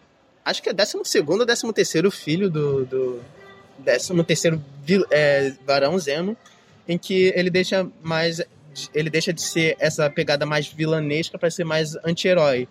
[0.44, 2.84] Acho que é décimo segundo ou décimo terceiro filho do.
[2.84, 3.20] do
[3.78, 4.62] décimo terceiro
[5.10, 6.36] é, Barão Zemo
[6.90, 8.42] em que ele deixa mais
[8.94, 12.68] ele deixa de ser essa pegada mais vilanesca para ser mais anti-herói.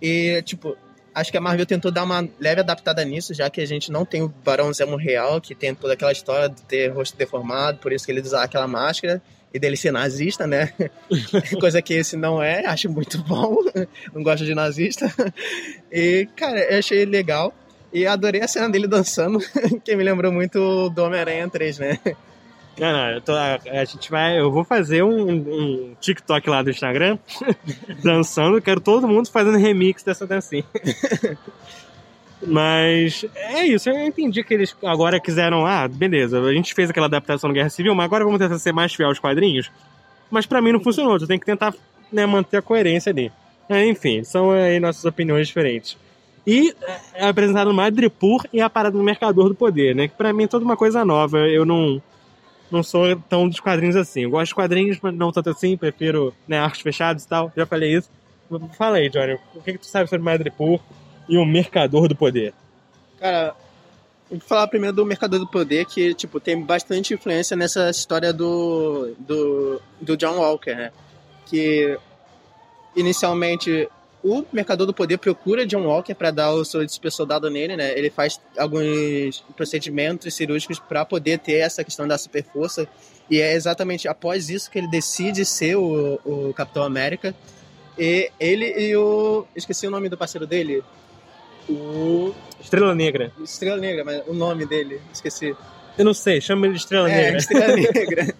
[0.00, 0.76] E tipo,
[1.14, 4.04] Acho que a Marvel tentou dar uma leve adaptada nisso, já que a gente não
[4.04, 7.92] tem o Barão Zemo real, que tem toda aquela história de ter rosto deformado, por
[7.92, 9.20] isso que ele usa aquela máscara
[9.52, 10.72] e dele ser nazista, né?
[11.58, 13.64] Coisa que esse não é, acho muito bom.
[14.14, 15.12] não gosto de nazista.
[15.90, 17.52] E, cara, eu achei legal.
[17.92, 19.40] E adorei a cena dele dançando,
[19.82, 21.98] que me lembrou muito do Homem-Aranha 3, né?
[22.78, 24.38] Não, não, eu tô, a, a gente vai.
[24.38, 27.18] Eu vou fazer um, um TikTok lá do Instagram
[28.02, 28.60] dançando.
[28.62, 30.64] Quero todo mundo fazendo remix dessa dancinha.
[32.46, 35.66] Mas é isso, eu entendi que eles agora quiseram.
[35.66, 38.72] Ah, beleza, a gente fez aquela adaptação no Guerra Civil, mas agora vamos tentar ser
[38.72, 39.72] mais fiel aos quadrinhos.
[40.30, 41.74] Mas para mim não funcionou, tu tem que tentar
[42.12, 43.32] né, manter a coerência ali.
[43.68, 45.96] É, enfim, são aí nossas opiniões diferentes.
[46.46, 46.74] E
[47.14, 50.08] é apresentado o Madripoor e a parada do Mercador do Poder, né?
[50.08, 51.38] Que pra mim é toda uma coisa nova.
[51.40, 52.00] Eu não
[52.70, 54.22] não sou tão dos quadrinhos assim.
[54.22, 57.52] Eu gosto de quadrinhos, mas não tanto assim, prefiro né, arcos fechados e tal.
[57.56, 58.10] Já falei isso.
[58.76, 60.80] Fala aí, Johnny, o que, que tu sabe sobre Madripoor
[61.28, 62.54] e o Mercador do Poder?
[63.20, 63.54] Cara,
[64.30, 69.14] vou falar primeiro do Mercador do Poder, que tipo, tem bastante influência nessa história do,
[69.18, 70.92] do, do John Walker, né?
[71.44, 71.98] Que
[72.96, 73.88] inicialmente
[74.28, 77.96] o Mercador do Poder procura John Walker para dar o seu super soldado nele, né?
[77.96, 82.86] Ele faz alguns procedimentos cirúrgicos para poder ter essa questão da super força.
[83.30, 87.34] E é exatamente após isso que ele decide ser o, o Capitão América.
[87.98, 89.46] E ele e o.
[89.56, 90.82] Esqueci o nome do parceiro dele.
[91.68, 92.34] O.
[92.60, 93.32] Estrela Negra.
[93.42, 95.54] Estrela Negra, mas o nome dele, esqueci.
[95.96, 97.38] Eu não sei, chama ele de Estrela é, Negra.
[97.38, 98.34] Estrela Negra.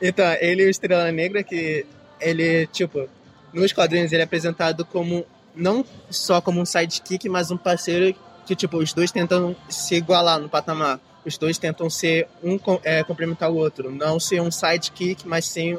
[0.00, 1.84] então, ele e o Estrela Negra, que
[2.20, 3.08] ele, tipo,
[3.52, 5.24] nos quadrinhos ele é apresentado como
[5.54, 8.14] não só como um sidekick, mas um parceiro
[8.46, 11.00] que tipo os dois tentam se igualar no patamar.
[11.24, 15.78] Os dois tentam ser um é, complementar o outro, não ser um sidekick, mas sim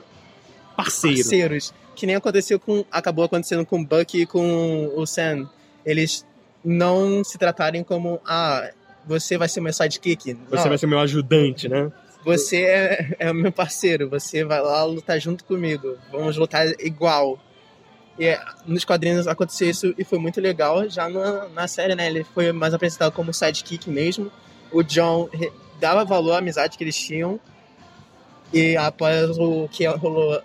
[0.75, 1.17] Parceiro.
[1.17, 1.73] parceiros.
[1.95, 5.47] Que nem aconteceu com acabou acontecendo com o Bucky e com o Sam.
[5.85, 6.25] Eles
[6.63, 8.71] não se tratarem como ah,
[9.05, 10.33] você vai ser meu sidekick.
[10.49, 10.69] Você não.
[10.69, 11.91] vai ser meu ajudante, né?
[12.25, 15.97] Você é, é o meu parceiro, você vai lá lutar junto comigo.
[16.11, 17.37] Vamos lutar igual.
[18.17, 20.87] E é, nos quadrinhos aconteceu isso e foi muito legal.
[20.89, 22.07] Já na, na série, né?
[22.07, 24.31] Ele foi mais apresentado como sidekick mesmo.
[24.71, 25.29] O John
[25.79, 27.39] dava valor à amizade que eles tinham.
[28.51, 30.39] E após o que rolou,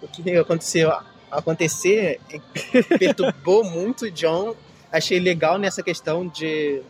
[0.00, 0.92] o que aconteceu
[1.30, 2.20] acontecer,
[2.98, 4.54] perturbou muito o John.
[4.90, 6.82] Achei legal nessa questão de.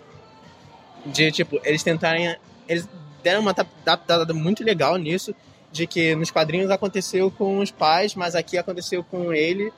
[1.06, 2.36] De, tipo, eles tentarem.
[2.68, 2.86] Eles
[3.22, 5.34] deram uma adaptada muito legal nisso.
[5.70, 9.72] De que nos quadrinhos aconteceu com os pais, mas aqui aconteceu com ele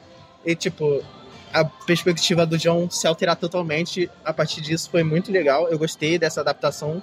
[0.44, 1.02] e, tipo,
[1.52, 5.68] a perspectiva do John se alterar totalmente a partir disso foi muito legal.
[5.68, 7.02] Eu gostei dessa adaptação.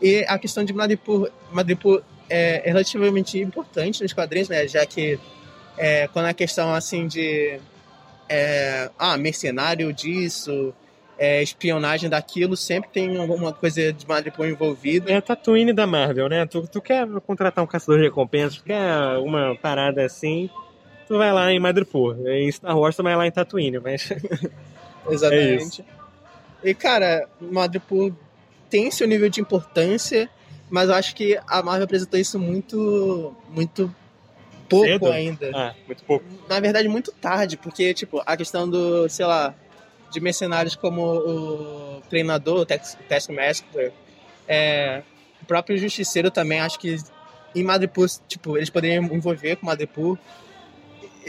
[0.00, 4.68] E a questão de Madripoor, Madripoor é relativamente importante nos quadrinhos, né?
[4.68, 5.18] Já que
[5.78, 7.58] é, quando a questão assim de
[8.28, 10.74] é, ah, mercenário disso,
[11.18, 15.10] é, espionagem daquilo, sempre tem alguma coisa de Madripoor envolvida.
[15.10, 16.44] É a Tatooine da Marvel, né?
[16.46, 20.50] Tu, tu quer contratar um caçador de recompensas, quer uma parada assim,
[21.06, 22.16] tu vai lá em Madripoor.
[22.26, 24.08] Em Star Wars tu vai lá em Tatooine, mas...
[25.08, 25.82] Exatamente.
[26.62, 28.12] É e, cara, Madripoor
[28.68, 30.28] tem seu nível de importância,
[30.68, 33.94] mas eu acho que a Marvel apresentou isso muito, muito
[34.68, 35.12] pouco Cedo?
[35.12, 35.50] ainda.
[35.54, 36.24] Ah, muito pouco.
[36.48, 39.54] Na verdade, muito tarde, porque, tipo, a questão do, sei lá,
[40.10, 43.92] de mercenários como o treinador, o Taskmaster,
[44.48, 45.02] é,
[45.42, 46.96] o próprio Justiceiro também, acho que
[47.54, 50.18] em Madripoor, tipo, eles poderiam envolver com Madripoor,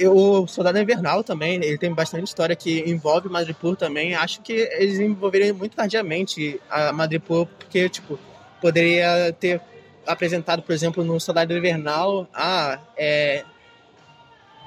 [0.06, 4.14] o Soldado Invernal também, ele tem bastante história que envolve Madripoor também.
[4.14, 8.19] Acho que eles envolveriam muito tardiamente a Madripoor, porque, tipo,
[8.61, 9.61] poderia ter
[10.06, 13.44] apresentado, por exemplo, no Soldado Invernal, ah, é,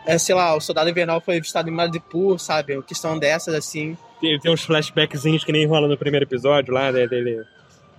[0.07, 2.75] é sei lá, o Soldado Invernal foi avistado em Madripoor, sabe?
[2.75, 3.97] Uma questão dessas, assim.
[4.21, 7.43] Tem, tem uns flashbackzinhos que nem rola no primeiro episódio lá, né, dele...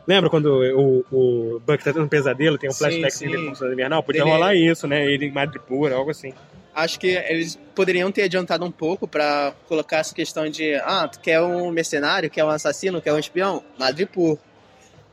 [0.08, 3.56] Lembra quando o, o Buck tá tendo um pesadelo, tem um flashbackzinho dele com o
[3.56, 4.04] Soldado Invernal?
[4.04, 5.06] Podia Dele- rolar isso, né?
[5.06, 6.34] Ele em Madripoor, algo assim.
[6.74, 11.20] Acho que eles poderiam ter adiantado um pouco pra colocar essa questão de, ah, tu
[11.20, 13.62] quer um mercenário, quer um assassino, quer um espião?
[13.78, 14.38] Madripoor.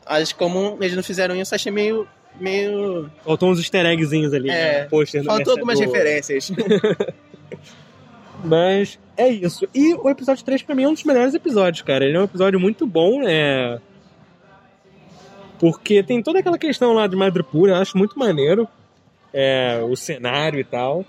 [0.06, 2.08] Acho como eles não fizeram isso, achei meio
[2.40, 3.10] meio.
[3.24, 4.84] Faltou uns easter eggzinhos ali, É, né?
[4.84, 6.50] Pôster do Faltou algumas referências.
[8.44, 9.68] Mas é isso.
[9.74, 12.04] E o episódio 3 pra mim é um dos melhores episódios, cara.
[12.04, 13.80] Ele é um episódio muito bom, é.
[15.58, 18.68] Porque tem toda aquela questão lá de Madripoor, eu acho muito maneiro.
[19.32, 21.04] É, o cenário e tal.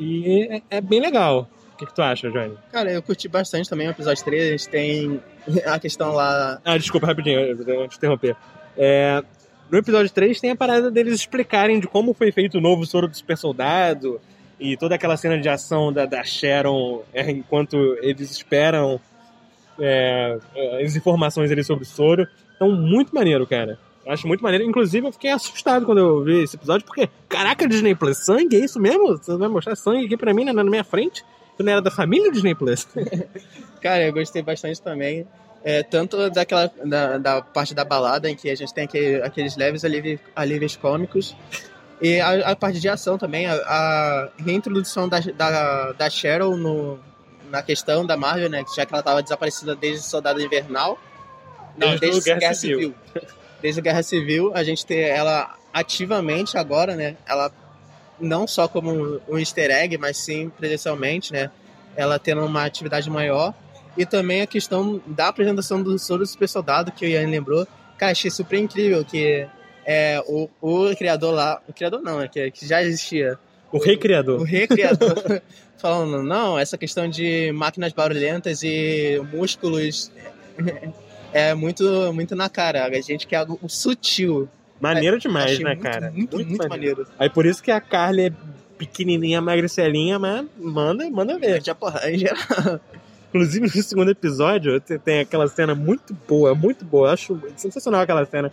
[0.00, 1.48] E é, é bem legal.
[1.74, 2.56] O que, que tu acha, Johnny?
[2.72, 4.42] Cara, eu curti bastante também o episódio 3.
[4.42, 5.20] A gente tem
[5.66, 6.58] a questão lá.
[6.64, 8.34] Ah, desculpa, rapidinho, eu vou te interromper.
[8.76, 9.22] É,
[9.70, 13.06] no episódio 3 tem a parada deles explicarem de como foi feito o novo soro
[13.06, 14.20] do super soldado
[14.58, 19.00] e toda aquela cena de ação da, da Sharon é, enquanto eles esperam
[19.78, 20.38] é,
[20.82, 22.26] as informações ali sobre o soro.
[22.56, 23.78] Então, muito maneiro, cara.
[24.12, 24.64] Acho muito maneiro.
[24.64, 28.64] Inclusive, eu fiquei assustado quando eu vi esse episódio, porque, caraca, Disney Plus, sangue, é
[28.64, 29.16] isso mesmo?
[29.16, 31.24] Você vai mostrar sangue aqui pra mim, né, na minha frente?
[31.56, 32.86] Tu não era da família Disney Plus?
[33.80, 35.26] Cara, eu gostei bastante também.
[35.62, 39.56] É, tanto daquela da, da parte da balada em que a gente tem aquele- aqueles
[39.58, 41.36] leves alívios, alívios cômicos
[42.00, 46.98] e a, a parte de ação também a, a reintrodução da, da, da Cheryl no,
[47.50, 50.98] na questão da Marvel né já que ela estava desaparecida desde Soldado Invernal
[51.76, 52.78] não Desde desde, Guerra Guerra, Civil.
[52.78, 52.94] Civil.
[53.62, 57.52] desde a Guerra Civil a gente ter ela ativamente agora né ela
[58.18, 61.50] não só como um easter egg mas sim presencialmente né
[61.96, 63.54] ela tendo uma atividade maior
[63.96, 67.66] e também a questão da apresentação do soro super soldado, que o Ian lembrou.
[67.98, 69.46] Cara, achei super incrível que
[69.84, 71.60] é, o, o criador lá.
[71.68, 73.38] O criador não, é que, que já existia.
[73.72, 74.40] O recriador.
[74.40, 75.14] O recriador
[75.76, 80.10] falando, não, essa questão de máquinas barulhentas e músculos
[81.32, 82.86] é muito, muito na cara.
[82.86, 84.48] A gente quer algo sutil.
[84.80, 86.10] Maneiro demais, Achei né, muito, cara?
[86.10, 87.06] Muito, muito, maneiro.
[87.18, 88.32] Aí por isso que a Carly é
[88.78, 91.62] pequenininha, magricelinha, mas manda, manda ver.
[91.62, 92.80] Já, porra, em geral.
[93.28, 97.08] Inclusive, no segundo episódio, te- tem aquela cena muito boa, muito boa.
[97.08, 98.50] Eu Acho sensacional aquela cena.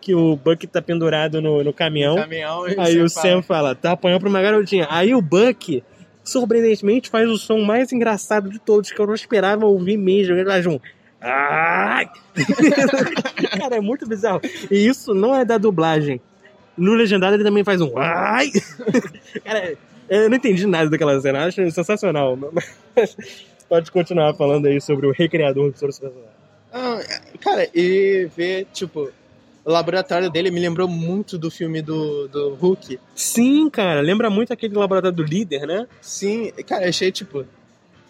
[0.00, 2.16] Que o Buck tá pendurado no, no caminhão.
[2.16, 4.86] Caminhão, e Aí o fala, Sam fala, tá apanhando pra uma garotinha.
[4.90, 5.84] Aí o Buck,
[6.24, 10.34] surpreendentemente, faz o som mais engraçado de todos, que eu não esperava ouvir mesmo.
[10.34, 10.80] Ele faz um.
[11.20, 12.08] Ai!
[13.58, 14.40] Cara, é muito bizarro.
[14.70, 16.20] E isso não é da dublagem.
[16.76, 17.96] No legendado ele também faz um.
[17.98, 18.50] Ai!
[19.44, 19.76] Cara,
[20.08, 21.44] eu não entendi nada daquela cena.
[21.46, 22.38] Acho sensacional.
[22.52, 23.16] Mas
[23.68, 26.40] pode continuar falando aí sobre o recriador do Soro Soldado.
[26.72, 27.00] Ah,
[27.40, 29.10] cara, e ver, tipo,
[29.64, 32.98] o laboratório dele me lembrou muito do filme do, do Hulk.
[33.14, 34.00] Sim, cara.
[34.00, 35.86] Lembra muito aquele laboratório do líder, né?
[36.00, 37.44] Sim, cara, achei, tipo.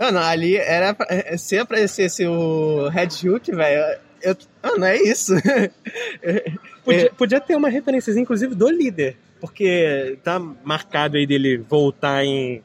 [0.01, 0.95] Mano, ali era.
[0.95, 3.99] pra- eh, Se aparecesse o Red Hulk, velho.
[4.23, 5.33] Eu, mano, é isso.
[6.85, 9.17] Podia, podia ter uma referência, inclusive, do líder.
[9.41, 12.63] Porque tá marcado aí dele voltar em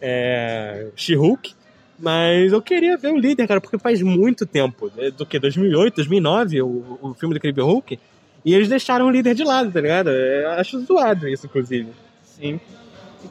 [0.00, 1.54] é, She-Hulk.
[1.98, 4.90] Mas eu queria ver o líder, cara, porque faz muito tempo.
[4.96, 5.38] né, Do que?
[5.38, 7.98] 2008, 2009, o, o filme do Incrível Hulk.
[8.44, 10.10] E eles deixaram o líder de lado, tá ligado?
[10.10, 11.88] Eu acho zoado isso, inclusive.
[12.22, 12.60] Sim.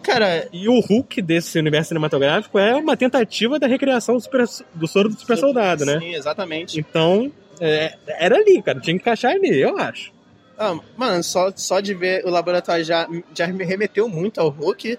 [0.04, 4.88] Cara, E o Hulk desse universo cinematográfico é uma tentativa da recriação do, super- do
[4.88, 6.00] soro do super soldado, né?
[6.00, 6.80] Sim, exatamente.
[6.80, 8.80] Então, é, era ali, cara.
[8.80, 10.12] Tinha que encaixar ali, eu acho.
[10.58, 14.98] Ah, mano, só, só de ver o laboratório já, já me remeteu muito ao Hulk.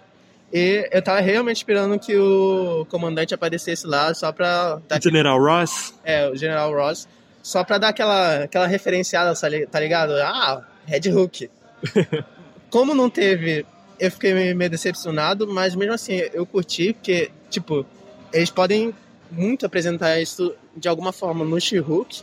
[0.53, 5.95] E eu tava realmente esperando que o comandante aparecesse lá só pra dar General Ross.
[6.05, 7.09] É, o General Ross.
[7.43, 10.13] Só pra dar aquela, aquela referenciada, tá li- tá ligado?
[10.21, 11.49] Ah, Red Hook.
[12.71, 13.65] Como não teve,
[13.99, 17.87] eu fiquei meio decepcionado, mas mesmo assim eu curti, porque, tipo,
[18.33, 18.95] eles podem
[19.31, 22.23] muito apresentar isso de alguma forma no She-Hulk.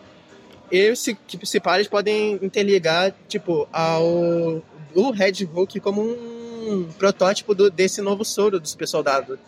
[0.72, 4.62] E se, tipo, se pá, eles podem interligar, tipo, ao
[4.96, 9.40] o Red Hulk como um protótipo do, desse novo soro do super soldado.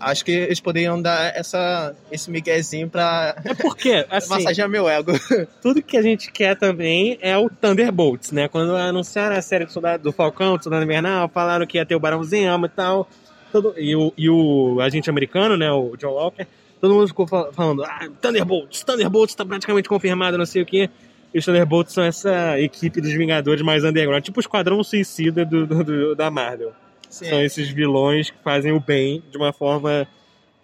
[0.00, 5.12] Acho que eles poderiam dar essa, esse miguezinho pra É porque, assim, massagear meu ego.
[5.60, 8.46] tudo que a gente quer também é o Thunderbolts, né?
[8.48, 11.94] Quando anunciaram a série do, Soldado, do Falcão, do Soldado Invernal, falaram que ia ter
[11.96, 13.08] o Barão Zemo e tal.
[13.50, 15.70] Todo, e, o, e o agente americano, né?
[15.72, 16.46] O John Walker.
[16.80, 20.88] Todo mundo ficou fal- falando, ah, Thunderbolts, Thunderbolts tá praticamente confirmado, não sei o quê.
[21.34, 25.66] E os Thunderbolts são essa equipe dos Vingadores mais underground, tipo o Esquadrão Suicida do,
[25.66, 26.72] do- do- da Marvel.
[27.08, 30.06] São esses vilões que fazem o bem de uma forma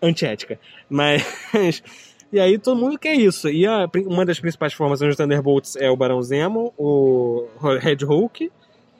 [0.03, 0.59] antiética.
[0.89, 1.23] Mas.
[2.33, 3.49] E aí todo mundo quer isso.
[3.49, 7.47] E a, uma das principais formações dos Thunderbolts é o Barão Zemo, o
[7.81, 8.51] Red Hulk,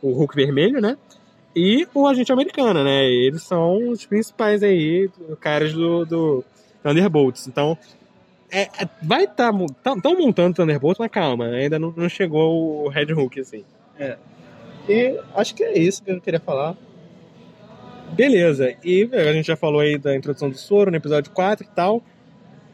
[0.01, 0.97] o Hulk vermelho, né?
[1.57, 3.05] E o agente americano, né?
[3.05, 5.11] Eles são os principais aí,
[5.41, 6.45] caras do, do
[6.81, 7.49] Thunderbolts.
[7.49, 7.77] Então,
[8.53, 9.53] é, é- vai estar.
[9.83, 13.65] Tá, Estão montando Thunderbolts, mas calma, ainda não, não chegou o Red Hulk, assim.
[14.89, 16.77] E acho que é isso que eu queria falar.
[18.15, 21.75] Beleza, e a gente já falou aí da introdução do soro no episódio 4 e
[21.75, 22.01] tal.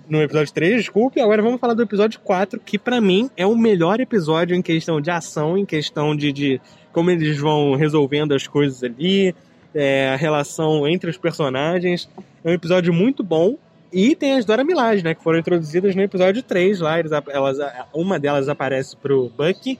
[0.06, 1.18] No episódio 3, desculpe.
[1.18, 5.00] Agora vamos falar do episódio 4, que pra mim é o melhor episódio em questão
[5.00, 6.60] de ação, em questão de, de
[6.92, 9.34] como eles vão resolvendo as coisas ali,
[9.74, 12.06] é, a relação entre os personagens.
[12.44, 13.56] É um episódio muito bom.
[13.90, 15.14] E tem as Dora Milaje, né?
[15.14, 16.98] Que foram introduzidas no episódio 3 lá.
[16.98, 17.56] Eles, elas,
[17.94, 19.78] uma delas aparece pro Bucky.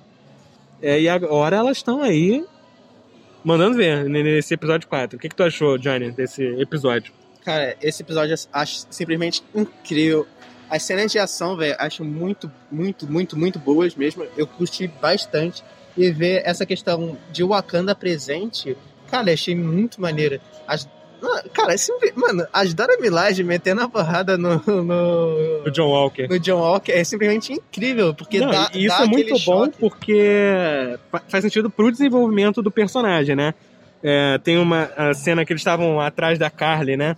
[0.80, 2.46] é, e agora elas estão aí
[3.44, 5.16] mandando ver nesse episódio 4.
[5.16, 7.12] O que, que tu achou, Johnny, desse episódio?
[7.44, 10.26] Cara, esse episódio eu acho simplesmente incrível.
[10.68, 14.24] As cenas de ação, velho, acho muito, muito, muito, muito boas mesmo.
[14.36, 15.64] Eu curti bastante.
[15.96, 18.76] E ver essa questão de Wakanda presente,
[19.10, 20.40] cara, achei muito maneira.
[20.66, 20.88] As,
[21.52, 26.26] Cara, esse, mano, as Dora Milaje metendo a porrada no, no, O John Walker.
[26.28, 29.64] no John Walker é simplesmente incrível, porque Não, dá, e isso dá é muito bom
[29.66, 29.76] choque.
[29.78, 33.54] porque fa- faz sentido pro desenvolvimento do personagem, né?
[34.02, 37.16] É, tem uma cena que eles estavam atrás da Carly, né?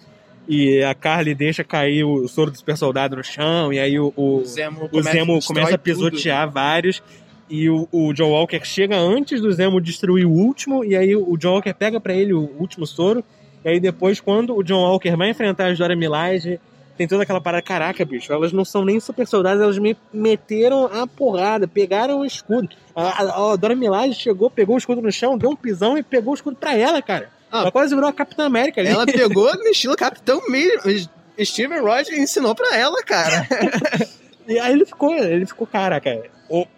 [0.48, 4.12] E a Carly deixa cair o soro do super soldado no chão, e aí o,
[4.16, 5.82] o, O Zemo, o Zemo começa a tudo.
[6.10, 7.00] pisotear vários.
[7.48, 11.36] E o, o John Walker chega antes do Zemo destruir o último, e aí o
[11.36, 13.22] John Walker pega pra ele o último soro.
[13.64, 16.60] E aí depois, quando o John Walker vai enfrentar a Dora Milaje,
[16.96, 20.86] tem toda aquela parada, caraca, bicho, elas não são nem super soldados, elas me meteram
[20.86, 22.70] a porrada, pegaram o escudo.
[22.94, 26.02] A, a, a Dora Milaje chegou, pegou o escudo no chão, deu um pisão e
[26.02, 27.30] pegou o escudo pra ela, cara.
[27.50, 27.60] Ah.
[27.60, 28.90] ela quase virou a Capitã América ali.
[28.90, 31.08] Ela pegou no estilo Capitão mesmo.
[31.42, 33.46] Steven Rogers ensinou pra ela, cara.
[34.44, 36.20] E aí ele ficou, ele ficou, caraca,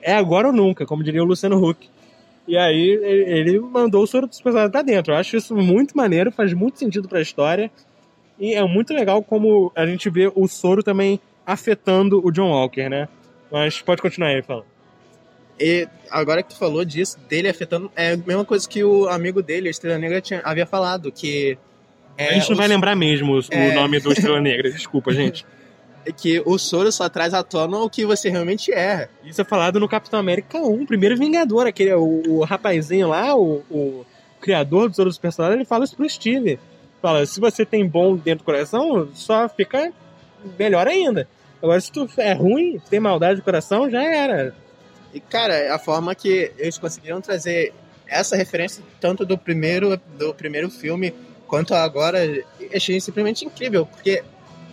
[0.03, 1.89] é agora ou nunca, como diria o Luciano Huck.
[2.47, 5.13] E aí ele mandou o soro dos personagens pra dentro.
[5.13, 7.71] Eu acho isso muito maneiro, faz muito sentido pra história.
[8.39, 12.89] E é muito legal como a gente vê o soro também afetando o John Walker,
[12.89, 13.09] né?
[13.51, 14.67] Mas pode continuar aí falando.
[15.59, 19.41] E agora que tu falou disso, dele afetando, é a mesma coisa que o amigo
[19.43, 21.57] dele, a Estrela Negra, tinha, havia falado, que...
[22.19, 23.73] é, a gente não o- vai lembrar mesmo o, o é.
[23.73, 25.47] nome do Estrela Negra, desculpa, gente.
[26.13, 29.09] que o soro só traz à tona o que você realmente é.
[29.25, 33.63] Isso é falado no Capitão América 1, primeiro Vingador, aquele, o, o rapazinho lá, o,
[33.71, 34.07] o
[34.41, 36.59] criador dos outros personagens, ele fala isso pro Steve.
[37.01, 39.93] Fala, se você tem bom dentro do coração, só fica
[40.59, 41.29] melhor ainda.
[41.63, 44.55] Agora, se tu é ruim, tem maldade no coração, já era.
[45.15, 47.73] E, cara, a forma que eles conseguiram trazer
[48.07, 51.15] essa referência tanto do primeiro, do primeiro filme
[51.47, 52.19] quanto agora,
[52.75, 54.23] achei simplesmente incrível, porque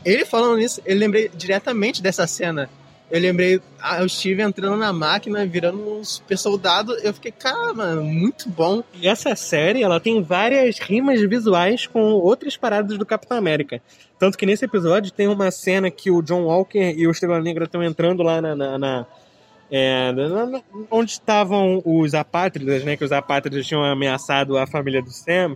[0.05, 2.69] ele falando nisso, eu lembrei diretamente dessa cena.
[3.09, 6.93] Eu lembrei ah, o Steve entrando na máquina, virando um super soldado.
[7.03, 8.81] Eu fiquei, cara, mano, muito bom.
[8.93, 13.81] E essa série, ela tem várias rimas visuais com outras paradas do Capitão América.
[14.17, 17.65] Tanto que nesse episódio tem uma cena que o John Walker e o Estrela Negra
[17.65, 18.55] estão entrando lá na...
[18.55, 19.05] na- na-
[19.73, 20.11] é,
[20.89, 22.97] onde estavam os apátridas, né?
[22.97, 25.55] Que os apátridas tinham ameaçado a família do Sam.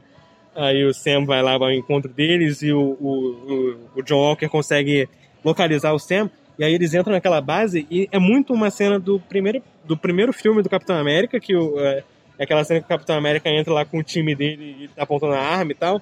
[0.55, 5.09] Aí o Sam vai lá ao encontro deles e o, o, o, John Walker consegue
[5.43, 6.29] localizar o Sam.
[6.57, 10.31] E aí eles entram naquela base e é muito uma cena do primeiro, do primeiro
[10.31, 12.03] filme do Capitão América, que o, é,
[12.39, 15.03] é aquela cena que o Capitão América entra lá com o time dele e tá
[15.03, 16.01] apontando a arma e tal.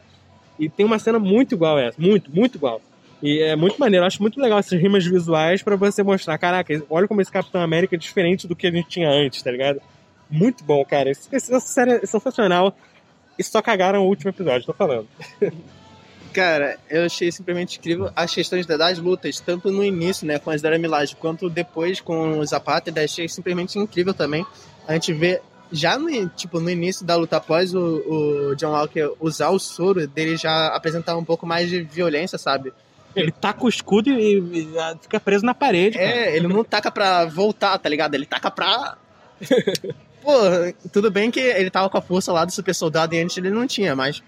[0.60, 2.80] E tem uma cena muito igual essa, muito, muito igual.
[3.24, 6.84] E é muito maneiro, eu acho muito legal essas rimas visuais pra você mostrar, caraca,
[6.90, 9.82] olha como esse Capitão América é diferente do que a gente tinha antes, tá ligado?
[10.30, 11.10] Muito bom, cara.
[11.10, 12.76] Essa série é sensacional.
[13.38, 15.08] E só cagaram o último episódio, tô falando.
[16.34, 20.62] Cara, eu achei simplesmente incrível as questões das lutas, tanto no início, né, com as
[20.64, 24.44] Dora Milaje, quanto depois com os Apátridas, achei simplesmente incrível também.
[24.88, 25.40] A gente vê
[25.72, 27.80] já no, tipo, no início da luta, após o,
[28.50, 32.74] o John Walker usar o soro, dele já apresentar um pouco mais de violência, sabe?
[33.16, 36.00] Ele taca o escudo e, e- e fica preso na parede.
[36.00, 36.10] cara.
[36.10, 38.16] É, ele não taca pra voltar, tá ligado?
[38.16, 38.98] Ele taca pra.
[40.24, 40.32] Pô,
[40.92, 43.50] tudo bem que ele tava com a força lá do super soldado e antes ele
[43.50, 44.24] não tinha, mas.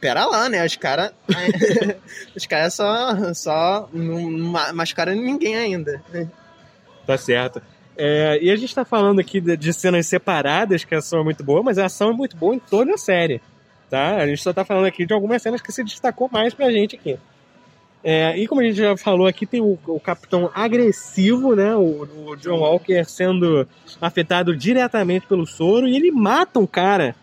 [0.00, 0.64] Pera lá, né?
[0.64, 1.12] Os caras.
[2.36, 3.34] os caras só.
[3.34, 6.02] só não ma- machucaram ninguém ainda.
[7.06, 7.60] Tá certo.
[7.96, 11.24] É, e a gente tá falando aqui de, de cenas separadas, que a ação é
[11.24, 13.40] muito boa, mas a ação é muito boa em toda a série.
[13.90, 14.16] Tá?
[14.16, 16.96] A gente só tá falando aqui de algumas cenas que se destacou mais pra gente
[16.96, 17.18] aqui.
[18.06, 21.74] É, e como a gente já falou aqui, tem o, o capitão agressivo, né?
[21.74, 23.66] O, o John Walker sendo
[23.98, 27.16] afetado diretamente pelo soro e ele mata um cara.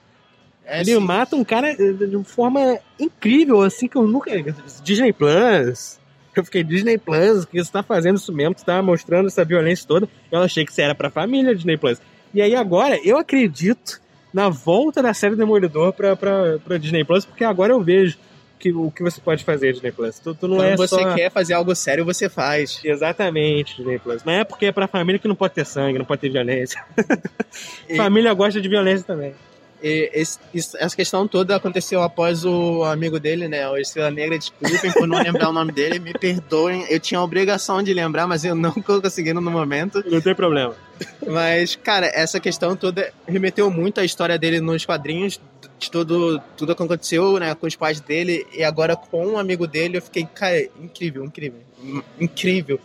[0.66, 1.00] É, ele sim.
[1.00, 4.32] mata um cara de de forma incrível, assim, que eu nunca.
[4.84, 6.00] Disney Plus.
[6.36, 9.88] Eu fiquei, Disney Plus, que você tá fazendo isso mesmo, você tá mostrando essa violência
[9.88, 10.10] toda.
[10.32, 12.02] Eu achei que isso era pra família, Disney Plus.
[12.34, 14.02] E aí agora, eu acredito
[14.34, 18.18] na volta da série Demolidor pra, pra, pra Disney Plus, porque agora eu vejo
[18.62, 20.20] que, o que você pode fazer, Disney Plus.
[20.20, 21.14] Tu, tu não Quando é você só...
[21.16, 22.80] quer fazer algo sério, você faz.
[22.84, 24.22] Exatamente, Disney Plus.
[24.24, 26.84] Mas é porque é pra família que não pode ter sangue, não pode ter violência.
[27.90, 29.34] E- família gosta de violência também.
[29.84, 33.68] Esse- essa questão toda aconteceu após o amigo dele, né?
[33.68, 36.86] O Estrela Negra, desculpem por não lembrar o nome dele, me perdoem.
[36.88, 40.04] Eu tinha a obrigação de lembrar, mas eu não tô conseguindo no momento.
[40.08, 40.76] Não tem problema.
[41.28, 45.42] Mas, cara, essa questão toda remeteu muito à história dele nos quadrinhos,
[45.82, 49.66] de tudo, tudo que aconteceu, né, com os pais dele, e agora com um amigo
[49.66, 52.80] dele, eu fiquei, cara, incrível, incrível, in- incrível.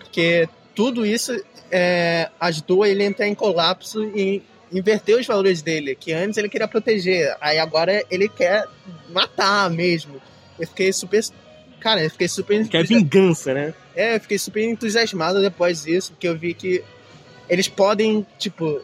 [0.00, 1.32] Porque tudo isso
[1.70, 6.48] é, ajudou ele a entrar em colapso e inverter os valores dele, que antes ele
[6.48, 8.66] queria proteger, aí agora ele quer
[9.08, 10.20] matar mesmo.
[10.58, 11.24] Eu fiquei super.
[11.78, 12.68] Cara, eu fiquei super.
[12.68, 13.72] Que é vingança, né?
[13.94, 16.82] É, eu fiquei super entusiasmado depois disso, porque eu vi que
[17.48, 18.80] eles podem, tipo,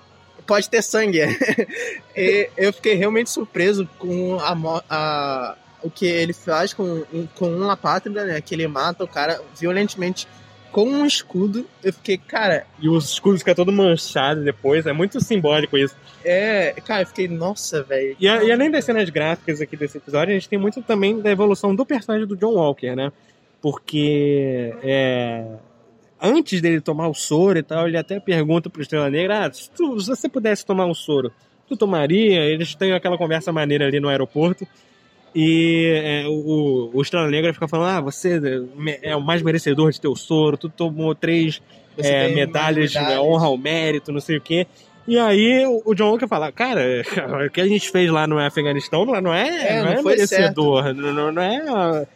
[0.46, 1.20] pode ter sangue.
[2.16, 7.04] e eu fiquei realmente surpreso com a, a- o que ele faz com,
[7.34, 8.40] com uma pátria, né?
[8.40, 10.26] Que ele mata o cara violentamente
[10.72, 11.66] com um escudo.
[11.82, 12.66] Eu fiquei, cara.
[12.80, 15.94] E o escudo fica todo manchado depois, é muito simbólico isso.
[16.24, 18.16] É, cara, eu fiquei, nossa, velho.
[18.18, 21.30] E, e, além das cenas gráficas aqui desse episódio, a gente tem muito também da
[21.30, 23.12] evolução do personagem do John Walker, né?
[23.62, 25.44] Porque é,
[26.20, 29.70] antes dele tomar o soro e tal, ele até pergunta pro Estrela Negra: ah, se,
[29.70, 31.32] tu, se você pudesse tomar um soro,
[31.68, 32.40] tu tomaria?
[32.44, 34.66] Eles têm aquela conversa maneira ali no aeroporto.
[35.34, 38.40] E é, o, o Estrela Negra fica falando: ah, você
[39.02, 41.60] é o mais merecedor de ter o soro, tu tomou três
[41.98, 44.66] é, medalhas de honra ao mérito, não sei o quê.
[45.06, 46.82] E aí o John Walker fala, cara,
[47.46, 50.02] o que a gente fez lá no Afeganistão não, não é, é, não, não é
[50.02, 52.06] merecedor, não, não, é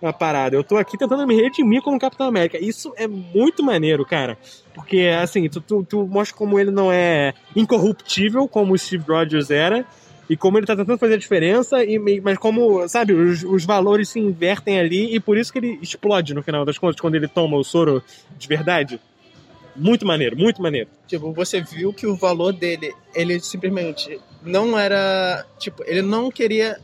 [0.00, 0.56] uma, parada.
[0.56, 2.58] Eu tô aqui tentando me redimir como Capitão América.
[2.58, 4.38] Isso é muito maneiro, cara.
[4.74, 9.50] Porque, assim, tu, tu, tu mostra como ele não é incorruptível, como o Steve Rogers
[9.50, 9.84] era,
[10.28, 14.10] e como ele tá tentando fazer a diferença, e, mas como, sabe, os, os valores
[14.10, 17.26] se invertem ali e por isso que ele explode no final das contas, quando ele
[17.26, 18.02] toma o soro
[18.36, 19.00] de verdade.
[19.74, 20.88] Muito maneiro, muito maneiro.
[21.06, 25.46] Tipo, você viu que o valor dele, ele simplesmente não era.
[25.58, 26.78] Tipo, ele não queria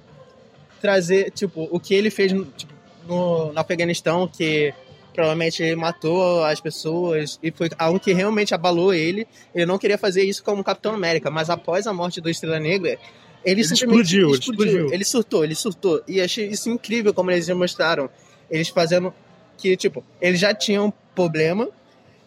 [0.80, 2.73] trazer, tipo, o que ele fez tipo,
[3.06, 4.72] no, no Afeganistão, que
[5.14, 9.26] provavelmente ele matou as pessoas e foi algo que realmente abalou ele.
[9.54, 12.90] Ele não queria fazer isso como Capitão América, mas após a morte do Estrela Negra,
[12.90, 12.98] ele,
[13.44, 14.92] ele explodiu, explodiu, explodiu.
[14.92, 16.02] Ele surtou, ele surtou.
[16.08, 18.10] E achei isso incrível como eles demonstraram.
[18.50, 19.14] Eles fazendo
[19.56, 21.68] que, tipo, eles já tinham um problema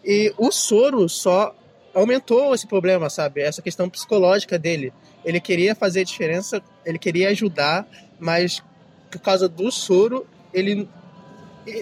[0.03, 1.53] e o soro só
[1.93, 3.41] aumentou esse problema, sabe?
[3.41, 4.93] Essa questão psicológica dele.
[5.25, 7.85] Ele queria fazer diferença, ele queria ajudar,
[8.19, 8.63] mas
[9.11, 10.25] por causa do soro,
[10.59, 10.89] ele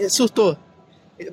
[0.10, 0.58] surtou.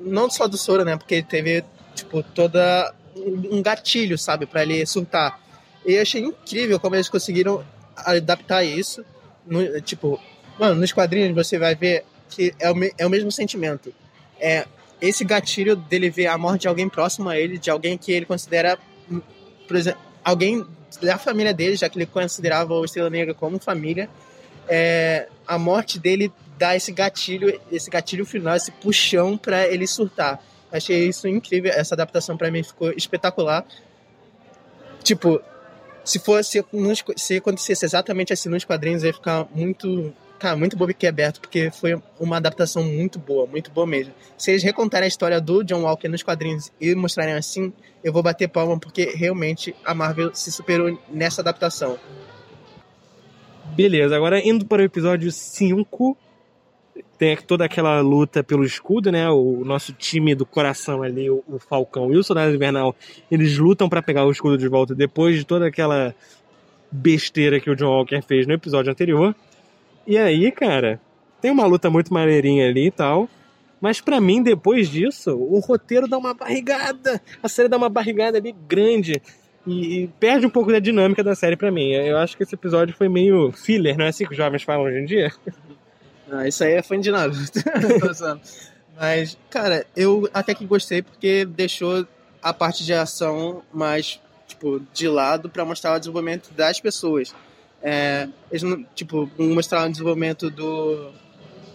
[0.01, 0.95] Não só do soro, né?
[0.95, 1.63] Porque ele teve,
[1.95, 4.45] tipo, toda um gatilho, sabe?
[4.45, 5.39] para ele surtar.
[5.85, 7.63] E eu achei incrível como eles conseguiram
[7.95, 9.03] adaptar isso.
[9.45, 10.19] No, tipo,
[10.57, 13.93] mano, nos quadrinhos você vai ver que é o, é o mesmo sentimento.
[14.39, 14.65] É
[15.01, 18.25] esse gatilho dele ver a morte de alguém próximo a ele, de alguém que ele
[18.25, 18.79] considera,
[19.67, 20.65] por exemplo, alguém
[21.01, 24.09] da família dele, já que ele considerava o Estrela Negra como família,
[24.67, 30.39] é, a morte dele dá esse gatilho, esse gatilho final, esse puxão para ele surtar.
[30.71, 33.65] Achei isso incrível, essa adaptação para mim ficou espetacular.
[35.03, 35.41] Tipo,
[36.03, 36.63] se fosse
[37.15, 40.77] se acontecesse exatamente assim nos quadrinhos, ia ficar muito, cara, muito
[41.07, 44.13] aberto porque foi uma adaptação muito boa, muito boa mesmo.
[44.37, 47.71] Se eles recontarem a história do John Walker nos quadrinhos e mostrarem assim,
[48.03, 51.99] eu vou bater palma porque realmente a Marvel se superou nessa adaptação.
[53.75, 56.15] Beleza, agora indo para o episódio 5,
[57.17, 59.27] tem toda aquela luta pelo escudo, né?
[59.29, 62.95] O nosso time do coração ali, o, Falcão e o Soldado Invernal,
[63.31, 66.13] eles lutam para pegar o escudo de volta depois de toda aquela
[66.91, 69.35] besteira que o John Walker fez no episódio anterior.
[70.05, 71.01] E aí, cara,
[71.41, 73.27] tem uma luta muito maneirinha ali e tal.
[73.81, 77.19] Mas para mim, depois disso, o roteiro dá uma barrigada.
[77.41, 79.19] A série dá uma barrigada ali grande.
[79.65, 81.91] E, perde um pouco da dinâmica da série para mim.
[81.91, 84.83] Eu acho que esse episódio foi meio filler, não é assim que os jovens falam
[84.83, 85.31] hoje em dia?
[86.31, 87.33] Ah, isso aí é fã de nada.
[88.99, 92.05] Mas, cara, eu até que gostei porque deixou
[92.41, 97.33] a parte de ação mais, tipo, de lado para mostrar o desenvolvimento das pessoas.
[97.81, 98.63] É, eles,
[98.93, 101.11] tipo, mostrar o desenvolvimento do...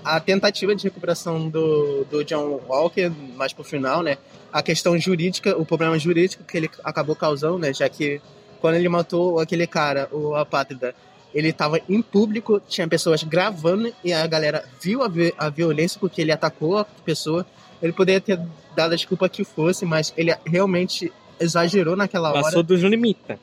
[0.09, 4.17] A tentativa de recuperação do, do John Walker, mais pro final, né?
[4.51, 7.75] A questão jurídica, o problema jurídico que ele acabou causando, né?
[7.75, 8.21] Já que
[8.61, 10.95] quando ele matou aquele cara, o Apátrida,
[11.35, 16.01] ele estava em público, tinha pessoas gravando e a galera viu a, vi a violência
[16.01, 17.47] porque ele atacou a pessoa.
[17.83, 18.41] Ele poderia ter
[18.75, 22.51] dado a desculpa que fosse, mas ele realmente exagerou naquela Passou hora.
[22.51, 23.37] Passou dos limites.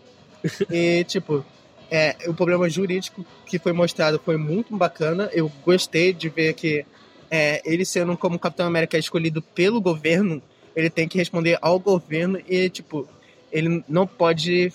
[0.69, 1.45] E, tipo,
[1.89, 5.29] é, o problema jurídico que foi mostrado foi muito bacana.
[5.33, 6.85] Eu gostei de ver que
[7.29, 10.41] é, ele sendo como Capitão América escolhido pelo governo,
[10.75, 13.07] ele tem que responder ao governo e, tipo,
[13.51, 14.73] ele não pode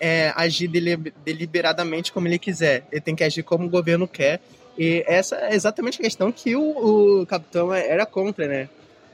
[0.00, 0.68] é, agir
[1.24, 2.84] deliberadamente como ele quiser.
[2.90, 4.40] Ele tem que agir como o governo quer.
[4.76, 8.68] E essa é exatamente a questão que o, o capitão era contra, né?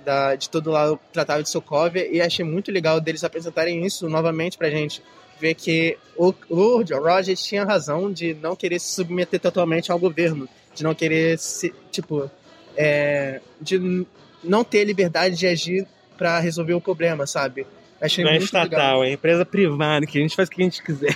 [0.05, 2.07] Da, de todo lado o Tratado de Sokovia.
[2.07, 5.03] E achei muito legal deles apresentarem isso novamente pra gente.
[5.41, 10.49] Ver que o, o Rogers tinha razão de não querer se submeter totalmente ao governo.
[10.75, 12.31] De não querer se, tipo,
[12.77, 14.07] é, de
[14.43, 15.87] não ter liberdade de agir
[16.17, 17.67] para resolver o problema, sabe?
[18.01, 19.05] Achei não é estatal, legal.
[19.05, 21.15] é empresa privada, que a gente faz o que a gente quiser.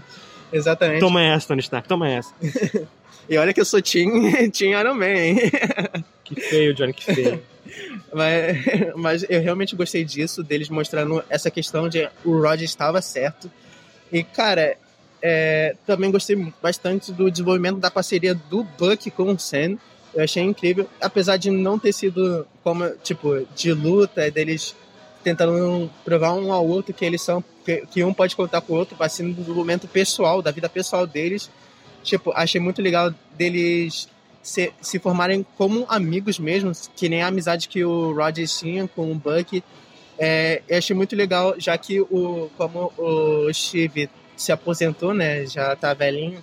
[0.52, 1.00] Exatamente.
[1.00, 2.32] Toma essa, Tony Stark, toma essa.
[3.28, 4.10] e olha que eu sou Team,
[4.50, 5.36] team Iron Man, hein?
[6.24, 7.42] que feio, Johnny, que feio.
[8.12, 8.56] Mas,
[8.96, 13.50] mas eu realmente gostei disso, deles mostrando essa questão de o Roger estava certo.
[14.12, 14.76] E, cara,
[15.22, 19.76] é, também gostei bastante do desenvolvimento da parceria do Buck com o Sam.
[20.14, 24.74] Eu achei incrível, apesar de não ter sido como, tipo, de luta, deles
[25.22, 28.76] tentando provar um ao outro que eles são, que, que um pode contar com o
[28.76, 31.50] outro, vai ser um desenvolvimento pessoal, da vida pessoal deles.
[32.02, 34.08] Tipo, achei muito legal deles
[34.48, 39.12] se, se formarem como amigos mesmo, que nem a amizade que o Rogers tinha com
[39.12, 39.62] o Buck.
[40.18, 45.76] É, eu achei muito legal, já que o, como o Steve se aposentou, né, já
[45.76, 46.42] tá velhinho,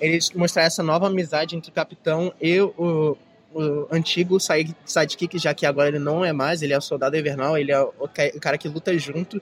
[0.00, 3.16] eles mostraram essa nova amizade entre o capitão e o,
[3.54, 7.56] o antigo sidekick, já que agora ele não é mais, ele é o soldado invernal,
[7.56, 8.08] ele é o
[8.40, 9.40] cara que luta junto.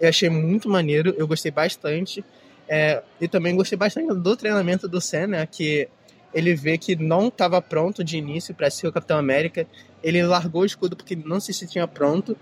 [0.00, 2.24] Eu achei muito maneiro, eu gostei bastante.
[2.68, 5.88] É, e também gostei bastante do treinamento do né, que
[6.32, 9.66] ele vê que não estava pronto de início para ser o Capitão América.
[10.02, 12.36] Ele largou o escudo porque não se sentia pronto.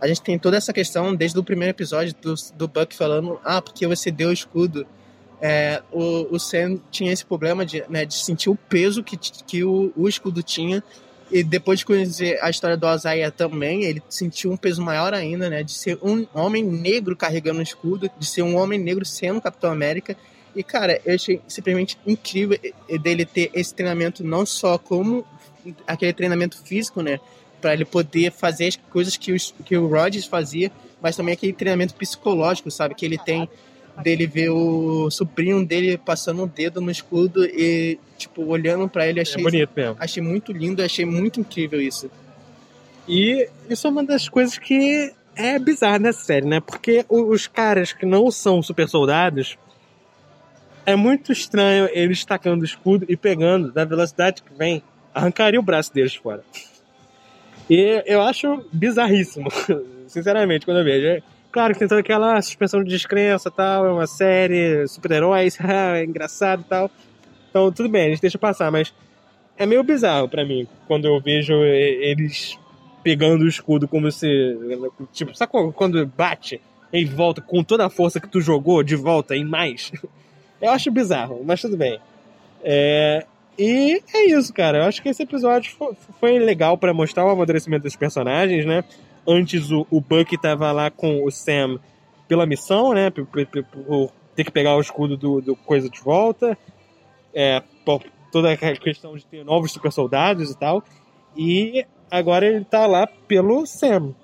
[0.00, 3.60] A gente tem toda essa questão desde o primeiro episódio do, do Buck falando: ah,
[3.60, 4.86] porque você deu o escudo.
[5.40, 9.64] É, o, o Sam tinha esse problema de, né, de sentir o peso que, que
[9.64, 10.82] o, o escudo tinha.
[11.30, 15.50] E depois de conhecer a história do Azaia também, ele sentiu um peso maior ainda,
[15.50, 15.62] né?
[15.62, 19.70] De ser um homem negro carregando o escudo, de ser um homem negro sendo Capitão
[19.70, 20.16] América.
[20.54, 22.58] E, cara, eu achei simplesmente incrível
[23.02, 25.24] dele ter esse treinamento não só como
[25.86, 27.20] aquele treinamento físico, né?
[27.60, 30.70] Para ele poder fazer as coisas que, os, que o Rogers fazia,
[31.00, 32.94] mas também aquele treinamento psicológico, sabe?
[32.94, 33.48] Que ele tem
[34.02, 39.06] dele ver o sobrinho dele passando o um dedo no escudo e, tipo, olhando para
[39.06, 39.20] ele.
[39.20, 39.96] Achei, é bonito mesmo.
[39.98, 42.10] Achei muito lindo, achei muito incrível isso.
[43.08, 46.60] E isso é uma das coisas que é bizarra nessa série, né?
[46.60, 49.56] Porque os caras que não são super soldados,
[50.88, 54.82] é muito estranho eles tacando o escudo e pegando da velocidade que vem,
[55.12, 56.42] arrancaria o braço deles fora.
[57.68, 59.50] E eu acho bizarríssimo,
[60.08, 61.06] sinceramente, quando eu vejo.
[61.06, 66.04] É, claro que tem toda aquela suspensão de descrença tal, é uma série, super-heróis, é
[66.04, 66.90] engraçado tal.
[67.50, 68.94] Então, tudo bem, a gente deixa passar, mas
[69.58, 72.58] é meio bizarro para mim quando eu vejo eles
[73.02, 74.26] pegando o escudo como se.
[75.12, 79.36] Tipo, sabe quando bate e volta com toda a força que tu jogou de volta
[79.36, 79.92] e mais?
[80.60, 82.00] Eu acho bizarro, mas tudo bem.
[82.62, 83.24] É,
[83.58, 84.78] e é isso, cara.
[84.78, 88.84] Eu acho que esse episódio foi, foi legal para mostrar o amadurecimento dos personagens, né?
[89.26, 91.78] Antes o, o Buck tava lá com o Sam
[92.26, 93.10] pela missão, né?
[93.10, 96.56] Por, por, ter que pegar o escudo do, do coisa de volta.
[97.34, 100.84] É, por toda a questão de ter novos super soldados e tal.
[101.36, 104.14] E agora ele tá lá pelo Sam.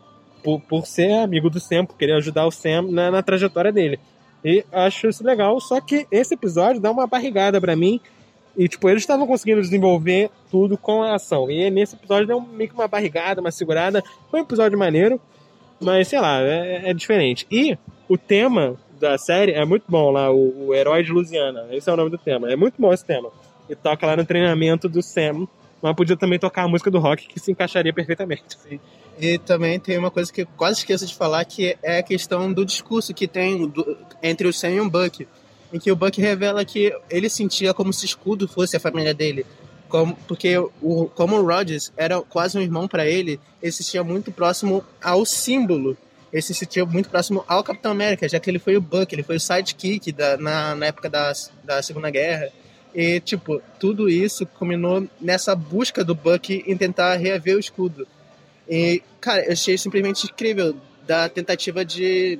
[0.43, 3.99] Por, por ser amigo do Sam, por querer ajudar o Sam na, na trajetória dele.
[4.45, 8.01] E acho isso legal, só que esse episódio dá uma barrigada para mim.
[8.57, 11.51] E, tipo, eles estavam conseguindo desenvolver tudo com a ação.
[11.51, 14.03] E nesse episódio deu meio que uma barrigada, uma segurada.
[14.31, 15.21] Foi um episódio maneiro,
[15.81, 17.47] mas sei lá, é, é diferente.
[17.51, 17.77] E
[18.09, 21.67] o tema da série é muito bom lá, o, o, Herói de Louisiana.
[21.71, 22.51] Esse é o nome do tema.
[22.51, 23.31] É muito bom esse tema.
[23.69, 25.49] E toca lá no treinamento do Sam.
[25.85, 28.57] Mas podia também tocar a música do rock que se encaixaria perfeitamente.
[29.21, 32.51] E também tem uma coisa que eu quase esqueço de falar, que é a questão
[32.51, 35.29] do discurso que tem do, entre o Sam e o Buck.
[35.71, 39.45] Em que o Buck revela que ele sentia como se escudo fosse a família dele.
[39.87, 44.03] Como, porque o, como o Rogers era quase um irmão para ele, ele se sentia
[44.03, 45.99] muito próximo ao símbolo.
[46.33, 49.23] Ele se sentia muito próximo ao Capitão América, já que ele foi o Buck, ele
[49.23, 51.31] foi o sidekick da, na, na época da,
[51.63, 52.51] da Segunda Guerra.
[52.95, 58.07] E, tipo, tudo isso culminou nessa busca do Buck em tentar reaver o escudo.
[58.69, 60.77] E, cara, eu achei simplesmente incrível
[61.07, 62.39] da tentativa de.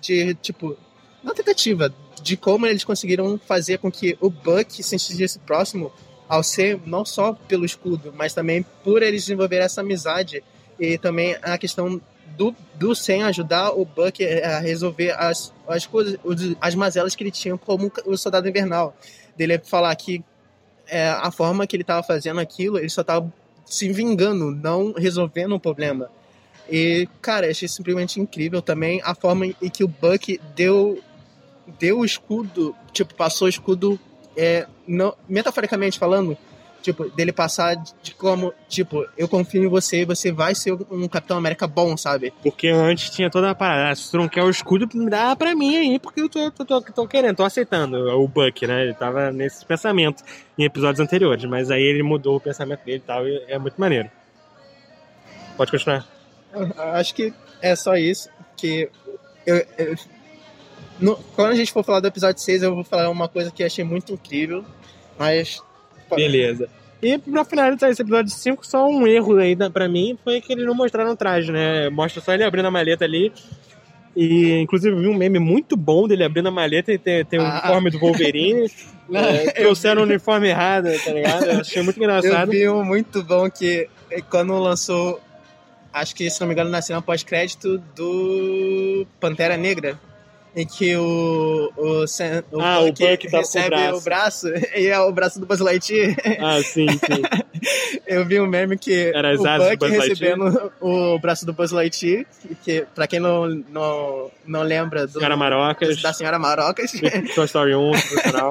[0.00, 0.76] de, tipo.
[1.24, 1.92] Não tentativa,
[2.22, 5.90] de como eles conseguiram fazer com que o Buck se sentisse próximo
[6.28, 10.44] ao ser, não só pelo escudo, mas também por eles desenvolver essa amizade
[10.78, 12.00] e também a questão
[12.36, 16.18] do, do Sam ajudar o Buck a resolver as, as coisas,
[16.60, 18.94] as mazelas que ele tinha como o soldado invernal.
[19.38, 20.22] Dele falar que
[20.86, 23.32] é, a forma que ele estava fazendo aquilo, ele só estava
[23.64, 26.10] se vingando, não resolvendo o problema.
[26.68, 31.02] E, cara, achei simplesmente incrível também a forma em que o Buck deu,
[31.78, 33.98] deu o escudo, tipo, passou o escudo,
[34.36, 36.36] é, não, metaforicamente falando,
[36.82, 41.08] tipo, dele passar de como, tipo, eu confio em você e você vai ser um
[41.08, 42.32] Capitão América bom, sabe?
[42.42, 45.54] Porque antes tinha toda a parada, ah, se tu não quer o escudo, dá pra
[45.54, 48.82] mim aí, porque eu tô, tô, tô, tô querendo, tô aceitando o Buck, né?
[48.82, 50.22] Ele tava nesse pensamento
[50.56, 53.80] em episódios anteriores, mas aí ele mudou o pensamento dele e tal, e é muito
[53.80, 54.10] maneiro.
[55.56, 56.06] Pode continuar.
[56.94, 58.88] Acho que é só isso, que
[59.46, 59.96] eu, eu
[61.00, 63.62] no, quando a gente for falar do episódio 6, eu vou falar uma coisa que
[63.62, 64.64] achei muito incrível,
[65.18, 65.62] mas
[66.16, 66.68] Beleza.
[67.00, 70.66] E pra finalizar esse episódio 5, só um erro aí pra mim foi que eles
[70.66, 71.88] não mostraram o traje, né?
[71.90, 73.32] Mostra só ele abrindo a maleta ali.
[74.16, 77.38] E, inclusive, eu vi um meme muito bom dele abrindo a maleta e ter, ter
[77.38, 77.52] o Ah.
[77.60, 78.68] uniforme do Wolverine.
[79.08, 81.44] Não, é, eu trouxeram o uniforme errado, tá ligado?
[81.46, 82.50] Eu achei muito Eu engraçado.
[82.50, 85.20] vi um muito bom que é, quando lançou,
[85.92, 89.98] acho que se não me engano, na cena pós-crédito do Pantera Negra,
[90.56, 93.96] em que o, o, Sam- o Ah, o Buck Buck tá com o recebe braço.
[93.96, 96.16] o braço e é o braço do Buzz Lightyear.
[96.40, 97.22] Ah, sim, sim.
[98.06, 101.44] Eu vi um meme que Era as o asas do Buck Buzz recebendo o braço
[101.46, 102.24] do Buzz Lightyear,
[102.64, 106.92] que pra quem não, não, não lembra do, Senhora Marocas, da Senhora Marocas,
[107.34, 108.50] Toy Story 1, no final.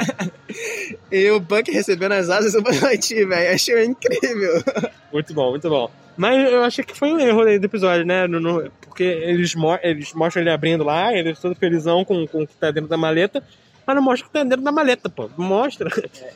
[1.12, 3.56] e o Buck recebendo as asas do Buzz Lightyear, velho.
[3.56, 4.64] Achei incrível.
[5.12, 5.90] Muito bom, muito bom.
[6.18, 8.26] Mas eu achei que foi um erro aí do episódio, né?
[8.28, 12.42] No- no- porque eles, mo- eles mostram ele abrindo lá, ele todo felizão com, com
[12.44, 13.44] o que tá dentro da maleta,
[13.86, 15.30] mas não mostra o que tá dentro da maleta, pô.
[15.38, 15.90] Mostra.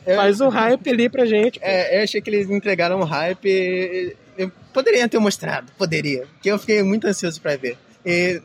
[0.06, 1.58] Eu- Faz o hype ali pra gente.
[1.58, 1.66] pô.
[1.66, 4.16] É, eu achei que eles entregaram um hype.
[4.38, 6.26] Eu poderia ter mostrado, poderia.
[6.34, 7.76] Porque eu fiquei muito ansioso pra ver.
[8.04, 8.40] E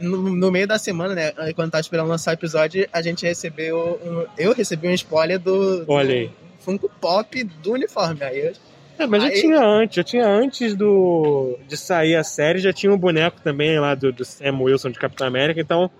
[0.00, 4.00] no, no meio da semana, né, quando tava esperando lançar o episódio, a gente recebeu.
[4.04, 6.30] Um, eu recebi um spoiler do, do Olha aí.
[6.60, 8.22] Funko Pop do uniforme.
[8.24, 8.52] Aí eu,
[8.98, 12.72] É, mas já Aí- tinha antes, já tinha antes do de sair a série, já
[12.72, 15.90] tinha um boneco também lá do, do Sam Wilson de Capitão América, então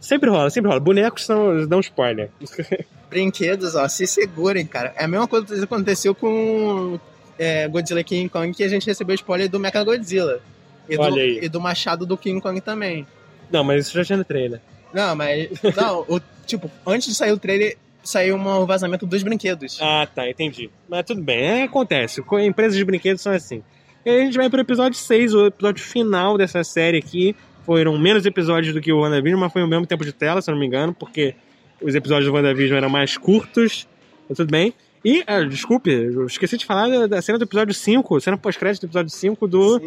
[0.00, 0.80] sempre rola, sempre rola.
[0.80, 2.30] Bonecos são, dão spoiler.
[3.10, 4.92] brinquedos, ó, se segurem, cara.
[4.96, 6.98] É a mesma coisa que aconteceu com
[7.38, 10.40] é, Godzilla King Kong, que a gente recebeu spoiler do Mecha Godzilla.
[10.88, 11.40] E do, Olha aí.
[11.42, 13.06] e do machado do King Kong também.
[13.50, 14.60] Não, mas isso já tinha no trailer.
[14.92, 15.48] Não, mas.
[15.76, 17.76] Não, o, tipo, antes de sair o trailer,
[18.08, 19.78] saiu um vazamento dos brinquedos.
[19.80, 20.70] Ah, tá, entendi.
[20.88, 22.22] Mas tudo bem, é, acontece.
[22.22, 23.62] Co- Empresas de brinquedos são assim.
[24.04, 27.34] E aí a gente vai pro episódio 6, o episódio final dessa série aqui.
[27.64, 30.48] Foram menos episódios do que o WandaVision, mas foi o mesmo tempo de tela, se
[30.48, 31.34] eu não me engano, porque
[31.82, 33.88] os episódios do WandaVision eram mais curtos.
[34.28, 34.72] Mas tudo bem.
[35.04, 38.82] E, ah, desculpe, eu esqueci de falar da, da cena do episódio 5, cena pós-crédito
[38.82, 39.78] do episódio 5 do,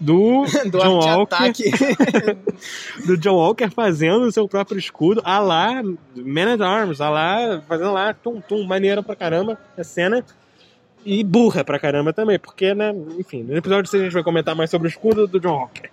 [0.00, 1.52] do, do John Walker.
[3.06, 5.82] do John Walker fazendo o seu próprio escudo, a lá
[6.14, 10.24] Man at Arms, a lá fazendo lá tum tum, maneira pra caramba a cena.
[11.04, 14.54] E burra pra caramba também, porque, né, enfim, no episódio 6 a gente vai comentar
[14.54, 15.88] mais sobre o escudo do John Walker.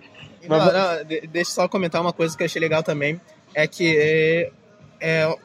[0.48, 3.20] Não, Mas- não, de- deixa eu só comentar uma coisa que eu achei legal também.
[3.54, 4.50] É que é,
[5.00, 5.36] é,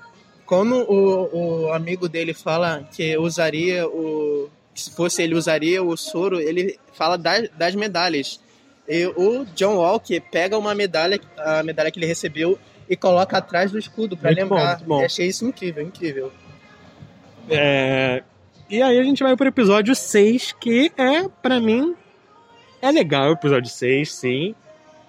[0.45, 4.49] quando o, o amigo dele fala que usaria o.
[4.75, 8.39] Se fosse ele usaria o soro, ele fala das, das medalhas.
[8.87, 12.57] E o John Walker pega uma medalha, a medalha que ele recebeu,
[12.89, 14.81] e coloca atrás do escudo bom, lembrar.
[14.83, 15.01] bom.
[15.01, 16.31] E achei isso incrível, incrível.
[17.49, 18.23] É,
[18.69, 21.95] E aí a gente vai pro episódio 6, que é, pra mim,
[22.81, 24.55] é legal o episódio 6, sim,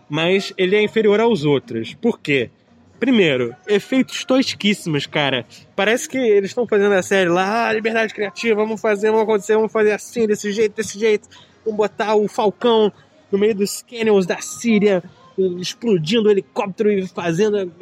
[0.09, 1.95] mas ele é inferior aos outros.
[1.95, 2.51] Por quê?
[2.99, 5.45] Primeiro, efeitos tosquíssimos, cara.
[5.75, 9.55] Parece que eles estão fazendo a série lá, ah, liberdade criativa, vamos fazer, vamos acontecer,
[9.57, 11.29] vamos fazer assim, desse jeito, desse jeito.
[11.65, 12.93] Vamos botar o Falcão
[13.33, 15.03] no meio dos canyons da Síria,
[15.59, 17.73] explodindo o helicóptero e fazendo,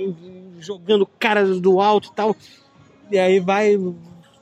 [0.61, 2.37] jogando caras do alto e tal.
[3.11, 3.77] E aí vai,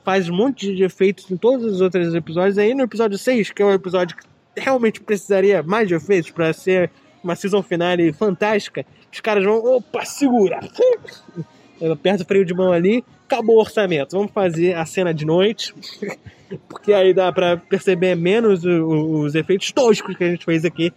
[0.05, 2.57] faz um monte de efeitos em todos os outros episódios.
[2.57, 6.53] Aí no episódio 6, que é o episódio que realmente precisaria mais de efeitos para
[6.53, 6.91] ser
[7.23, 10.59] uma season finale fantástica, os caras vão, opa, segura!
[11.91, 14.15] Aperta o freio de mão ali, acabou o orçamento.
[14.15, 15.73] Vamos fazer a cena de noite,
[16.67, 20.65] porque aí dá pra perceber menos o- o- os efeitos toscos que a gente fez
[20.65, 20.91] aqui.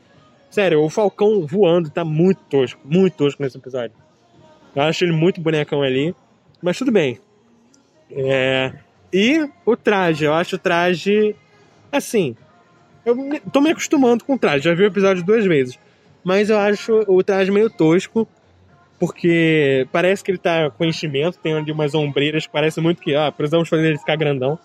[0.50, 3.96] Sério, o Falcão voando tá muito tosco, muito tosco nesse episódio.
[4.74, 6.14] Eu acho ele muito bonecão ali,
[6.62, 7.18] mas tudo bem.
[8.10, 8.72] É,
[9.12, 11.36] E o traje, eu acho o traje.
[11.90, 12.34] Assim.
[13.04, 13.16] Eu
[13.52, 15.78] tô me acostumando com o traje, já vi o episódio duas vezes.
[16.24, 18.26] Mas eu acho o traje meio tosco,
[19.02, 23.16] porque parece que ele tá com enchimento, tem ali umas ombreiras que parece muito que,
[23.16, 24.56] ah, precisamos fazer ele ficar grandão.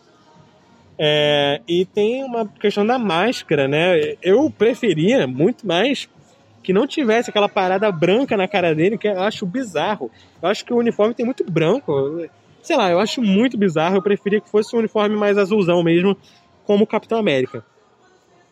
[0.95, 4.15] É, e tem uma questão da máscara, né?
[4.21, 6.07] Eu preferia muito mais
[6.61, 10.11] que não tivesse aquela parada branca na cara dele, que eu acho bizarro.
[10.39, 12.29] Eu acho que o uniforme tem muito branco.
[12.61, 13.95] Sei lá, eu acho muito bizarro.
[13.95, 16.15] Eu preferia que fosse um uniforme mais azulzão mesmo,
[16.63, 17.65] como o Capitão América.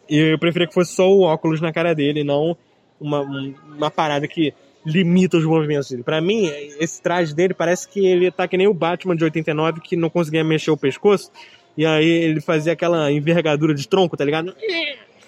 [0.10, 2.58] E eu preferia que fosse só o óculos na cara dele, não
[3.00, 4.52] uma, um- uma parada que
[4.86, 6.04] limita os movimentos dele.
[6.04, 6.46] Pra mim,
[6.80, 10.10] esse traje dele parece que ele tá que nem o Batman de 89 que não
[10.10, 11.32] conseguia mexer o pescoço.
[11.78, 14.56] E aí ele fazia aquela envergadura de tronco, tá ligado?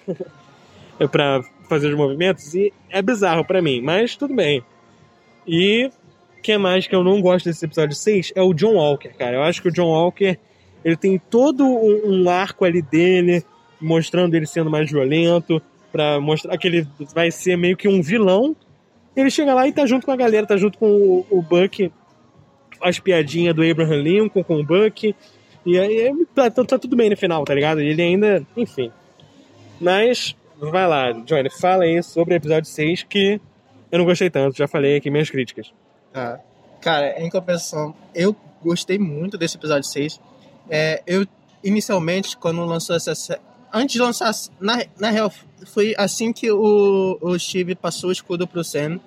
[0.99, 2.55] É pra fazer os movimentos.
[2.55, 4.63] E é bizarro pra mim, mas tudo bem.
[5.47, 5.91] E
[6.39, 9.35] o que mais que eu não gosto desse episódio 6 é o John Walker, cara.
[9.35, 10.39] Eu acho que o John Walker
[10.83, 13.43] ele tem todo um, um arco ali dele,
[13.79, 15.61] mostrando ele sendo mais violento,
[15.91, 18.55] pra mostrar que ele vai ser meio que um vilão.
[19.17, 21.91] Ele chega lá e tá junto com a galera, tá junto com o, o Buck,
[22.81, 25.15] as piadinhas do Abraham Lincoln com o Buck.
[25.65, 27.81] E aí tá, tá- tá tudo bem no final, tá ligado?
[27.81, 28.91] Ele ainda, enfim.
[29.81, 33.41] Mas, vai lá, Johnny, fala aí sobre o episódio 6 que
[33.91, 35.73] eu não gostei tanto, já falei aqui minhas críticas.
[36.13, 36.39] Tá.
[36.79, 40.21] Cara, em compensação, eu gostei muito desse episódio 6.
[40.69, 41.25] É, eu,
[41.63, 43.39] inicialmente, quando lançou essa.
[43.73, 44.31] Antes de lançar.
[44.59, 45.31] Na, na real,
[45.65, 48.99] foi assim que o, o Steve passou o escudo pro Sam.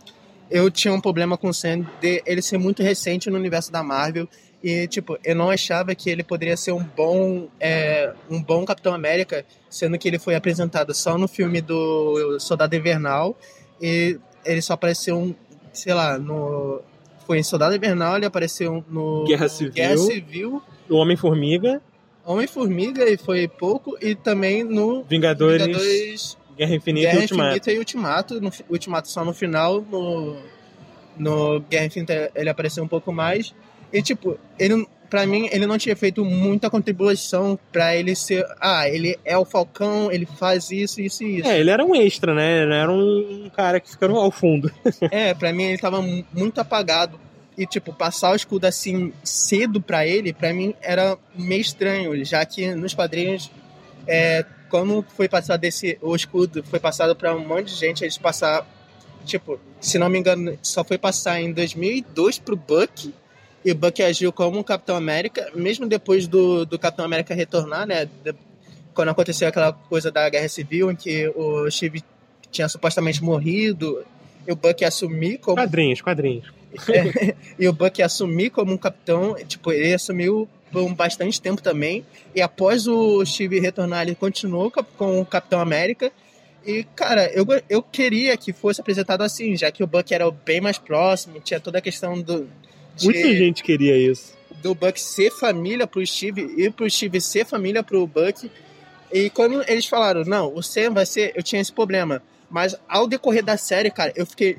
[0.50, 3.82] Eu tinha um problema com o Sam de ele ser muito recente no universo da
[3.82, 4.28] Marvel.
[4.62, 8.92] E, tipo, eu não achava que ele poderia ser um bom, é, um bom Capitão
[8.92, 13.38] América, sendo que ele foi apresentado só no filme do Soldado Invernal.
[13.80, 15.34] E ele só apareceu,
[15.72, 16.82] sei lá, no.
[17.26, 19.24] Foi em Soldado Invernal, ele apareceu no.
[19.24, 19.72] Guerra Civil.
[19.72, 20.62] Guerra Civil.
[20.90, 21.80] O Homem-Formiga.
[22.24, 27.48] Homem-Formiga e foi pouco, e também no Vingadores, Vingadores Guerra Infinita Guerra e Ultimato.
[27.48, 28.40] Infinita e Ultimato.
[28.40, 30.36] No, Ultimato só no final, no,
[31.18, 33.54] no Guerra Infinita ele apareceu um pouco mais.
[33.92, 38.44] E tipo, ele, pra mim, ele não tinha feito muita contribuição pra ele ser.
[38.60, 41.48] Ah, ele é o Falcão, ele faz isso, isso e isso.
[41.48, 42.62] É, ele era um extra, né?
[42.62, 44.70] Ele era um cara que fica no- ao fundo.
[45.10, 47.18] É, pra mim ele tava mu- muito apagado.
[47.58, 52.42] E, tipo, passar o escudo assim cedo pra ele, pra mim era meio estranho, já
[52.46, 53.50] que nos quadrinhos,
[54.06, 58.16] é, quando foi passado esse, o escudo, foi passado pra um monte de gente, eles
[58.16, 58.64] passaram,
[59.24, 63.12] tipo, se não me engano, só foi passar em 2002 pro Buck,
[63.64, 67.86] e o Buck agiu como um Capitão América, mesmo depois do, do Capitão América retornar,
[67.86, 68.34] né, de-
[68.94, 72.02] quando aconteceu aquela coisa da Guerra Civil, em que o Steve
[72.50, 74.02] tinha supostamente morrido,
[74.46, 76.46] e o Buck assumir como Quadrinhos, quadrinhos.
[76.88, 81.62] é, e o Buck assumir como um capitão, tipo, ele assumiu por um bastante tempo
[81.62, 82.04] também.
[82.34, 86.12] E após o Steve retornar, ele continuou com o Capitão América.
[86.66, 90.60] E, cara, eu, eu queria que fosse apresentado assim, já que o Buck era bem
[90.60, 92.48] mais próximo, tinha toda a questão do.
[92.96, 94.34] de- Muita gente queria isso.
[94.62, 98.50] do Buck ser família pro Steve e pro Steve ser família pro Buck.
[99.12, 101.32] E quando eles falaram, não, o Sam vai ser.
[101.34, 102.22] Eu tinha esse problema.
[102.50, 104.58] Mas ao decorrer da série, cara, eu fiquei.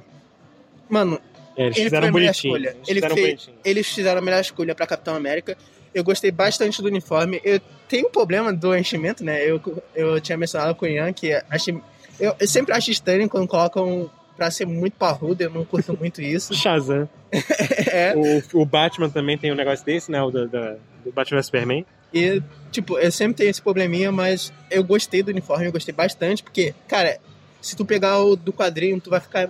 [0.89, 1.21] Mano,
[1.55, 2.69] É, eles Ele fizeram foi a melhor escolha.
[2.69, 3.57] Eles Ele fizeram fez- bonitinho.
[3.63, 5.57] eles fizeram a melhor escolha pra Capitão América.
[5.93, 7.41] Eu gostei bastante do uniforme.
[7.43, 9.43] Eu tenho um problema do enchimento, né?
[9.43, 9.61] Eu,
[9.95, 11.77] eu tinha mencionado com o Ian que achei,
[12.19, 15.43] eu, eu sempre acho estranho quando colocam pra ser muito parrudo.
[15.43, 16.53] Eu não curto muito isso.
[16.55, 17.07] Shazam.
[17.93, 20.21] É, O, o Batman também tem um negócio desse, né?
[20.21, 20.59] O do, do,
[21.05, 21.85] do Batman Superman.
[22.13, 22.41] e,
[22.71, 26.73] tipo, eu sempre tenho esse probleminha, mas eu gostei do uniforme, eu gostei bastante, porque,
[26.87, 27.17] cara,
[27.61, 29.49] se tu pegar o do quadrinho, tu vai ficar.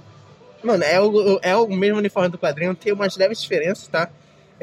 [0.63, 4.09] Mano, é o, é o mesmo uniforme do quadrinho, tem umas leves diferenças, tá?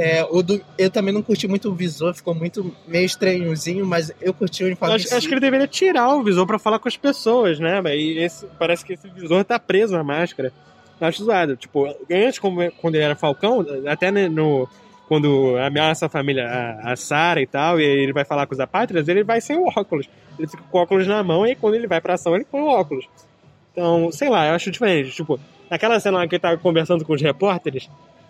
[0.00, 4.12] É, o do, eu também não curti muito o visor, ficou muito meio estranhozinho, mas
[4.22, 4.94] eu curti o uniforme.
[4.94, 7.82] acho, acho que ele deveria tirar o visor pra falar com as pessoas, né?
[7.96, 10.52] E esse, parece que esse visor tá preso na máscara.
[11.00, 11.56] Eu acho zoado.
[11.56, 14.68] Tipo, antes, como- quando ele era Falcão, até no.
[15.08, 18.60] Quando ameaça a família, a, a Sarah e tal, e ele vai falar com os
[18.60, 20.06] apátridas, ele vai sem o óculos.
[20.38, 22.60] Ele fica com o óculos na mão e quando ele vai pra ação, ele põe
[22.60, 23.08] o óculos.
[23.72, 25.10] Então, sei lá, eu acho diferente.
[25.10, 27.88] Tipo, naquela cena lá que ele tá conversando com os repórteres,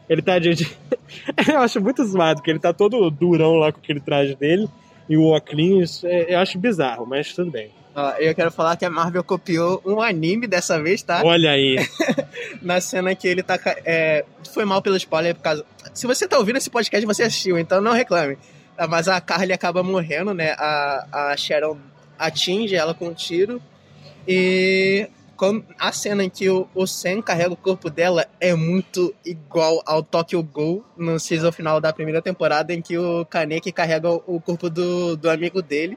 [0.09, 0.55] ele tá de.
[0.55, 0.77] de-
[1.51, 4.69] eu acho muito zoado, porque ele tá todo durão lá com aquele traje dele
[5.09, 6.05] e o óculos.
[6.05, 7.71] é, Eu acho bizarro, mas tudo bem.
[7.95, 11.21] Ó, eu quero falar que a Marvel copiou um anime dessa vez, tá?
[11.25, 11.77] Olha aí.
[12.63, 13.59] Na cena que ele tá.
[13.85, 15.65] É, foi mal pelo spoiler por causa.
[15.95, 18.39] Se você tá ouvindo esse podcast, você assistiu, então não reclame.
[18.77, 20.53] Ah, Mas a Carly acaba morrendo, né?
[20.59, 21.77] A, a Sharon
[22.17, 23.61] atinge ela com um tiro.
[24.27, 25.09] E
[25.39, 29.81] com- a cena em que o, o Sam carrega o corpo dela é muito igual
[29.87, 34.23] ao Tokyo Ghoul no season final da primeira temporada, em que o Kaneki carrega o,
[34.27, 35.97] o corpo do, do amigo dele.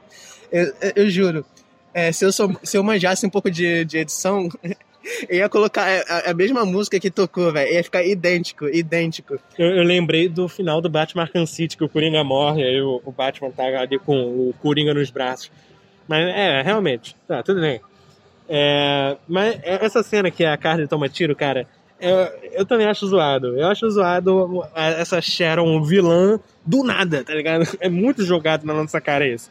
[0.50, 1.44] Eu, eu- eu juro.
[1.92, 4.48] é, se, eu sou- se eu manjasse um pouco de, de edição,
[5.28, 7.70] eu ia colocar a, a mesma música que tocou, velho.
[7.74, 9.38] Ia ficar idêntico, idêntico.
[9.58, 13.02] Eu, eu lembrei do final do Batman Arkham City, que o Coringa morre, aí o,
[13.04, 15.50] o Batman tá ali com o Coringa nos braços.
[16.08, 17.80] Mas é, realmente, tá, tudo bem.
[18.54, 21.66] É, mas essa cena que a Carly toma tiro, cara,
[21.98, 22.18] eu,
[22.52, 23.58] eu também acho zoado.
[23.58, 27.64] Eu acho zoado essa Sharon vilã do nada, tá ligado?
[27.80, 29.50] É muito jogado na nossa cara isso.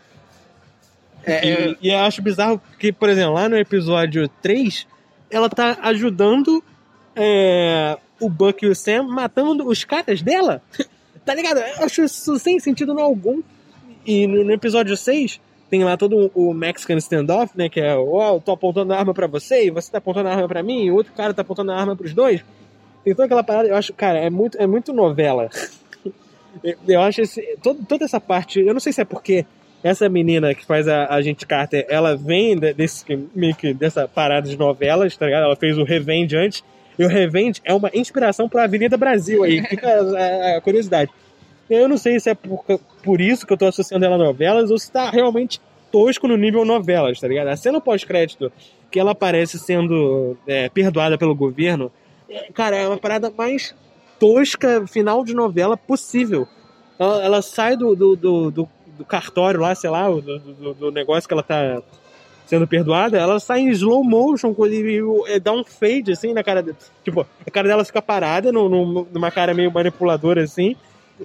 [1.23, 4.85] É, E, é, e eu acho bizarro que, por exemplo, lá no episódio 3,
[5.31, 6.63] ela tá ajudando
[7.15, 10.61] é, o Buck e o Sam matando os caras dela.
[11.25, 11.57] tá ligado?
[11.57, 13.41] Eu acho isso sem sentido algum.
[14.05, 15.39] E no, no episódio 6,
[15.71, 17.69] tem lá todo o Mexican standoff, né?
[17.69, 20.33] Que é, ó, eu tô apontando a arma pra você, e você tá apontando a
[20.33, 22.43] arma pra mim, e o outro cara tá apontando a arma pros dois.
[23.03, 25.49] Tem toda aquela parada, eu acho, cara, é muito, é muito novela.
[26.87, 29.45] Eu- acho esse, todo, toda essa parte, eu não sei se é porque
[29.81, 33.03] essa menina que faz a, a gente Carter, ela vem de- desse,
[33.33, 35.43] meio que dessa parada de novelas, tá ligado?
[35.45, 36.61] Ela fez o Revenge antes,
[36.99, 41.09] e o Revenge é uma inspiração pra Avenida Brasil aí, fica a, a curiosidade.
[41.71, 42.65] Eu não sei se é por,
[43.01, 46.35] por isso que eu tô associando ela a novelas, ou se tá realmente tosco no
[46.35, 47.47] nível novelas, tá ligado?
[47.47, 48.51] A cena pós-crédito,
[48.91, 51.89] que ela aparece sendo é, perdoada pelo governo,
[52.29, 53.73] é, cara, é uma parada mais
[54.19, 56.45] tosca final de novela possível.
[56.99, 61.33] Ela, ela sai do, do, do, do, cartório lá, sei lá, do, do, negócio que
[61.33, 61.81] ela tá
[62.45, 64.99] sendo perdoada, ela sai em slow motion e,
[65.29, 66.77] e, dá um fade assim na cara dela.
[67.01, 70.75] Tipo, a cara dela fica parada no, no, numa cara meio manipuladora assim,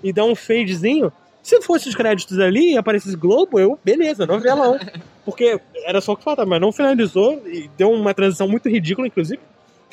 [0.02, 1.12] e dá um fadezinho.
[1.42, 4.78] Se fosse os créditos ali e aparecesse Globo, eu, beleza, novelão.
[5.24, 9.06] Porque era só o que faltava, mas não finalizou e deu uma transição muito ridícula,
[9.06, 9.40] inclusive.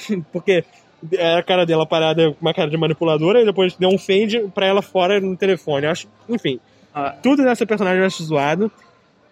[0.32, 0.64] Porque
[1.12, 4.40] era a cara dela parada com uma cara de manipuladora e depois deu um fade
[4.54, 5.86] pra ela fora no telefone.
[5.86, 6.60] Eu acho, enfim,
[6.94, 7.16] ah.
[7.22, 8.72] tudo nessa personagem eu acho zoado.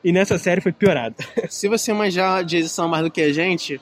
[0.03, 1.15] E nessa série foi piorado.
[1.47, 3.79] Se você manjar de edição mais do que a gente,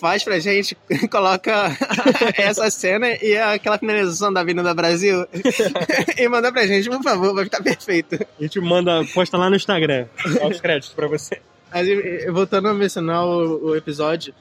[0.00, 0.76] faz pra gente,
[1.10, 1.76] coloca
[2.36, 5.26] essa cena e aquela finalização da Avenida Brasil
[6.16, 8.14] e manda pra gente, por favor, vai ficar perfeito.
[8.38, 10.06] A gente manda, posta lá no Instagram,
[10.48, 11.40] os créditos pra você.
[11.72, 11.88] Mas,
[12.32, 14.32] voltando a mencionar o, o episódio,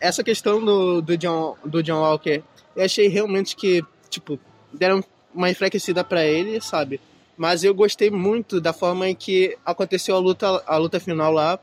[0.00, 2.42] essa questão do, do, John, do John Walker,
[2.76, 4.38] eu achei realmente que, tipo,
[4.72, 5.02] deram
[5.34, 7.00] uma enfraquecida para ele, sabe?
[7.36, 11.58] Mas eu gostei muito da forma em que aconteceu a luta, a luta final lá,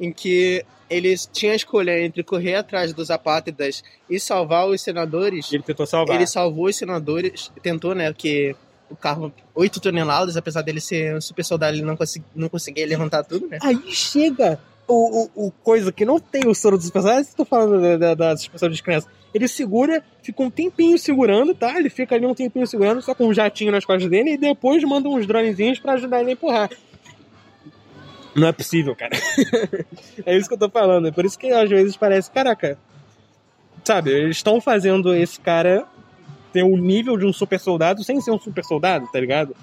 [0.00, 5.52] em que eles tinham a escolha entre correr atrás dos apátridas e salvar os senadores.
[5.52, 6.16] Ele tentou salvar.
[6.16, 8.56] Ele salvou os senadores, tentou, né, que
[8.90, 12.84] o carro 8 toneladas, apesar dele ser um super soldado, ele não, consegui, não conseguia
[12.86, 13.58] levantar tudo, né?
[13.62, 14.58] Aí chega
[14.88, 18.14] o, o, o coisa que não tem o soro dos personagens, estou falando da, da,
[18.14, 19.06] da suspensão de criança.
[19.32, 21.78] Ele segura, fica um tempinho segurando, tá?
[21.78, 24.82] Ele fica ali um tempinho segurando, só com um jatinho nas costas dele, e depois
[24.82, 26.70] manda uns dronezinhos para ajudar ele a empurrar.
[28.34, 29.16] Não é possível, cara.
[30.24, 31.08] é isso que eu tô falando.
[31.08, 32.78] É por isso que às vezes parece, caraca,
[33.84, 35.86] sabe, eles estão fazendo esse cara
[36.52, 39.54] ter o nível de um super soldado sem ser um super soldado, tá ligado?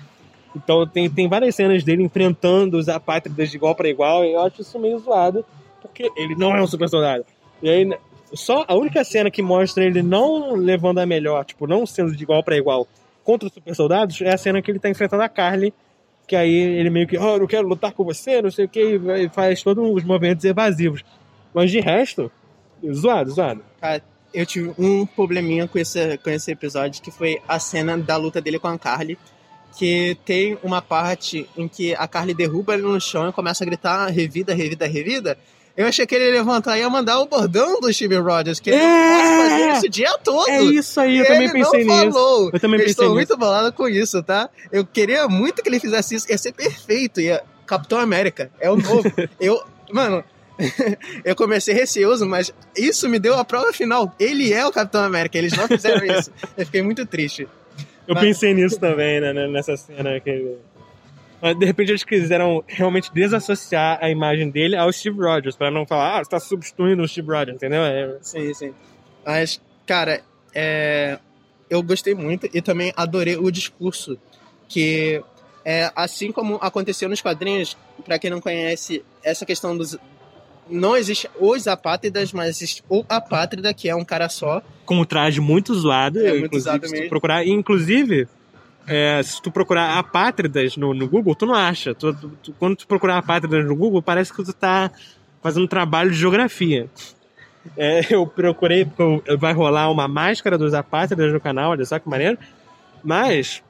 [0.56, 4.42] Então tem, tem várias cenas dele enfrentando os apátridas de igual para igual, e eu
[4.42, 5.46] acho isso meio zoado,
[5.82, 7.26] porque ele não é um super soldado.
[7.62, 7.98] E aí,
[8.34, 12.24] só a única cena que mostra ele não levando a melhor, tipo, não sendo de
[12.24, 12.88] igual para igual
[13.24, 15.74] contra os super soldados, é a cena que ele tá enfrentando a Carly,
[16.28, 19.00] que aí ele meio que, oh, não quero lutar com você, não sei o que,
[19.00, 21.04] e faz todos os movimentos evasivos.
[21.54, 22.32] Mas de resto,
[22.94, 23.64] zoado, zoado.
[23.80, 28.18] Cara, eu tive um probleminha com esse, com esse episódio, que foi a cena da
[28.18, 29.18] luta dele com a Carly
[29.78, 33.68] que tem uma parte em que a Carly derruba ele no chão e começa a
[33.68, 35.38] gritar revida, revida, revida.
[35.78, 38.72] Eu achei que ele ia levantar e ia mandar o bordão do Steve Rogers, que
[38.72, 39.12] ele é...
[39.12, 40.50] pode fazer isso o dia todo.
[40.50, 42.12] É isso aí, eu também pensei não nisso.
[42.18, 42.50] Falou.
[42.52, 43.16] Eu também eu pensei estou nisso.
[43.16, 44.50] muito bolado com isso, tá?
[44.72, 47.22] Eu queria muito que ele fizesse isso, ia ser perfeito.
[47.22, 47.44] Ia...
[47.68, 49.04] Capitão América, é o novo.
[49.40, 50.24] eu, mano,
[51.24, 54.14] eu comecei receoso, mas isso me deu a prova final.
[54.20, 56.32] Ele é o Capitão América, eles não fizeram isso.
[56.58, 57.48] Eu fiquei muito triste.
[58.08, 58.24] Eu Mas...
[58.24, 60.20] pensei nisso também, né, nessa cena.
[60.20, 60.56] Que...
[61.42, 66.18] De repente eles quiseram realmente desassociar a imagem dele ao Steve Rogers, para não falar,
[66.18, 67.84] ah, você tá substituindo o Steve Rogers, entendeu?
[67.84, 68.18] É...
[68.22, 68.74] Sim, sim.
[69.26, 70.22] Mas, cara,
[70.54, 71.20] é...
[71.70, 74.18] eu gostei muito e também adorei o discurso
[74.68, 75.22] que
[75.64, 79.98] é, assim como aconteceu nos quadrinhos, para quem não conhece, essa questão dos,
[80.70, 84.62] não existe os apátridas, mas existe o apátrida, que é um cara só.
[84.86, 86.20] Com um traje muito zoado.
[86.20, 87.10] É, muito zoado mesmo.
[87.10, 88.28] Procurar, inclusive,
[88.88, 91.94] é, se tu procurar apátridas no, no Google, tu não acha.
[91.94, 94.90] Tu, tu, quando tu procurar apátridas no Google, parece que tu tá
[95.44, 96.90] fazendo um trabalho de geografia.
[97.76, 102.10] É, eu procurei, porque vai rolar uma máscara dos apátridas no canal, olha só que
[102.10, 102.38] maneiro.
[103.04, 103.62] Mas,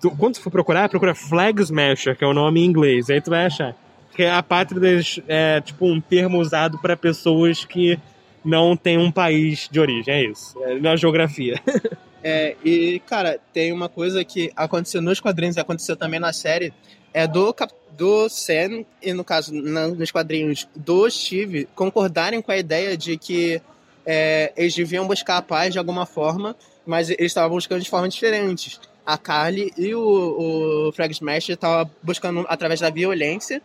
[0.00, 3.20] tu, quando tu for procurar, procura Flag Smasher, que é o nome em inglês, aí
[3.20, 3.76] tu vai achar
[4.14, 7.98] que apátridas é tipo um termo usado para pessoas que
[8.44, 11.60] não têm um país de origem, é isso, é na geografia.
[12.26, 16.72] É, e, cara, tem uma coisa que aconteceu nos quadrinhos e aconteceu também na série,
[17.12, 17.54] é do,
[17.90, 23.60] do Sam, e no caso, nos quadrinhos do Steve, concordarem com a ideia de que
[24.06, 26.56] é, eles deviam buscar a paz de alguma forma,
[26.86, 28.80] mas eles estavam buscando de formas diferentes.
[29.04, 33.60] A Carly e o, o Frag Smash estavam buscando através da violência,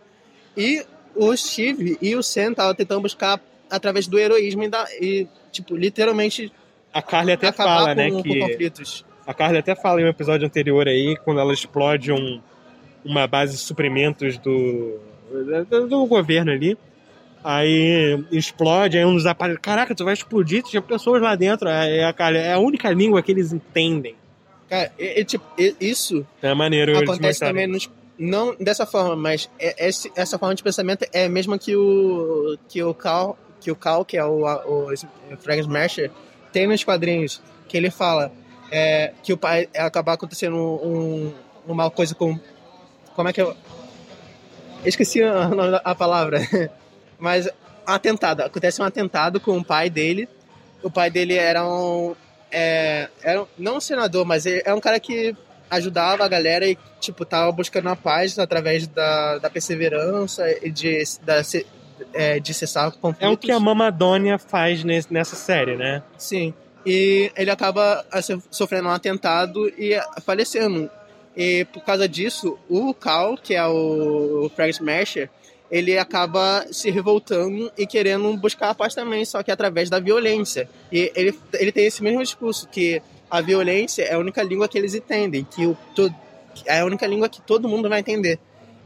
[0.58, 5.28] e o Steve e o Sam estavam tentando buscar através do heroísmo e, da, e
[5.50, 6.52] tipo, literalmente.
[6.94, 8.24] A Carly até fala, né, com, né?
[8.24, 9.06] que conflitos.
[9.26, 12.42] A Carly até fala em um episódio anterior aí, quando ela explode um,
[13.06, 15.00] uma base de suprimentos do,
[15.88, 16.78] do, governo ali.
[17.44, 19.62] Aí explode, aí um dos aparelhos.
[19.62, 21.70] Caraca, tu vai explodir, tinha pessoas lá dentro.
[21.70, 24.16] É, a, é a única língua que eles entendem.
[24.70, 25.46] Cara, e, e, tipo,
[25.80, 27.90] isso é maneiro acontece também nos,
[28.20, 32.58] não dessa forma, mas é, esse, essa forma de pensamento é a mesma que o
[32.68, 36.12] que o Cal, que o Cal, que é o, o, o Frank Smasher,
[36.52, 38.32] tem nos quadrinhos, que ele fala
[38.72, 41.34] é, que o pai acabar acontecendo um,
[41.68, 42.40] uma coisa com
[43.16, 43.56] como é que eu
[44.86, 46.40] esqueci a, a palavra,
[47.18, 47.50] mas
[47.86, 50.30] atentado, acontece um atentado com o pai dele.
[50.82, 52.16] O pai dele era um
[52.52, 55.36] é, era não um senador, mas ele é um cara que
[55.70, 61.04] ajudava a galera e, tipo, tava buscando a paz através da, da perseverança e de,
[61.22, 61.42] da,
[62.14, 63.28] é, de cessar conflitos.
[63.28, 66.04] É o que a Mamadônia faz nesse, nessa série, né?
[66.18, 66.54] Sim.
[66.86, 70.90] E ele acaba assim, sofrendo um atentado e falecendo.
[71.36, 75.30] E por causa disso, o Cal, que é o Frag Smasher,
[75.70, 80.70] ele acaba se revoltando e querendo buscar a paz também, só que através da violência.
[80.92, 84.78] E ele, ele tem esse mesmo discurso, que a violência é a única língua que
[84.78, 86.14] eles entendem, que o, to,
[86.66, 88.40] é a única língua que todo mundo vai entender.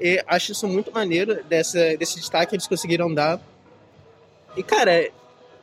[0.03, 3.39] E acho isso muito maneiro, dessa, desse destaque que eles conseguiram dar.
[4.57, 5.09] E, cara...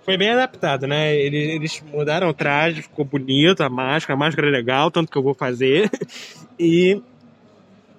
[0.03, 1.15] Foi bem adaptado, né?
[1.15, 5.19] Eles, eles mudaram o traje, ficou bonito, a máscara, a máscara é legal, tanto que
[5.19, 5.91] eu vou fazer.
[6.63, 7.01] E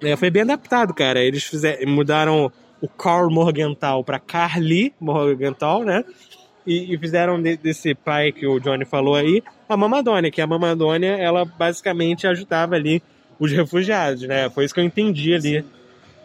[0.00, 1.20] é, foi bem adaptado, cara.
[1.20, 6.04] Eles fizeram, mudaram o Carl Morgenthau para Carly Morgenthau, né?
[6.64, 10.46] E, e fizeram de, desse pai que o Johnny falou aí a Mamadônia, que a
[10.46, 13.02] Mamadônia, ela basicamente ajudava ali
[13.36, 14.48] os refugiados, né?
[14.48, 15.64] Foi isso que eu entendi ali.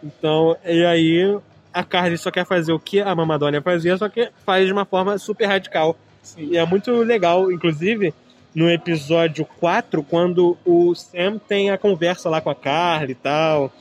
[0.02, 1.38] Então, e aí
[1.72, 4.84] a Carly só quer fazer o que a Mamadônia fazia, só que faz de uma
[4.84, 5.96] forma super radical.
[6.22, 6.48] Sim.
[6.52, 8.12] E é muito legal, inclusive,
[8.54, 13.72] no episódio 4, quando o Sam tem a conversa lá com a Carly e tal,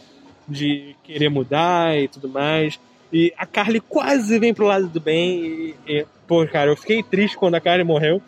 [0.48, 2.80] de querer mudar e tudo mais.
[3.12, 5.46] E a Carly quase vem pro lado do bem.
[5.46, 8.22] E, e pô, cara, eu fiquei triste quando a Carly morreu.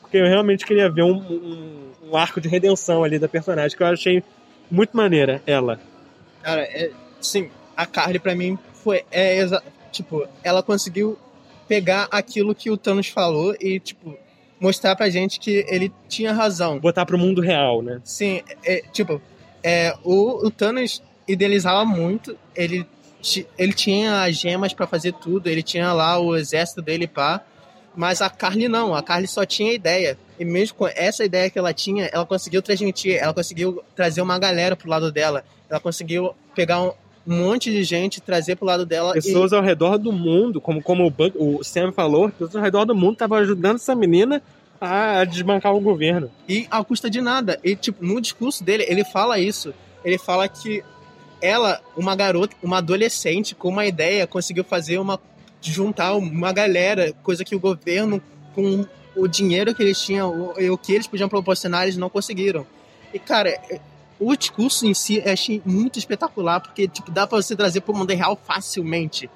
[0.00, 3.82] Porque eu realmente queria ver um, um, um arco de redenção ali da personagem, que
[3.82, 4.22] eu achei
[4.70, 5.78] muito maneira, ela.
[6.42, 6.90] Cara, é,
[7.20, 9.04] sim, a Carly pra mim foi.
[9.10, 9.46] É,
[9.90, 11.18] tipo, ela conseguiu
[11.68, 14.16] pegar aquilo que o Thanos falou e, tipo,
[14.60, 16.78] mostrar pra gente que ele tinha razão.
[16.78, 18.00] Botar pro mundo real, né?
[18.04, 19.20] Sim, é, tipo,
[19.62, 22.86] é, o, o Thanos idealizava muito, ele,
[23.56, 27.40] ele tinha as gemas para fazer tudo, ele tinha lá o exército dele pá,
[27.94, 30.18] mas a Carly não, a Carly só tinha ideia.
[30.38, 34.38] E mesmo com essa ideia que ela tinha, ela conseguiu transmitir, ela conseguiu trazer uma
[34.38, 36.92] galera pro lado dela, ela conseguiu pegar um,
[37.26, 39.12] um monte de gente, trazer pro lado dela.
[39.12, 39.54] Pessoas e...
[39.54, 43.14] ao redor do mundo, como, como o, o Sam falou, pessoas ao redor do mundo
[43.14, 44.42] estavam ajudando essa menina
[44.80, 46.30] a desbancar o governo.
[46.48, 47.60] E à custa de nada.
[47.62, 49.74] E, tipo, no discurso dele, ele fala isso.
[50.02, 50.82] Ele fala que
[51.42, 55.20] ela, uma garota, uma adolescente com uma ideia, conseguiu fazer uma
[55.62, 58.22] juntar uma galera, coisa que o governo
[58.54, 62.66] com o dinheiro que eles tinham e o que eles podiam proporcionar, eles não conseguiram.
[63.12, 63.60] E cara,
[64.20, 67.96] o discurso em si achei muito espetacular, porque tipo, dá para você trazer para o
[67.96, 69.28] mundo real facilmente.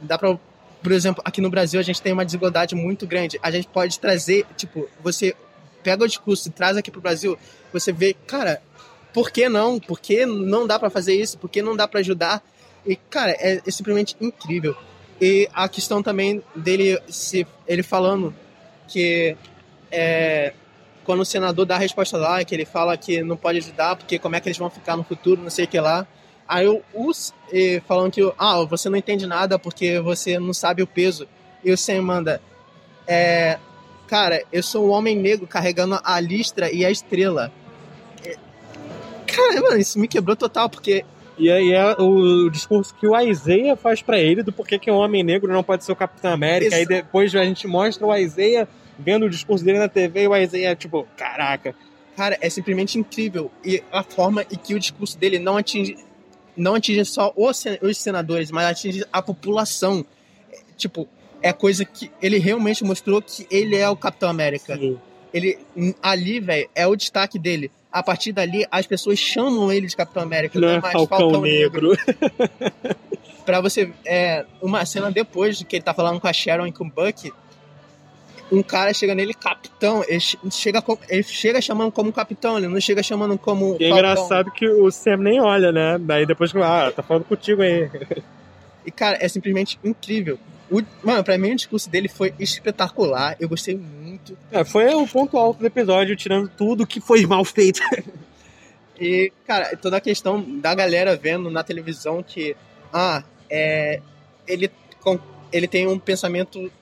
[0.00, 0.38] Dá para
[0.82, 3.38] por exemplo, aqui no Brasil a gente tem uma desigualdade muito grande.
[3.42, 5.34] A gente pode trazer, tipo, você
[5.82, 7.36] pega o discurso e traz aqui pro Brasil,
[7.72, 8.62] você vê, cara,
[9.12, 9.80] por que não?
[9.80, 11.38] Por que não dá para fazer isso?
[11.38, 12.42] Por que não dá para ajudar?
[12.86, 14.76] E, cara, é, é, simplesmente incrível.
[15.20, 18.34] E a questão também dele, se, ele falando
[18.86, 19.36] que
[19.90, 20.52] é,
[21.08, 24.18] quando o senador dá a resposta lá, que ele fala que não pode ajudar, porque
[24.18, 26.06] como é que eles vão ficar no futuro, não sei o que lá.
[26.46, 27.32] Aí o Us
[27.86, 31.26] falando que, ah, você não entende nada porque você não sabe o peso.
[31.64, 32.42] E o Sam manda,
[33.06, 33.58] é,
[34.06, 37.50] cara, eu sou um homem negro carregando a listra e a estrela.
[39.26, 41.06] Cara, mano, isso me quebrou total, porque.
[41.38, 44.96] E aí é o discurso que o Isaiah faz para ele do porquê que um
[44.96, 46.76] homem negro não pode ser o Capitão América.
[46.76, 48.68] Aí depois a gente mostra o Isaiah
[48.98, 51.74] vendo o discurso dele na TV e o Isaiah, tipo, caraca.
[52.16, 53.50] Cara, é simplesmente incrível.
[53.64, 55.96] E a forma em que o discurso dele não atinge,
[56.56, 60.04] não atinge só os senadores, mas atinge a população.
[60.76, 61.08] Tipo,
[61.40, 64.76] é coisa que ele realmente mostrou que ele é o Capitão América.
[64.76, 64.98] Sim.
[65.32, 65.58] Ele
[66.02, 70.22] ali, velho, é o destaque dele a partir dali as pessoas chamam ele de Capitão
[70.22, 71.90] América, não, é mais Falcão, Falcão Negro.
[71.90, 72.96] Negro.
[73.44, 73.90] pra você.
[74.04, 76.90] É, uma cena depois de que ele tá falando com a Sharon e com o
[76.90, 77.32] Buck,
[78.50, 80.04] um cara chega nele, capitão.
[80.06, 83.76] Ele chega, ele chega chamando como capitão, ele não chega chamando como.
[83.78, 85.98] E é engraçado que o Sam nem olha, né?
[85.98, 86.58] Daí depois que.
[86.58, 87.90] Ah, tá falando contigo aí.
[88.86, 90.38] E, cara, é simplesmente incrível.
[90.70, 93.36] O, mano, pra mim o discurso dele foi espetacular.
[93.38, 94.36] Eu gostei muito.
[94.50, 97.80] É, foi o ponto alto do episódio, tirando tudo que foi mal feito.
[98.98, 102.56] e, cara, toda a questão da galera vendo na televisão que,
[102.90, 104.00] ah, é,
[104.46, 104.70] ele,
[105.52, 106.72] ele tem um pensamento.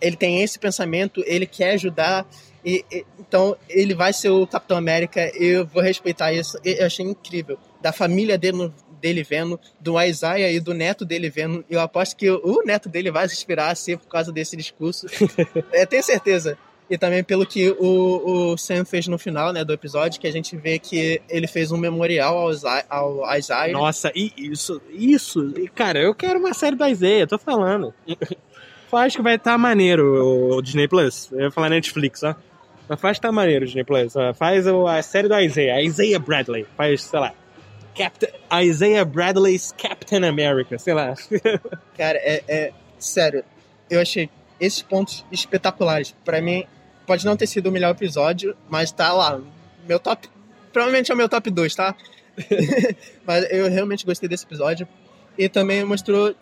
[0.00, 2.26] Ele tem esse pensamento, ele quer ajudar.
[2.64, 5.30] E, e, então ele vai ser o Capitão América.
[5.34, 6.58] Eu vou respeitar isso.
[6.64, 7.58] Eu achei incrível.
[7.80, 11.64] Da família dele no, dele vendo, do Isaiah e do neto dele vendo.
[11.70, 15.06] Eu aposto que o neto dele vai se inspirar a ser por causa desse discurso.
[15.72, 16.58] é, tenho certeza.
[16.90, 20.32] E também pelo que o, o Sam fez no final né, do episódio, que a
[20.32, 22.50] gente vê que ele fez um memorial ao,
[22.88, 23.72] ao Isaiah.
[23.72, 25.52] Nossa, e isso, isso.
[25.74, 27.92] Cara, eu quero uma série do Isaiah, tô falando.
[28.92, 31.30] Acho que vai estar tá maneiro o Disney Plus.
[31.32, 32.34] Eu ia falar Netflix, ó.
[32.88, 34.14] Mas faz tá maneiro, Disney Plus.
[34.36, 36.66] Faz o- a série do Isaiah, Isaiah Bradley.
[36.76, 37.34] Faz, sei lá,
[37.94, 38.30] Captain,
[38.62, 41.14] Isaiah Bradley's Captain America, sei lá.
[41.98, 43.44] Cara, é, é- sério,
[43.90, 46.14] eu achei esses pontos espetaculares.
[46.24, 46.64] Pra mim,
[47.06, 49.40] pode não ter sido o melhor episódio, mas tá lá.
[49.86, 50.28] Meu top.
[50.72, 51.94] Provavelmente é o meu top 2, tá?
[53.26, 54.86] mas eu realmente gostei desse episódio.
[55.36, 56.34] E também mostrou.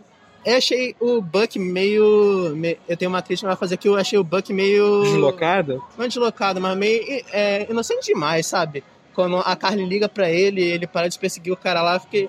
[0.46, 2.54] Eu achei o Buck meio.
[2.54, 5.02] me- Eu tenho uma crítica pra fazer aqui, eu achei o Buck meio.
[5.02, 5.82] Deslocado.
[5.98, 7.02] Não deslocado, mas meio
[7.32, 8.84] é, inocente demais, sabe?
[9.12, 12.28] Quando a Carly liga pra ele, ele para de perseguir o cara lá, eu fiquei.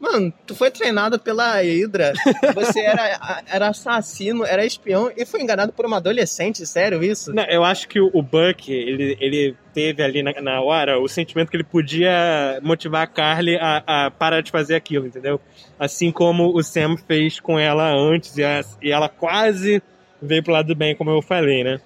[0.00, 2.14] Mano, tu foi treinado pela Hydra.
[2.54, 7.34] Você era, era assassino, era espião e foi enganado por uma adolescente, sério isso?
[7.34, 11.06] Não, eu acho que o, o Buck, ele, ele teve ali na, na hora o
[11.06, 15.38] sentimento que ele podia motivar a Carly a, a parar de fazer aquilo, entendeu?
[15.78, 19.82] Assim como o Sam fez com ela antes e, a- e ela quase
[20.20, 21.78] veio pro lado do bem, como eu falei, né?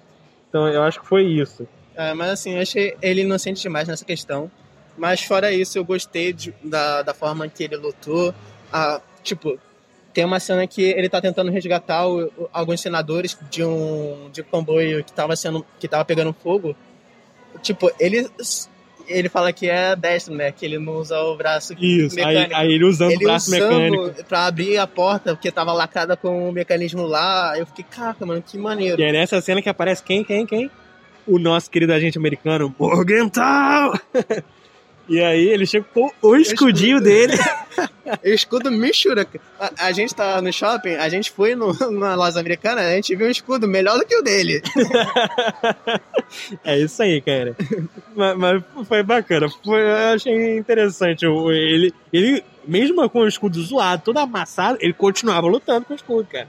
[0.49, 1.67] Então eu acho que foi isso.
[1.97, 4.49] É, mas assim, eu achei ele inocente demais nessa questão.
[4.97, 8.33] Mas fora isso, eu gostei de- da, da forma que ele lutou.
[8.71, 9.59] Ah, tipo,
[10.13, 14.41] tem uma cena que ele tá tentando resgatar o- o- alguns senadores de um, de
[14.41, 16.75] um comboio que tava, sendo, que tava pegando fogo.
[17.61, 18.25] Tipo, ele,
[19.07, 20.51] ele fala que é destro, né?
[20.51, 22.55] Que ele não usa o braço Isso, aí, mecânico.
[22.55, 24.23] aí ele usando o ele braço usando mecânico.
[24.25, 27.53] pra abrir a porta, porque tava lacrada com o mecanismo lá.
[27.57, 29.01] Eu fiquei, caraca, mano, que maneiro.
[29.01, 30.71] E é nessa cena que aparece quem, quem, quem?
[31.27, 33.93] O nosso querido agente americano, Morgenthau!
[35.07, 37.33] e aí ele chega com o escudinho dele.
[38.23, 39.27] O escudo Michura.
[39.59, 43.15] A, a gente tá no shopping, a gente foi no, na loja americana, a gente
[43.15, 44.61] viu um escudo melhor do que o dele.
[46.63, 47.55] É isso aí, cara.
[48.15, 49.47] mas, mas foi bacana.
[49.63, 51.25] Foi, eu achei interessante.
[51.25, 56.27] Ele, ele, mesmo com o escudo zoado, todo amassado, ele continuava lutando com o escudo,
[56.29, 56.47] cara.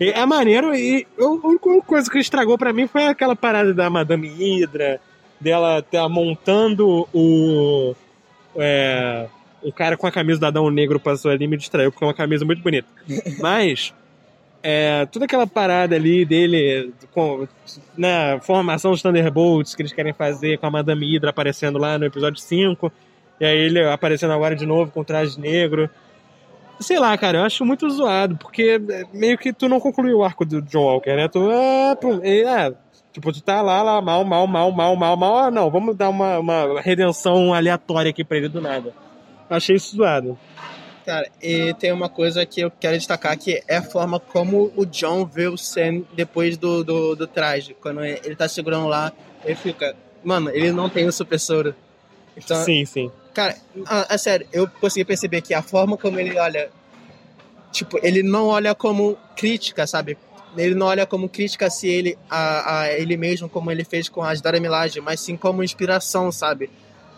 [0.00, 4.28] É maneiro e a única coisa que estragou pra mim foi aquela parada da Madame
[4.28, 5.00] Hydra,
[5.40, 7.94] dela tá montando o.
[8.56, 9.26] É,
[9.62, 12.08] o cara com a camisa do Adão Negro passou ali e me distraiu, porque é
[12.08, 12.88] uma camisa muito bonita.
[13.40, 13.94] Mas.
[14.66, 17.46] É, toda aquela parada ali dele com,
[17.98, 22.06] na formação dos Thunderbolts que eles querem fazer com a Madame Hydra aparecendo lá no
[22.06, 22.90] episódio 5
[23.38, 25.90] e aí ele aparecendo agora de novo com o traje negro
[26.80, 30.24] sei lá, cara, eu acho muito zoado porque é, meio que tu não concluiu o
[30.24, 31.28] arco do John Walker, né?
[31.28, 32.72] Tu, ah, e, ah,
[33.14, 36.08] tipo, tu tá lá, lá, mal, mal, mal, mal, mal, mal, ah, não, vamos dar
[36.10, 38.92] uma, uma redenção aleatória aqui pra ele do nada.
[39.48, 40.36] Achei isso zoado.
[41.06, 44.84] Cara, e tem uma coisa que eu quero destacar que é a forma como o
[44.84, 47.76] John vê o Sam depois do, do, do traje.
[47.80, 49.12] Quando ele tá segurando lá,
[49.44, 49.94] ele fica.
[50.24, 51.74] Mano, ele não tem o super soro.
[52.36, 53.12] Então, Sim, sim.
[53.34, 53.54] Cara,
[53.86, 56.70] a, a sério, eu consegui perceber que a forma como ele olha.
[57.70, 60.16] Tipo, ele não olha como crítica, sabe?
[60.56, 64.22] Ele não olha como crítica se ele a, a ele mesmo, como ele fez com
[64.22, 66.70] a Dora Milaje, mas sim como inspiração, sabe?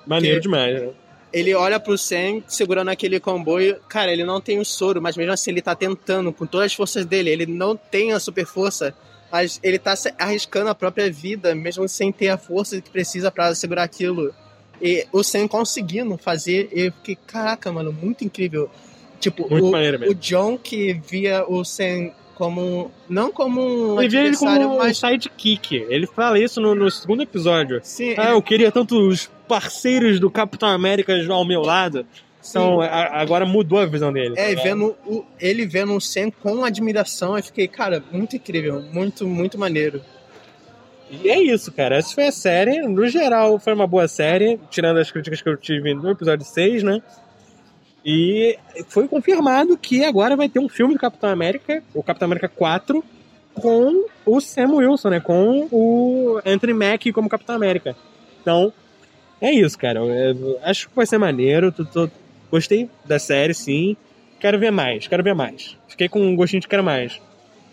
[0.07, 0.89] Maneiro Que- demais, né?
[1.33, 3.77] Ele olha pro Sam segurando aquele comboio.
[3.89, 6.75] Cara, ele não tem o soro, mas mesmo assim ele tá tentando com todas as
[6.75, 7.29] forças dele.
[7.29, 8.95] Ele não tem a super força,
[9.31, 13.55] mas ele tá arriscando a própria vida, mesmo sem ter a força que precisa pra
[13.55, 14.33] segurar aquilo.
[14.81, 18.71] E o Sam conseguindo fazer, eu fiquei, caraca, mano, muito incrível.
[19.21, 19.67] Tipo, Muito
[20.07, 22.91] o, o John que via o Sam como.
[23.09, 24.99] Não como um Ele vê ele como um mas.
[24.99, 25.75] sidekick.
[25.89, 27.81] Ele fala isso no, no segundo episódio.
[27.83, 32.07] Sim, Ah, eu queria tantos parceiros do Capitão América ao meu lado.
[32.49, 34.35] Então, a- agora mudou a visão dele.
[34.37, 38.37] É, e tá vendo o, ele vendo o Sam com admiração, eu fiquei, cara, muito
[38.37, 40.01] incrível, muito, muito maneiro.
[41.11, 41.97] E é isso, cara.
[41.97, 42.81] Essa foi a série.
[42.83, 46.83] No geral, foi uma boa série, tirando as críticas que eu tive no episódio 6,
[46.83, 47.01] né?
[48.09, 48.57] E
[48.89, 53.05] foi confirmado que agora vai ter um filme do Capitão América, o Capitão América 4,
[53.53, 55.19] com o Sam Wilson, né?
[55.21, 57.97] Com o Anthony Mackie como Capitão América.
[58.41, 58.73] Então,
[59.41, 59.99] é isso, cara.
[59.99, 61.73] Eu acho que vai ser maneiro.
[61.73, 62.11] Tô- tô-
[62.49, 63.97] Gostei da série, sim.
[64.39, 65.77] Quero ver mais, quero ver mais.
[65.89, 67.21] Fiquei com um gostinho de quero mais.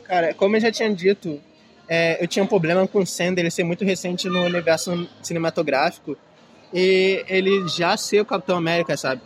[0.04, 1.40] Cara, como eu já tinha dito,
[1.88, 6.18] é, eu tinha um problema com o Sam dele ser muito recente no universo cinematográfico
[6.74, 9.22] e ele já ser o Capitão América, sabe?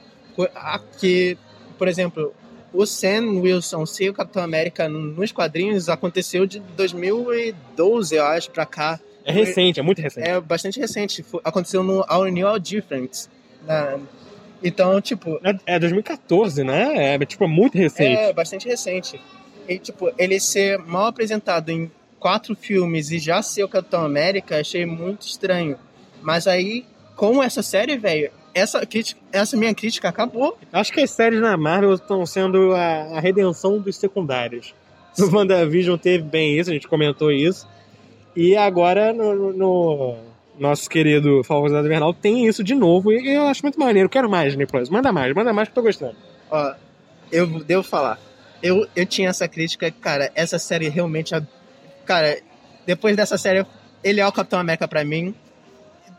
[0.56, 1.38] Aqui,
[1.78, 2.34] por exemplo,
[2.74, 8.66] o Sam Wilson ser o Capitão América nos quadrinhos aconteceu de 2012, eu acho, pra
[8.66, 9.00] cá.
[9.26, 10.28] É recente, é muito recente.
[10.28, 11.26] É bastante recente.
[11.44, 13.28] Aconteceu no All New All Different.
[13.66, 14.00] né?
[14.64, 17.16] Então, tipo, É, é 2014, né?
[17.16, 18.18] É tipo muito recente.
[18.18, 19.22] é bastante recente.
[19.68, 24.60] E, tipo, ele ser mal apresentado em quatro filmes e já ser o Capitão América,
[24.60, 25.78] achei muito estranho.
[26.22, 26.86] Mas aí,
[27.16, 30.58] com essa série, velho, essa, crítica, essa minha crítica acabou.
[30.72, 34.74] Acho que as séries na Marvel estão sendo a, a redenção dos secundários.
[35.18, 37.68] No WandaVision teve bem isso, a gente comentou isso.
[38.36, 40.18] E agora no, no- no
[40.60, 44.10] nosso querido Falcão Invernal tem isso de novo e eu acho muito maneiro.
[44.10, 44.90] Quero mais, Plus.
[44.90, 46.16] Manda mais, manda mais que eu tô gostando.
[46.52, 46.74] Ó,
[47.32, 48.20] eu devo falar.
[48.62, 51.34] Eu, eu tinha essa crítica, cara, essa série realmente.
[51.36, 51.42] é-
[52.06, 52.38] Cara,
[52.86, 53.66] depois dessa série,
[54.04, 55.34] ele é o Capitão América pra mim.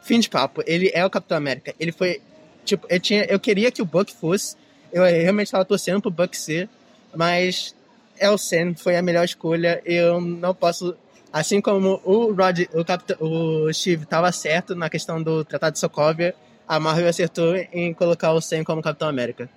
[0.02, 1.74] Fim de papo, ele é o Capitão América.
[1.78, 2.20] Ele foi.
[2.68, 4.56] Tipo, eu, tinha, eu queria que o Buck fosse.
[4.92, 6.68] Eu realmente estava torcendo pro Buck ser.
[7.14, 7.74] Mas
[8.38, 9.80] Sam, foi a melhor escolha.
[9.84, 10.94] Eu não posso.
[11.32, 15.78] Assim como o Rod, o, Capitão, o Steve estava certo na questão do Tratado de
[15.78, 16.34] Sokovia,
[16.66, 19.48] a Marvel acertou em colocar o Sam como Capitão América.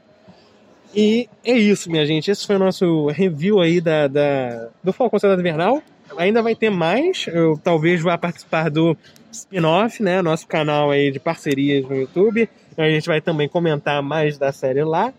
[0.93, 2.29] E é isso, minha gente.
[2.29, 5.81] Esse foi o nosso review aí da, da, do Falcão Soldado Invernal.
[6.17, 7.25] Ainda vai ter mais.
[7.27, 8.97] Eu talvez vá participar do
[9.31, 10.21] spin-off, né?
[10.21, 12.49] Nosso canal aí de parcerias no YouTube.
[12.77, 15.13] A gente vai também comentar mais da série lá.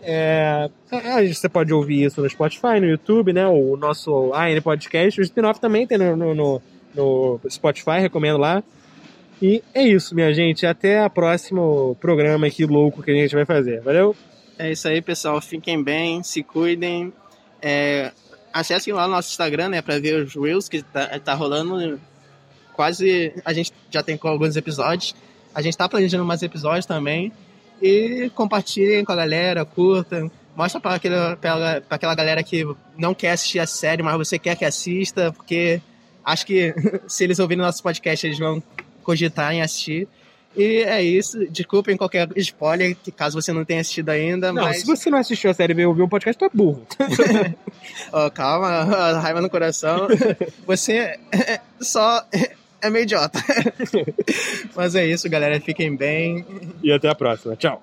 [0.00, 0.70] É,
[1.26, 3.46] você pode ouvir isso no Spotify, no YouTube, né?
[3.48, 5.20] O nosso AN Podcast.
[5.20, 6.62] O spin-off também tem no, no-
[6.94, 8.62] no Spotify, recomendo lá.
[9.42, 10.66] E é isso, minha gente.
[10.66, 13.80] Até o próximo programa aqui louco que a gente vai fazer.
[13.80, 14.14] Valeu?
[14.58, 15.40] É isso aí, pessoal.
[15.40, 17.12] Fiquem bem, se cuidem.
[17.60, 18.12] É,
[18.52, 22.00] acessem lá o nosso Instagram, né, pra ver os Reels que tá, tá rolando.
[22.72, 23.32] Quase.
[23.44, 25.14] A gente já tem com alguns episódios.
[25.54, 27.32] A gente tá planejando mais episódios também.
[27.80, 30.30] E compartilhem com a galera, curtam.
[30.56, 32.66] Mostra pra aquela, pra, aquela galera que
[32.96, 35.80] não quer assistir a série, mas você quer que assista, porque
[36.24, 36.74] acho que
[37.06, 38.62] se eles ouvirem nosso podcast, eles vão
[39.02, 40.08] cogitar em assistir.
[40.56, 41.46] E é isso.
[41.50, 44.80] Desculpem qualquer spoiler, que caso você não tenha assistido ainda, Não, mas.
[44.80, 46.84] se você não assistiu a série e veio ouvir um podcast, tu é burro.
[48.12, 48.82] Ó, calma,
[49.20, 50.08] raiva no coração.
[50.66, 51.18] Você
[51.80, 52.26] só
[52.80, 53.38] é meio idiota.
[54.74, 55.60] Mas é isso, galera.
[55.60, 56.44] Fiquem bem.
[56.82, 57.56] E até a próxima.
[57.56, 57.82] Tchau.